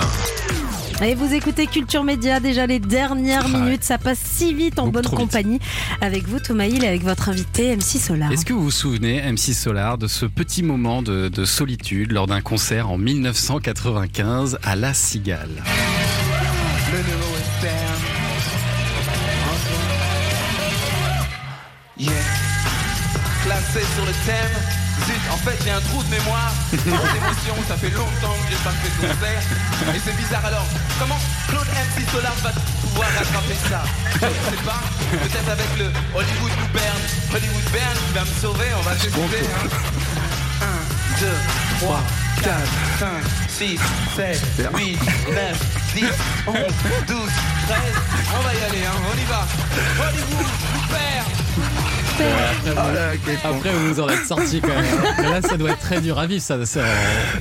Et 1.02 1.16
vous 1.16 1.34
écoutez 1.34 1.68
Culture 1.68 2.04
Média, 2.04 2.40
déjà 2.40 2.66
les 2.66 2.80
dernières 2.80 3.44
Ah 3.46 3.50
ouais. 3.58 3.60
minutes, 3.66 3.84
ça 3.84 3.98
passe 3.98 4.20
si 4.24 4.54
vite 4.54 4.80
en 4.80 4.84
Beaucoup 4.88 4.94
bonne 4.94 5.04
vite. 5.06 5.16
compagnie. 5.16 5.60
Avec 6.02 6.28
vous, 6.28 6.40
Thomas 6.40 6.66
Hill, 6.66 6.84
et 6.84 6.88
avec 6.88 7.04
votre 7.04 7.30
invité 7.30 7.76
MC 7.76 7.98
Solar. 8.00 8.32
Est-ce 8.32 8.46
que 8.46 8.54
vous 8.54 8.64
vous 8.64 8.72
souvenez, 8.72 9.22
M6 9.22 9.54
Solar, 9.54 9.98
de 9.98 10.08
ce 10.08 10.26
petit 10.26 10.64
moment 10.64 11.02
de, 11.02 11.28
de 11.28 11.46
solitude 11.46 12.12
lors 12.12 12.28
d'un 12.28 12.42
concert 12.42 12.90
en 12.90 12.98
1995 12.98 14.60
à 14.64 14.76
La 14.76 14.94
Cigale? 14.94 15.64
Classé 23.44 23.82
sur 23.96 24.06
le 24.06 24.12
thème. 24.26 24.83
Zut, 25.06 25.24
en 25.32 25.38
fait 25.38 25.58
j'ai 25.64 25.72
un 25.72 25.82
trou 25.82 26.04
de 26.04 26.10
mémoire. 26.10 26.52
Trop 26.72 27.08
d'émotions, 27.14 27.58
ça 27.68 27.78
fait 27.78 27.90
longtemps 27.90 28.36
que 28.40 28.48
j'ai 28.50 28.62
pas 28.64 28.72
fait 28.72 28.90
de 28.90 29.08
concert. 29.08 29.44
Et 29.96 30.00
c'est 30.04 30.16
bizarre 30.18 30.46
alors. 30.46 30.66
Comment 31.00 31.20
Claude 31.48 31.68
MC 31.68 32.10
Solar 32.12 32.34
va 32.44 32.52
pouvoir 32.82 33.10
rattraper 33.18 33.58
ça? 33.70 33.84
Je 34.14 34.26
ne 34.26 34.58
sais 34.58 34.64
pas. 34.64 34.82
Peut-être 35.12 35.50
avec 35.50 35.70
le 35.78 35.86
Hollywood 36.16 36.52
nous 36.60 36.72
Bern. 36.74 37.02
Hollywood 37.34 37.68
Bern 37.72 37.98
qui 38.08 38.14
va 38.14 38.22
me 38.22 38.34
sauver, 38.42 38.70
on 38.78 38.82
va 38.82 38.98
s'écouter. 38.98 39.44
Hein. 39.44 40.68
1, 41.20 41.22
2, 41.22 41.28
3, 41.82 42.00
4, 42.44 42.54
5, 43.00 43.08
6, 43.50 43.80
7, 44.16 44.70
8, 44.76 45.00
9, 45.34 45.94
10, 45.96 46.06
11, 46.48 46.56
12, 47.08 47.30
13. 47.68 47.80
On 48.38 48.42
va 48.42 48.54
y 48.54 48.64
aller, 48.64 48.86
hein. 48.86 48.98
on 49.12 49.18
y 49.18 49.26
va. 49.26 49.48
Hollywood 50.00 50.48
nous 50.74 50.88
perd. 50.88 52.03
Après, 53.44 53.70
vous 53.72 53.94
vous 53.94 54.00
en 54.02 54.10
êtes 54.10 54.26
sorti 54.26 54.62
quand 54.62 54.68
même. 54.70 54.86
Mais 55.20 55.30
là, 55.30 55.42
ça 55.42 55.58
doit 55.58 55.72
être 55.72 55.80
très 55.80 56.02
dur 56.02 56.18
à 56.20 56.26
vivre. 56.28 56.42
Ça, 56.42 56.64
ça- 56.66 56.82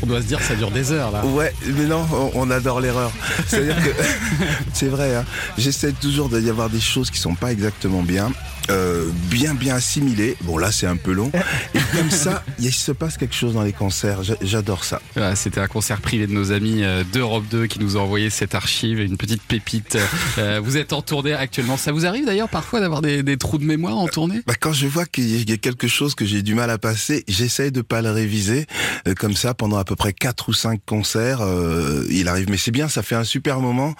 on 0.02 0.06
doit 0.06 0.20
se 0.20 0.26
dire, 0.26 0.40
ça 0.40 0.54
dure 0.54 0.70
des 0.70 0.92
heures 0.92 1.10
là. 1.10 1.24
Ouais, 1.24 1.52
mais 1.66 1.84
non, 1.84 2.06
on, 2.12 2.30
on 2.34 2.50
adore 2.50 2.80
l'erreur. 2.80 3.10
C'est-à-dire 3.46 3.76
que 3.76 3.90
c'est 4.72 4.88
vrai, 4.88 5.14
hein, 5.14 5.24
j'essaie 5.58 5.92
toujours 5.92 6.28
d'y 6.28 6.48
avoir 6.50 6.68
des 6.70 6.80
choses 6.80 7.10
qui 7.10 7.18
sont 7.18 7.34
pas 7.34 7.52
exactement 7.52 8.02
bien, 8.02 8.32
euh, 8.70 9.06
bien 9.30 9.54
bien 9.54 9.74
assimilées. 9.76 10.36
Bon 10.42 10.56
là, 10.58 10.70
c'est 10.72 10.86
un 10.86 10.96
peu 10.96 11.12
long. 11.12 11.30
Et 11.74 11.78
comme 11.96 12.10
ça, 12.10 12.44
il 12.58 12.72
se 12.72 12.92
passe 12.92 13.16
quelque 13.16 13.34
chose 13.34 13.54
dans 13.54 13.62
les 13.62 13.72
concerts. 13.72 14.22
J'a- 14.22 14.36
J'adore 14.42 14.84
ça. 14.84 15.00
Voilà, 15.14 15.34
C'était 15.36 15.60
un 15.60 15.66
concert 15.66 16.00
privé 16.00 16.26
de 16.26 16.32
nos 16.32 16.52
amis 16.52 16.82
euh, 16.82 17.04
d'Europe 17.12 17.44
2 17.50 17.66
qui 17.66 17.78
nous 17.80 17.96
ont 17.96 18.02
envoyé 18.02 18.30
cette 18.30 18.54
archive, 18.54 19.00
une 19.00 19.16
petite 19.16 19.42
pépite. 19.42 19.98
Euh, 20.38 20.60
vous 20.64 20.76
êtes 20.78 20.92
en 20.94 21.02
tournée 21.02 21.34
actuellement. 21.34 21.76
Ça 21.76 21.92
vous 21.92 22.06
arrive 22.06 22.24
d'ailleurs 22.24 22.48
parfois 22.48 22.80
d'avoir 22.80 23.02
des, 23.02 23.22
des 23.22 23.36
trous 23.36 23.58
de 23.58 23.64
mémoire 23.64 23.98
en 23.98 24.08
tournée? 24.08 24.40
Bah, 24.46 24.54
quand 24.58 24.72
je 24.72 24.86
vois 24.86 25.04
qu'il 25.04 25.48
y 25.48 25.52
a 25.52 25.56
quelque 25.58 25.88
chose 25.88 26.14
que 26.14 26.24
j'ai 26.24 26.42
du 26.42 26.54
mal 26.54 26.70
à 26.70 26.78
passer, 26.78 27.22
j'essaye 27.28 27.70
de 27.70 27.82
pas 27.82 28.00
le 28.02 28.10
réviser 28.10 28.66
comme 29.18 29.34
ça 29.34 29.52
pendant 29.52 29.76
à 29.76 29.84
peu 29.84 29.94
près 29.94 30.12
quatre 30.14 30.48
ou 30.48 30.52
cinq 30.54 30.80
concerts. 30.86 31.40
euh, 31.42 32.06
il 32.10 32.28
arrive, 32.28 32.48
mais 32.50 32.56
c'est 32.56 32.70
bien, 32.70 32.88
ça 32.88 33.02
fait 33.02 33.14
un 33.14 33.24
super 33.24 33.60
moment 33.60 33.94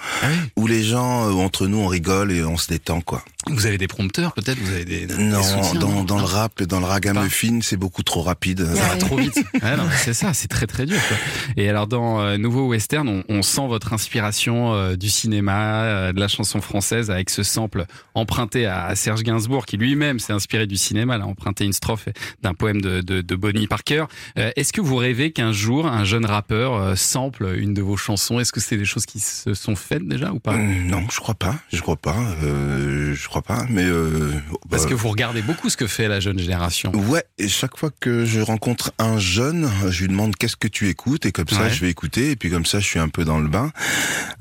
où 0.56 0.66
les 0.66 0.82
gens 0.84 1.30
entre 1.38 1.66
nous 1.66 1.78
on 1.78 1.86
rigole 1.86 2.32
et 2.32 2.42
on 2.44 2.56
se 2.56 2.68
détend 2.68 3.00
quoi. 3.02 3.22
Vous 3.50 3.66
avez 3.66 3.76
des 3.78 3.88
prompteurs 3.88 4.32
peut-être? 4.32 4.51
Vous 4.60 4.72
avez 4.72 4.84
des, 4.84 5.06
des 5.06 5.16
Non, 5.16 5.42
soutiens, 5.42 5.80
dans, 5.80 5.88
non 5.90 6.04
dans 6.04 6.18
le 6.18 6.24
rap 6.24 6.60
et 6.60 6.66
dans 6.66 6.80
le 6.80 6.86
ragamuffin, 6.86 7.60
c'est 7.62 7.76
beaucoup 7.76 8.02
trop 8.02 8.22
rapide. 8.22 8.66
Ça 8.74 8.88
va 8.88 8.96
trop 8.96 9.16
vite. 9.16 9.42
C'est 9.96 10.14
ça, 10.14 10.32
c'est 10.34 10.48
très 10.48 10.66
très 10.66 10.86
dur. 10.86 10.98
quoi. 11.08 11.16
Et 11.56 11.68
alors 11.68 11.86
dans 11.86 12.20
euh, 12.20 12.36
Nouveau 12.38 12.66
Western, 12.68 13.08
on, 13.08 13.24
on 13.28 13.42
sent 13.42 13.66
votre 13.68 13.92
inspiration 13.92 14.72
euh, 14.74 14.96
du 14.96 15.08
cinéma, 15.08 15.82
euh, 15.84 16.12
de 16.12 16.20
la 16.20 16.28
chanson 16.28 16.60
française, 16.60 17.10
avec 17.10 17.30
ce 17.30 17.42
sample 17.42 17.84
emprunté 18.14 18.66
à, 18.66 18.86
à 18.86 18.94
Serge 18.94 19.22
Gainsbourg, 19.22 19.66
qui 19.66 19.76
lui-même 19.76 20.18
s'est 20.18 20.32
inspiré 20.32 20.66
du 20.66 20.76
cinéma. 20.76 21.14
A 21.16 21.20
emprunté 21.20 21.64
une 21.64 21.72
strophe 21.72 22.08
d'un 22.42 22.54
poème 22.54 22.80
de, 22.80 23.00
de, 23.00 23.20
de 23.20 23.36
Bonnie 23.36 23.66
Parker. 23.66 24.04
Euh, 24.38 24.50
Est-ce 24.56 24.72
que 24.72 24.80
vous 24.80 24.96
rêvez 24.96 25.30
qu'un 25.32 25.52
jour 25.52 25.86
un 25.86 26.04
jeune 26.04 26.24
rappeur 26.24 26.74
euh, 26.74 26.94
sample 26.96 27.54
une 27.56 27.74
de 27.74 27.82
vos 27.82 27.96
chansons? 27.96 28.40
Est-ce 28.40 28.52
que 28.52 28.60
c'est 28.60 28.76
des 28.76 28.84
choses 28.84 29.06
qui 29.06 29.20
se 29.20 29.54
sont 29.54 29.76
faites 29.76 30.06
déjà 30.06 30.32
ou 30.32 30.38
pas? 30.40 30.56
Non, 30.56 31.02
je 31.10 31.20
crois 31.20 31.34
pas. 31.34 31.56
Je 31.72 31.80
crois 31.80 31.96
pas. 31.96 32.16
Euh, 32.42 33.14
je 33.14 33.28
crois 33.28 33.42
pas. 33.42 33.64
Mais 33.68 33.84
euh, 33.84 34.32
Parce 34.70 34.84
euh, 34.84 34.88
que 34.88 34.94
vous 34.94 35.08
regardez 35.08 35.42
beaucoup 35.42 35.68
ce 35.70 35.76
que 35.76 35.86
fait 35.86 36.08
la 36.08 36.20
jeune 36.20 36.38
génération. 36.38 36.92
Ouais, 37.08 37.24
et 37.38 37.48
chaque 37.48 37.76
fois 37.76 37.90
que 38.00 38.24
je 38.24 38.40
rencontre 38.40 38.92
un 38.98 39.18
jeune, 39.18 39.68
je 39.88 40.02
lui 40.02 40.08
demande 40.08 40.36
qu'est-ce 40.36 40.56
que 40.56 40.68
tu 40.68 40.88
écoutes, 40.88 41.26
et 41.26 41.32
comme 41.32 41.48
ça 41.48 41.62
Ouais. 41.62 41.70
je 41.70 41.80
vais 41.80 41.90
écouter, 41.90 42.30
et 42.32 42.36
puis 42.36 42.50
comme 42.50 42.66
ça 42.66 42.80
je 42.80 42.86
suis 42.86 42.98
un 42.98 43.08
peu 43.08 43.24
dans 43.24 43.38
le 43.38 43.48
bain. 43.48 43.70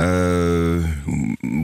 Euh, 0.02 0.82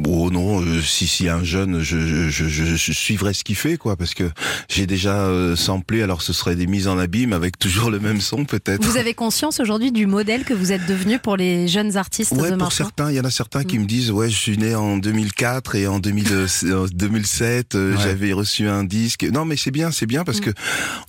oh 0.05 0.29
non, 0.31 0.61
euh, 0.61 0.81
si 0.81 1.07
si 1.07 1.27
un 1.29 1.43
jeune, 1.43 1.81
je, 1.81 2.29
je, 2.29 2.29
je, 2.29 2.75
je 2.75 2.91
suivrai 2.91 3.33
ce 3.33 3.43
qu'il 3.43 3.55
fait, 3.55 3.77
quoi, 3.77 3.95
parce 3.95 4.13
que 4.13 4.29
j'ai 4.69 4.85
déjà 4.85 5.15
euh, 5.25 5.55
samplé, 5.55 6.01
alors 6.01 6.21
ce 6.21 6.33
serait 6.33 6.55
des 6.55 6.67
mises 6.67 6.87
en 6.87 6.97
abîme 6.97 7.33
avec 7.33 7.57
toujours 7.59 7.89
le 7.89 7.99
même 7.99 8.21
son 8.21 8.45
peut-être. 8.45 8.83
Vous 8.85 8.97
avez 8.97 9.13
conscience 9.13 9.59
aujourd'hui 9.59 9.91
du 9.91 10.05
modèle 10.05 10.43
que 10.43 10.53
vous 10.53 10.71
êtes 10.71 10.85
devenu 10.87 11.19
pour 11.19 11.37
les 11.37 11.67
jeunes 11.67 11.97
artistes 11.97 12.33
Ouais, 12.33 12.51
de 12.51 12.55
pour 12.55 12.71
certains, 12.73 13.09
il 13.11 13.15
y 13.15 13.19
en 13.19 13.23
a 13.25 13.31
certains 13.31 13.61
Mm. 13.61 13.65
qui 13.65 13.79
me 13.79 13.85
disent 13.85 14.11
ouais, 14.11 14.29
je 14.29 14.35
suis 14.37 14.57
né 14.57 14.75
en 14.75 14.97
2004 14.97 15.75
et 15.75 15.87
en 15.87 15.99
2000, 15.99 16.27
euh, 16.31 16.47
en 16.83 16.85
2007, 16.85 17.75
euh, 17.75 17.95
Ouais. 17.95 18.01
j'avais 18.03 18.26
reçu 18.33 18.67
un 18.67 18.83
disque. 18.83 19.23
Non, 19.23 19.45
mais 19.45 19.55
c'est 19.57 19.71
bien, 19.71 19.91
c'est 19.91 20.05
bien 20.05 20.23
parce 20.23 20.39
Mm. 20.39 20.45
que 20.45 20.51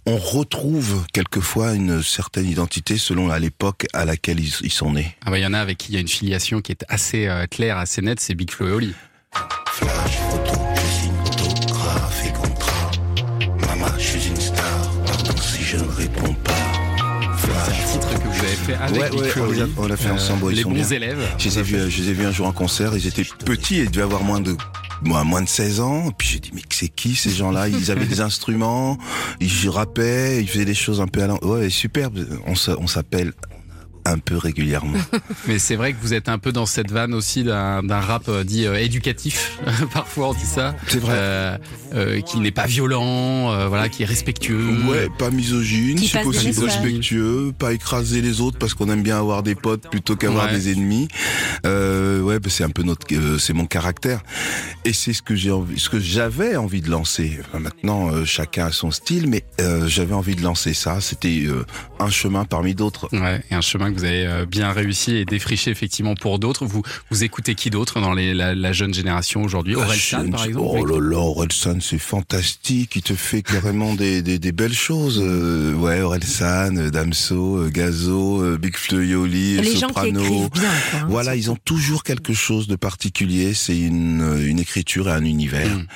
on 0.07 0.17
retrouve 0.17 1.05
quelquefois 1.13 1.75
une 1.75 2.03
certaine 2.03 2.47
identité 2.47 2.97
selon 2.99 3.31
à 3.31 3.39
l'époque 3.39 3.87
à 3.93 4.05
laquelle 4.05 4.41
ils, 4.41 4.53
ils 4.63 4.73
sont 4.73 4.93
nés. 4.93 5.15
Ah 5.27 5.31
bah, 5.31 5.39
il 5.39 5.43
y 5.43 5.47
en 5.47 5.55
a 5.55 5.59
avec 5.61 5.79
qui 5.79 5.93
il 5.93 5.95
y 5.95 5.99
a 5.99 6.01
une 6.01 6.09
filiation 6.09 6.61
qui 6.61 6.73
est 6.73 6.85
assez 6.89 7.27
euh, 7.27 7.47
claire, 7.47 7.77
assez 7.79 8.03
nette, 8.03 8.21
c'est 8.21 8.35
Big 8.35 8.51
Flo 8.51 8.69
et 8.69 8.73
Oli. 8.73 8.95
Flash, 9.67 10.17
photo, 10.31 10.61
je 10.75 11.03
signe 11.03 11.13
autographe 11.53 12.23
et 12.27 12.33
contrat. 12.33 12.91
Maman, 13.67 13.93
je 13.99 14.03
suis 14.05 14.29
une 14.29 14.37
star. 14.37 14.91
Pardon 15.07 15.35
si 15.41 15.63
je 15.63 15.77
ne 15.77 15.83
réponds 15.89 16.35
pas. 16.45 16.55
C'est 17.39 17.47
Flash, 17.47 17.69
un 17.69 17.93
titre 17.93 18.15
que 18.15 18.29
vous 18.29 18.39
avez 18.41 18.57
fait 18.57 18.75
avec 18.75 19.01
Ouais, 19.01 19.11
Big 19.11 19.21
ouais, 19.21 19.29
Flo 19.29 19.43
et 19.43 19.47
on 19.47 19.51
l'a- 19.53 19.63
Oli. 19.65 19.73
on 19.79 19.87
l'a 19.87 19.97
fait 19.97 20.09
Euh, 20.09 20.13
ensemble, 20.15 20.47
ils 20.51 20.57
les 20.57 20.63
sont 20.63 20.71
bons 20.71 20.75
bien. 20.77 20.89
élèves. 20.89 21.29
Je 21.39 21.45
les 21.49 21.59
ai 21.59 21.63
vus, 21.63 21.91
je 21.91 22.03
les 22.03 22.09
ai 22.11 22.13
vus 22.15 22.27
un 22.27 22.33
jour 22.33 22.47
en 22.47 22.53
concert. 22.53 22.97
Ils 22.97 23.07
étaient 23.07 23.25
petits, 23.45 23.79
ils 23.79 23.91
devaient 23.91 24.03
avoir 24.03 24.23
moins 24.23 24.41
de 24.41 24.57
moi, 25.03 25.25
moins 25.25 25.43
de 25.43 25.49
16 25.49 25.81
ans. 25.81 26.11
Puis 26.17 26.29
j'ai 26.29 26.41
dit 26.41 26.51
mais 26.55 26.63
c'est 26.71 26.89
qui 26.89 27.15
ces 27.15 27.31
gens-là? 27.31 27.69
Ils 27.69 27.91
avaient 27.91 28.07
des 28.07 28.21
instruments, 28.29 28.99
ils 29.41 29.69
rappaient, 29.69 30.41
ils 30.41 30.49
faisaient 30.49 30.65
des 30.65 30.75
choses 30.75 31.01
un 31.01 31.07
peu 31.07 31.23
à 31.23 31.45
Ouais, 31.45 31.71
superbe. 31.71 32.19
On 32.47 32.87
s'appelle 32.87 33.33
un 34.11 34.19
peu 34.19 34.37
régulièrement. 34.37 34.99
Mais 35.47 35.59
c'est 35.59 35.77
vrai 35.77 35.93
que 35.93 35.99
vous 36.01 36.15
êtes 36.15 36.29
un 36.29 36.39
peu 36.39 36.53
dans 36.53 36.67
cette 36.67 36.91
vanne 36.91 37.15
aussi 37.15 37.45
d'un 37.45 37.83
rap 38.01 38.29
euh, 38.29 38.45
dit 38.45 38.67
euh, 38.67 38.77
éducatif. 38.77 39.59
Parfois 39.93 40.31
on 40.31 40.35
dit 40.35 40.45
ça. 40.47 40.75
C'est 40.89 40.99
vrai. 40.99 41.15
Euh, 41.17 41.59
euh, 41.95 42.21
qui 42.21 42.39
n'est 42.41 42.51
pas 42.51 42.67
violent, 42.67 43.51
euh, 43.53 43.67
voilà, 43.69 43.89
qui 43.89 44.03
est 44.03 44.07
respectueux. 44.07 44.77
Ouais, 44.89 45.09
pas 45.19 45.31
misogyne, 45.31 45.99
Qui 45.99 46.09
si 46.09 46.19
possible 46.19 46.65
respectueux, 46.67 47.53
pas 47.59 47.73
écraser 47.73 48.21
les 48.21 48.41
autres 48.41 48.59
parce 48.59 48.75
qu'on 48.75 48.91
aime 48.91 49.03
bien 49.03 49.19
avoir 49.19 49.43
des 49.43 49.55
potes 49.55 49.89
plutôt 49.91 50.17
qu'avoir 50.17 50.47
Ouais. 50.47 50.53
des 50.53 50.73
ennemis. 50.73 51.09
Euh, 51.67 52.21
ouais, 52.21 52.39
bah, 52.39 52.49
c'est 52.51 52.65
un 52.65 52.71
peu 52.71 52.83
notre, 52.83 53.07
euh, 53.13 53.39
c'est 53.39 53.53
mon 53.53 53.67
caractère. 53.67 54.21
Et 54.85 54.93
c'est 54.93 55.13
ce 55.13 55.23
que 55.23 55.35
j'ai 55.35 55.51
envie, 55.51 55.79
ce 55.79 55.89
que 55.89 55.99
j'avais 56.01 56.57
envie 56.57 56.81
de 56.81 56.91
lancer. 56.91 57.39
Enfin, 57.49 57.59
maintenant, 57.59 58.11
euh, 58.11 58.25
chacun 58.25 58.67
a 58.67 58.73
son 58.73 58.91
style, 58.91 59.29
mais 59.29 59.45
euh, 59.61 59.87
j'avais 59.89 60.15
envie 60.15 60.37
de 60.37 60.43
lancer 60.43 60.75
ça. 60.75 61.01
C'était 61.01 61.45
euh, 61.47 61.65
un 62.01 62.11
chemin 62.11 62.45
parmi 62.45 62.75
d'autres. 62.75 63.09
Ouais, 63.13 63.43
et 63.51 63.55
un 63.55 63.61
chemin 63.61 63.93
que 63.93 63.98
vous 63.99 64.05
avez 64.05 64.27
euh, 64.27 64.47
bien 64.47 64.73
réussi 64.73 65.17
et 65.17 65.25
défriché 65.25 65.71
effectivement 65.71 66.15
pour 66.15 66.39
d'autres. 66.39 66.67
Vous 66.67 66.83
vous 67.11 67.25
écoutez 67.25 67.55
qui 67.55 67.71
d'autre 67.71 68.01
dans 68.01 68.13
les, 68.13 68.35
la, 68.35 68.55
la 68.55 68.73
jeune 68.73 68.95
génération 68.95 69.43
aujourd'hui? 69.43 69.75
Ah, 69.77 69.81
Aurel 69.85 69.99
je- 69.99 70.07
San 70.07 70.31
par 70.31 70.45
exemple 70.45 70.79
Oh 70.81 70.85
là 70.87 71.01
là, 71.11 71.17
Orelsan, 71.19 71.81
c'est 71.81 71.99
fantastique. 71.99 72.97
Il 72.97 73.03
te 73.03 73.15
fait 73.15 73.43
carrément 73.43 73.95
des, 73.95 74.23
des, 74.23 74.39
des 74.39 74.53
belles 74.53 74.73
choses. 74.75 75.21
Euh, 75.23 75.75
ouais, 75.75 76.01
Orelsan, 76.01 76.77
euh, 76.77 76.91
Damso, 76.91 77.69
Gazo, 77.71 78.57
Big 78.59 78.77
gens 79.79 79.89
qui 79.89 79.95
Soprano. 79.95 80.21
écrivent 80.21 80.51
bien. 80.53 80.63
quoi, 80.91 81.01
hein. 81.01 81.07
Voilà, 81.09 81.37
ils 81.37 81.51
ont 81.51 81.57
toujours 81.65 82.03
quelque 82.05 82.33
chose 82.33 82.67
de 82.69 82.77
particulier. 82.77 83.55
C'est 83.55 83.79
une, 83.79 84.39
une 84.47 84.59
écriture 84.59 85.09
et 85.09 85.13
un 85.13 85.25
univers. 85.25 85.69
Mm. 85.77 85.87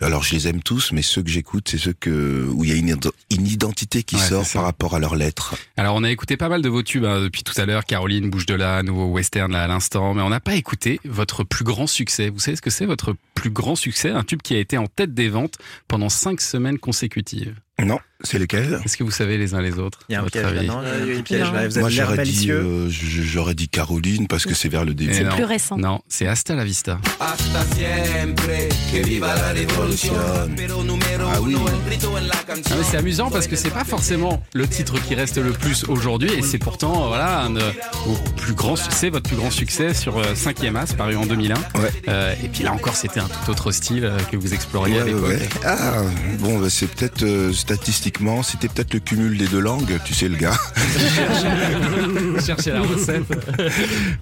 Alors 0.00 0.22
je 0.22 0.34
les 0.34 0.48
aime 0.48 0.62
tous, 0.62 0.92
mais 0.92 1.02
ceux 1.02 1.22
que 1.22 1.30
j'écoute, 1.30 1.68
c'est 1.70 1.78
ceux 1.78 1.94
que 1.94 2.46
où 2.52 2.64
il 2.64 2.70
y 2.70 2.72
a 2.72 2.76
une, 2.76 2.94
une 3.30 3.46
identité 3.46 4.02
qui 4.02 4.16
Ouais, 4.16 4.22
sort 4.22 4.46
par 4.52 4.62
rapport 4.64 4.94
à 4.94 4.98
leurs 4.98 5.16
lettres. 5.16 5.54
Alors 5.76 5.94
on 5.94 6.02
a 6.04 6.10
écouté 6.10 6.36
pas 6.36 6.48
mal 6.48 6.62
de 6.62 6.68
vos 6.68 6.82
tubes 6.82 7.04
hein, 7.04 7.20
depuis 7.20 7.42
tout 7.46 7.58
à 7.60 7.64
l'heure, 7.64 7.84
Caroline, 7.84 8.28
Bouche 8.28 8.44
de 8.44 8.54
la, 8.54 8.82
nouveau 8.82 9.06
western 9.06 9.52
là 9.52 9.62
à 9.62 9.66
l'instant, 9.68 10.12
mais 10.14 10.22
on 10.22 10.28
n'a 10.28 10.40
pas 10.40 10.56
écouté 10.56 11.00
votre 11.04 11.44
plus 11.44 11.64
grand 11.64 11.86
succès. 11.86 12.28
Vous 12.28 12.40
savez 12.40 12.56
ce 12.56 12.62
que 12.62 12.70
c'est 12.70 12.86
votre 12.86 13.14
plus 13.34 13.50
grand 13.50 13.76
succès? 13.76 14.10
Un 14.10 14.24
tube 14.24 14.42
qui 14.42 14.54
a 14.54 14.58
été 14.58 14.76
en 14.76 14.88
tête 14.88 15.14
des 15.14 15.28
ventes 15.28 15.56
pendant 15.86 16.08
cinq 16.08 16.40
semaines 16.40 16.78
consécutives. 16.78 17.54
Non, 17.78 18.00
c'est 18.22 18.38
lequel 18.38 18.80
Est-ce 18.84 18.96
que 18.96 19.04
vous 19.04 19.10
savez 19.10 19.38
les 19.38 19.54
uns 19.54 19.60
les 19.60 19.78
autres 19.78 20.00
Il 20.08 20.12
y 20.12 20.16
a 20.16 20.20
à 20.20 20.22
un 20.22 20.26
piège 20.26 20.52
là, 20.54 20.62
non 20.62 20.82
Il 21.06 21.12
y 21.12 21.16
a 21.16 21.18
un 21.18 21.22
piège 21.22 21.52
là. 21.52 21.68
Vous 21.68 21.80
Moi 21.80 21.88
j'aurais 21.90 22.22
dit, 22.24 22.50
euh, 22.50 22.88
j'aurais 22.90 23.54
dit 23.54 23.68
Caroline 23.68 24.26
parce 24.26 24.44
que 24.46 24.54
c'est 24.54 24.68
vers 24.68 24.84
le 24.84 24.94
début. 24.94 25.14
C'est 25.14 25.28
plus 25.28 25.44
récent. 25.44 25.76
Non, 25.76 26.00
c'est 26.08 26.26
Hasta 26.26 26.54
la 26.54 26.64
Vista. 26.64 26.98
Hasta 27.20 27.64
siempre, 27.74 28.46
que 28.92 29.06
viva 29.06 29.34
la 29.34 29.54
número 29.54 31.28
Ah 31.32 31.40
oui. 31.40 31.56
Ah, 32.48 32.54
c'est 32.90 32.96
amusant 32.96 33.30
parce 33.30 33.46
que 33.46 33.56
c'est 33.56 33.70
pas 33.70 33.84
forcément 33.84 34.42
le 34.54 34.66
titre 34.66 34.98
qui 35.02 35.14
reste 35.14 35.38
le 35.38 35.50
plus 35.52 35.84
aujourd'hui 35.88 36.30
et 36.32 36.42
c'est 36.42 36.58
pourtant 36.58 37.04
euh, 37.04 37.08
voilà 37.08 37.40
un, 37.42 37.56
euh, 37.56 37.70
vos 38.04 38.16
plus 38.36 38.54
grand 38.54 38.76
c'est 38.76 39.10
votre 39.10 39.28
plus 39.28 39.36
grand 39.36 39.50
succès 39.50 39.94
sur 39.94 40.18
euh, 40.18 40.34
5e 40.34 40.76
As 40.76 40.94
paru 40.94 41.16
en 41.16 41.26
2001 41.26 41.54
Ouais. 41.54 41.62
Euh, 42.08 42.34
et 42.42 42.48
puis 42.48 42.62
là 42.64 42.72
encore 42.72 42.94
c'était 42.94 43.20
un 43.20 43.28
tout 43.28 43.50
autre 43.50 43.70
style 43.72 44.04
euh, 44.04 44.18
que 44.30 44.36
vous 44.36 44.54
exploriez 44.54 45.00
à 45.00 45.04
Ouais, 45.04 45.10
l'époque 45.12 45.28
ouais. 45.28 45.48
Ah, 45.64 46.02
bon, 46.38 46.58
bah, 46.58 46.68
c'est 46.70 46.86
peut-être 46.86 47.22
euh, 47.22 47.52
c'était 48.42 48.68
peut-être 48.68 48.94
le 48.94 49.00
cumul 49.00 49.36
des 49.36 49.46
deux 49.46 49.58
langues, 49.60 49.98
tu 50.04 50.14
sais 50.14 50.28
le 50.28 50.36
gars. 50.36 50.56
cherchez 52.46 52.70
la 52.70 52.82
recette 52.82 53.22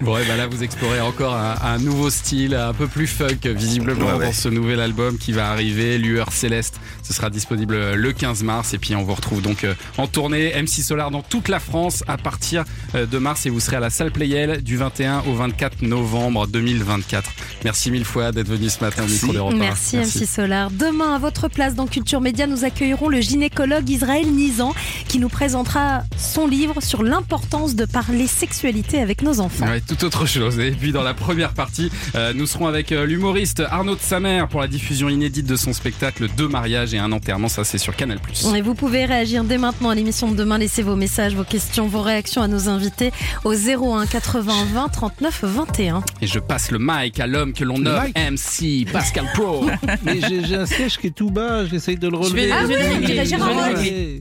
bon 0.00 0.16
et 0.18 0.24
ben 0.24 0.36
là 0.36 0.46
vous 0.46 0.62
explorez 0.62 1.00
encore 1.00 1.34
un, 1.34 1.54
un 1.62 1.78
nouveau 1.78 2.10
style 2.10 2.54
un 2.54 2.72
peu 2.72 2.86
plus 2.86 3.06
funk 3.06 3.38
visiblement 3.44 4.06
Ouais, 4.06 4.12
ouais. 4.14 4.26
dans 4.26 4.32
ce 4.32 4.48
nouvel 4.48 4.80
album 4.80 5.18
qui 5.18 5.32
va 5.32 5.50
arriver 5.50 5.98
Lueur 5.98 6.32
Céleste 6.32 6.80
ce 7.02 7.12
sera 7.12 7.30
disponible 7.30 7.92
le 7.92 8.12
15 8.12 8.42
mars 8.42 8.74
et 8.74 8.78
puis 8.78 8.94
on 8.94 9.02
vous 9.02 9.14
retrouve 9.14 9.42
donc 9.42 9.64
euh, 9.64 9.74
en 9.98 10.06
tournée 10.06 10.52
MC 10.60 10.82
Solar 10.82 11.10
dans 11.10 11.22
toute 11.22 11.48
la 11.48 11.60
France 11.60 12.02
à 12.06 12.16
partir 12.16 12.64
euh, 12.94 13.06
de 13.06 13.18
mars 13.18 13.46
et 13.46 13.50
vous 13.50 13.60
serez 13.60 13.76
à 13.76 13.80
la 13.80 13.90
salle 13.90 14.10
Playel 14.12 14.62
du 14.62 14.76
21 14.76 15.22
au 15.26 15.34
24 15.34 15.82
novembre 15.82 16.46
2024 16.46 17.30
merci 17.64 17.90
mille 17.90 18.04
fois 18.04 18.32
d'être 18.32 18.48
venu 18.48 18.68
ce 18.68 18.80
matin 18.82 19.04
au 19.04 19.08
micro 19.08 19.32
d'Europe 19.32 19.54
un. 19.54 19.56
Merci, 19.56 19.96
MC 19.96 20.26
Solar. 20.26 20.70
Demain, 20.70 21.14
à 21.14 21.18
votre 21.18 21.48
place 21.48 21.74
dans 21.74 21.86
Culture 21.86 22.20
Média, 22.20 22.46
nous 22.46 22.64
accueillerons 22.64 23.08
le 23.08 23.20
gynécologue 23.20 23.73
Israël 23.88 24.26
Nizan 24.26 24.74
qui 25.08 25.18
nous 25.18 25.28
présentera 25.28 26.02
son 26.16 26.46
livre 26.46 26.82
sur 26.82 27.02
l'importance 27.02 27.74
de 27.74 27.84
parler 27.84 28.26
sexualité 28.26 29.00
avec 29.00 29.22
nos 29.22 29.40
enfants. 29.40 29.66
Ouais, 29.66 29.80
tout 29.80 30.04
autre 30.04 30.26
chose. 30.26 30.58
Et 30.58 30.70
puis 30.72 30.92
dans 30.92 31.02
la 31.02 31.14
première 31.14 31.52
partie, 31.52 31.90
euh, 32.14 32.32
nous 32.34 32.46
serons 32.46 32.66
avec 32.66 32.92
euh, 32.92 33.06
l'humoriste 33.06 33.60
Arnaud 33.60 33.94
de 33.94 34.00
Samer 34.00 34.44
pour 34.50 34.60
la 34.60 34.68
diffusion 34.68 35.08
inédite 35.08 35.46
de 35.46 35.56
son 35.56 35.72
spectacle 35.72 36.28
Deux 36.36 36.48
mariages 36.48 36.94
et 36.94 36.98
un 36.98 37.12
enterrement. 37.12 37.48
Ça, 37.48 37.64
c'est 37.64 37.78
sur 37.78 37.94
Canal+. 37.96 38.18
Et 38.54 38.60
vous 38.62 38.74
pouvez 38.74 39.04
réagir 39.04 39.44
dès 39.44 39.58
maintenant 39.58 39.90
à 39.90 39.94
l'émission 39.94 40.30
de 40.30 40.36
demain. 40.36 40.58
Laissez 40.58 40.82
vos 40.82 40.96
messages, 40.96 41.34
vos 41.34 41.44
questions, 41.44 41.86
vos 41.86 42.02
réactions 42.02 42.42
à 42.42 42.48
nos 42.48 42.68
invités 42.68 43.12
au 43.44 43.52
01 43.54 44.06
80 44.06 44.52
20 44.72 44.88
39 44.88 45.44
21. 45.44 46.02
Et 46.20 46.26
je 46.26 46.38
passe 46.38 46.70
le 46.70 46.78
mic 46.80 47.18
à 47.20 47.26
l'homme 47.26 47.52
que 47.52 47.64
l'on 47.64 47.78
nomme 47.78 48.08
MC 48.16 48.86
Pascal 48.92 49.26
Pro. 49.34 49.66
Mais 50.04 50.20
j'ai 50.20 50.54
un 50.56 50.66
siège 50.66 50.98
qui 50.98 51.08
est 51.08 51.14
tout 51.14 51.30
bas, 51.30 51.64
j'essaye 51.66 51.96
de 51.96 52.08
le 52.08 52.16
relever. 52.16 52.46
vais- 52.46 52.52
Ah, 52.52 52.62
je 52.62 52.66
vais- 52.68 53.24
je 53.26 53.36
Gérard 53.64 53.82
Ouais. 53.82 53.90
Rolls. 53.90 54.20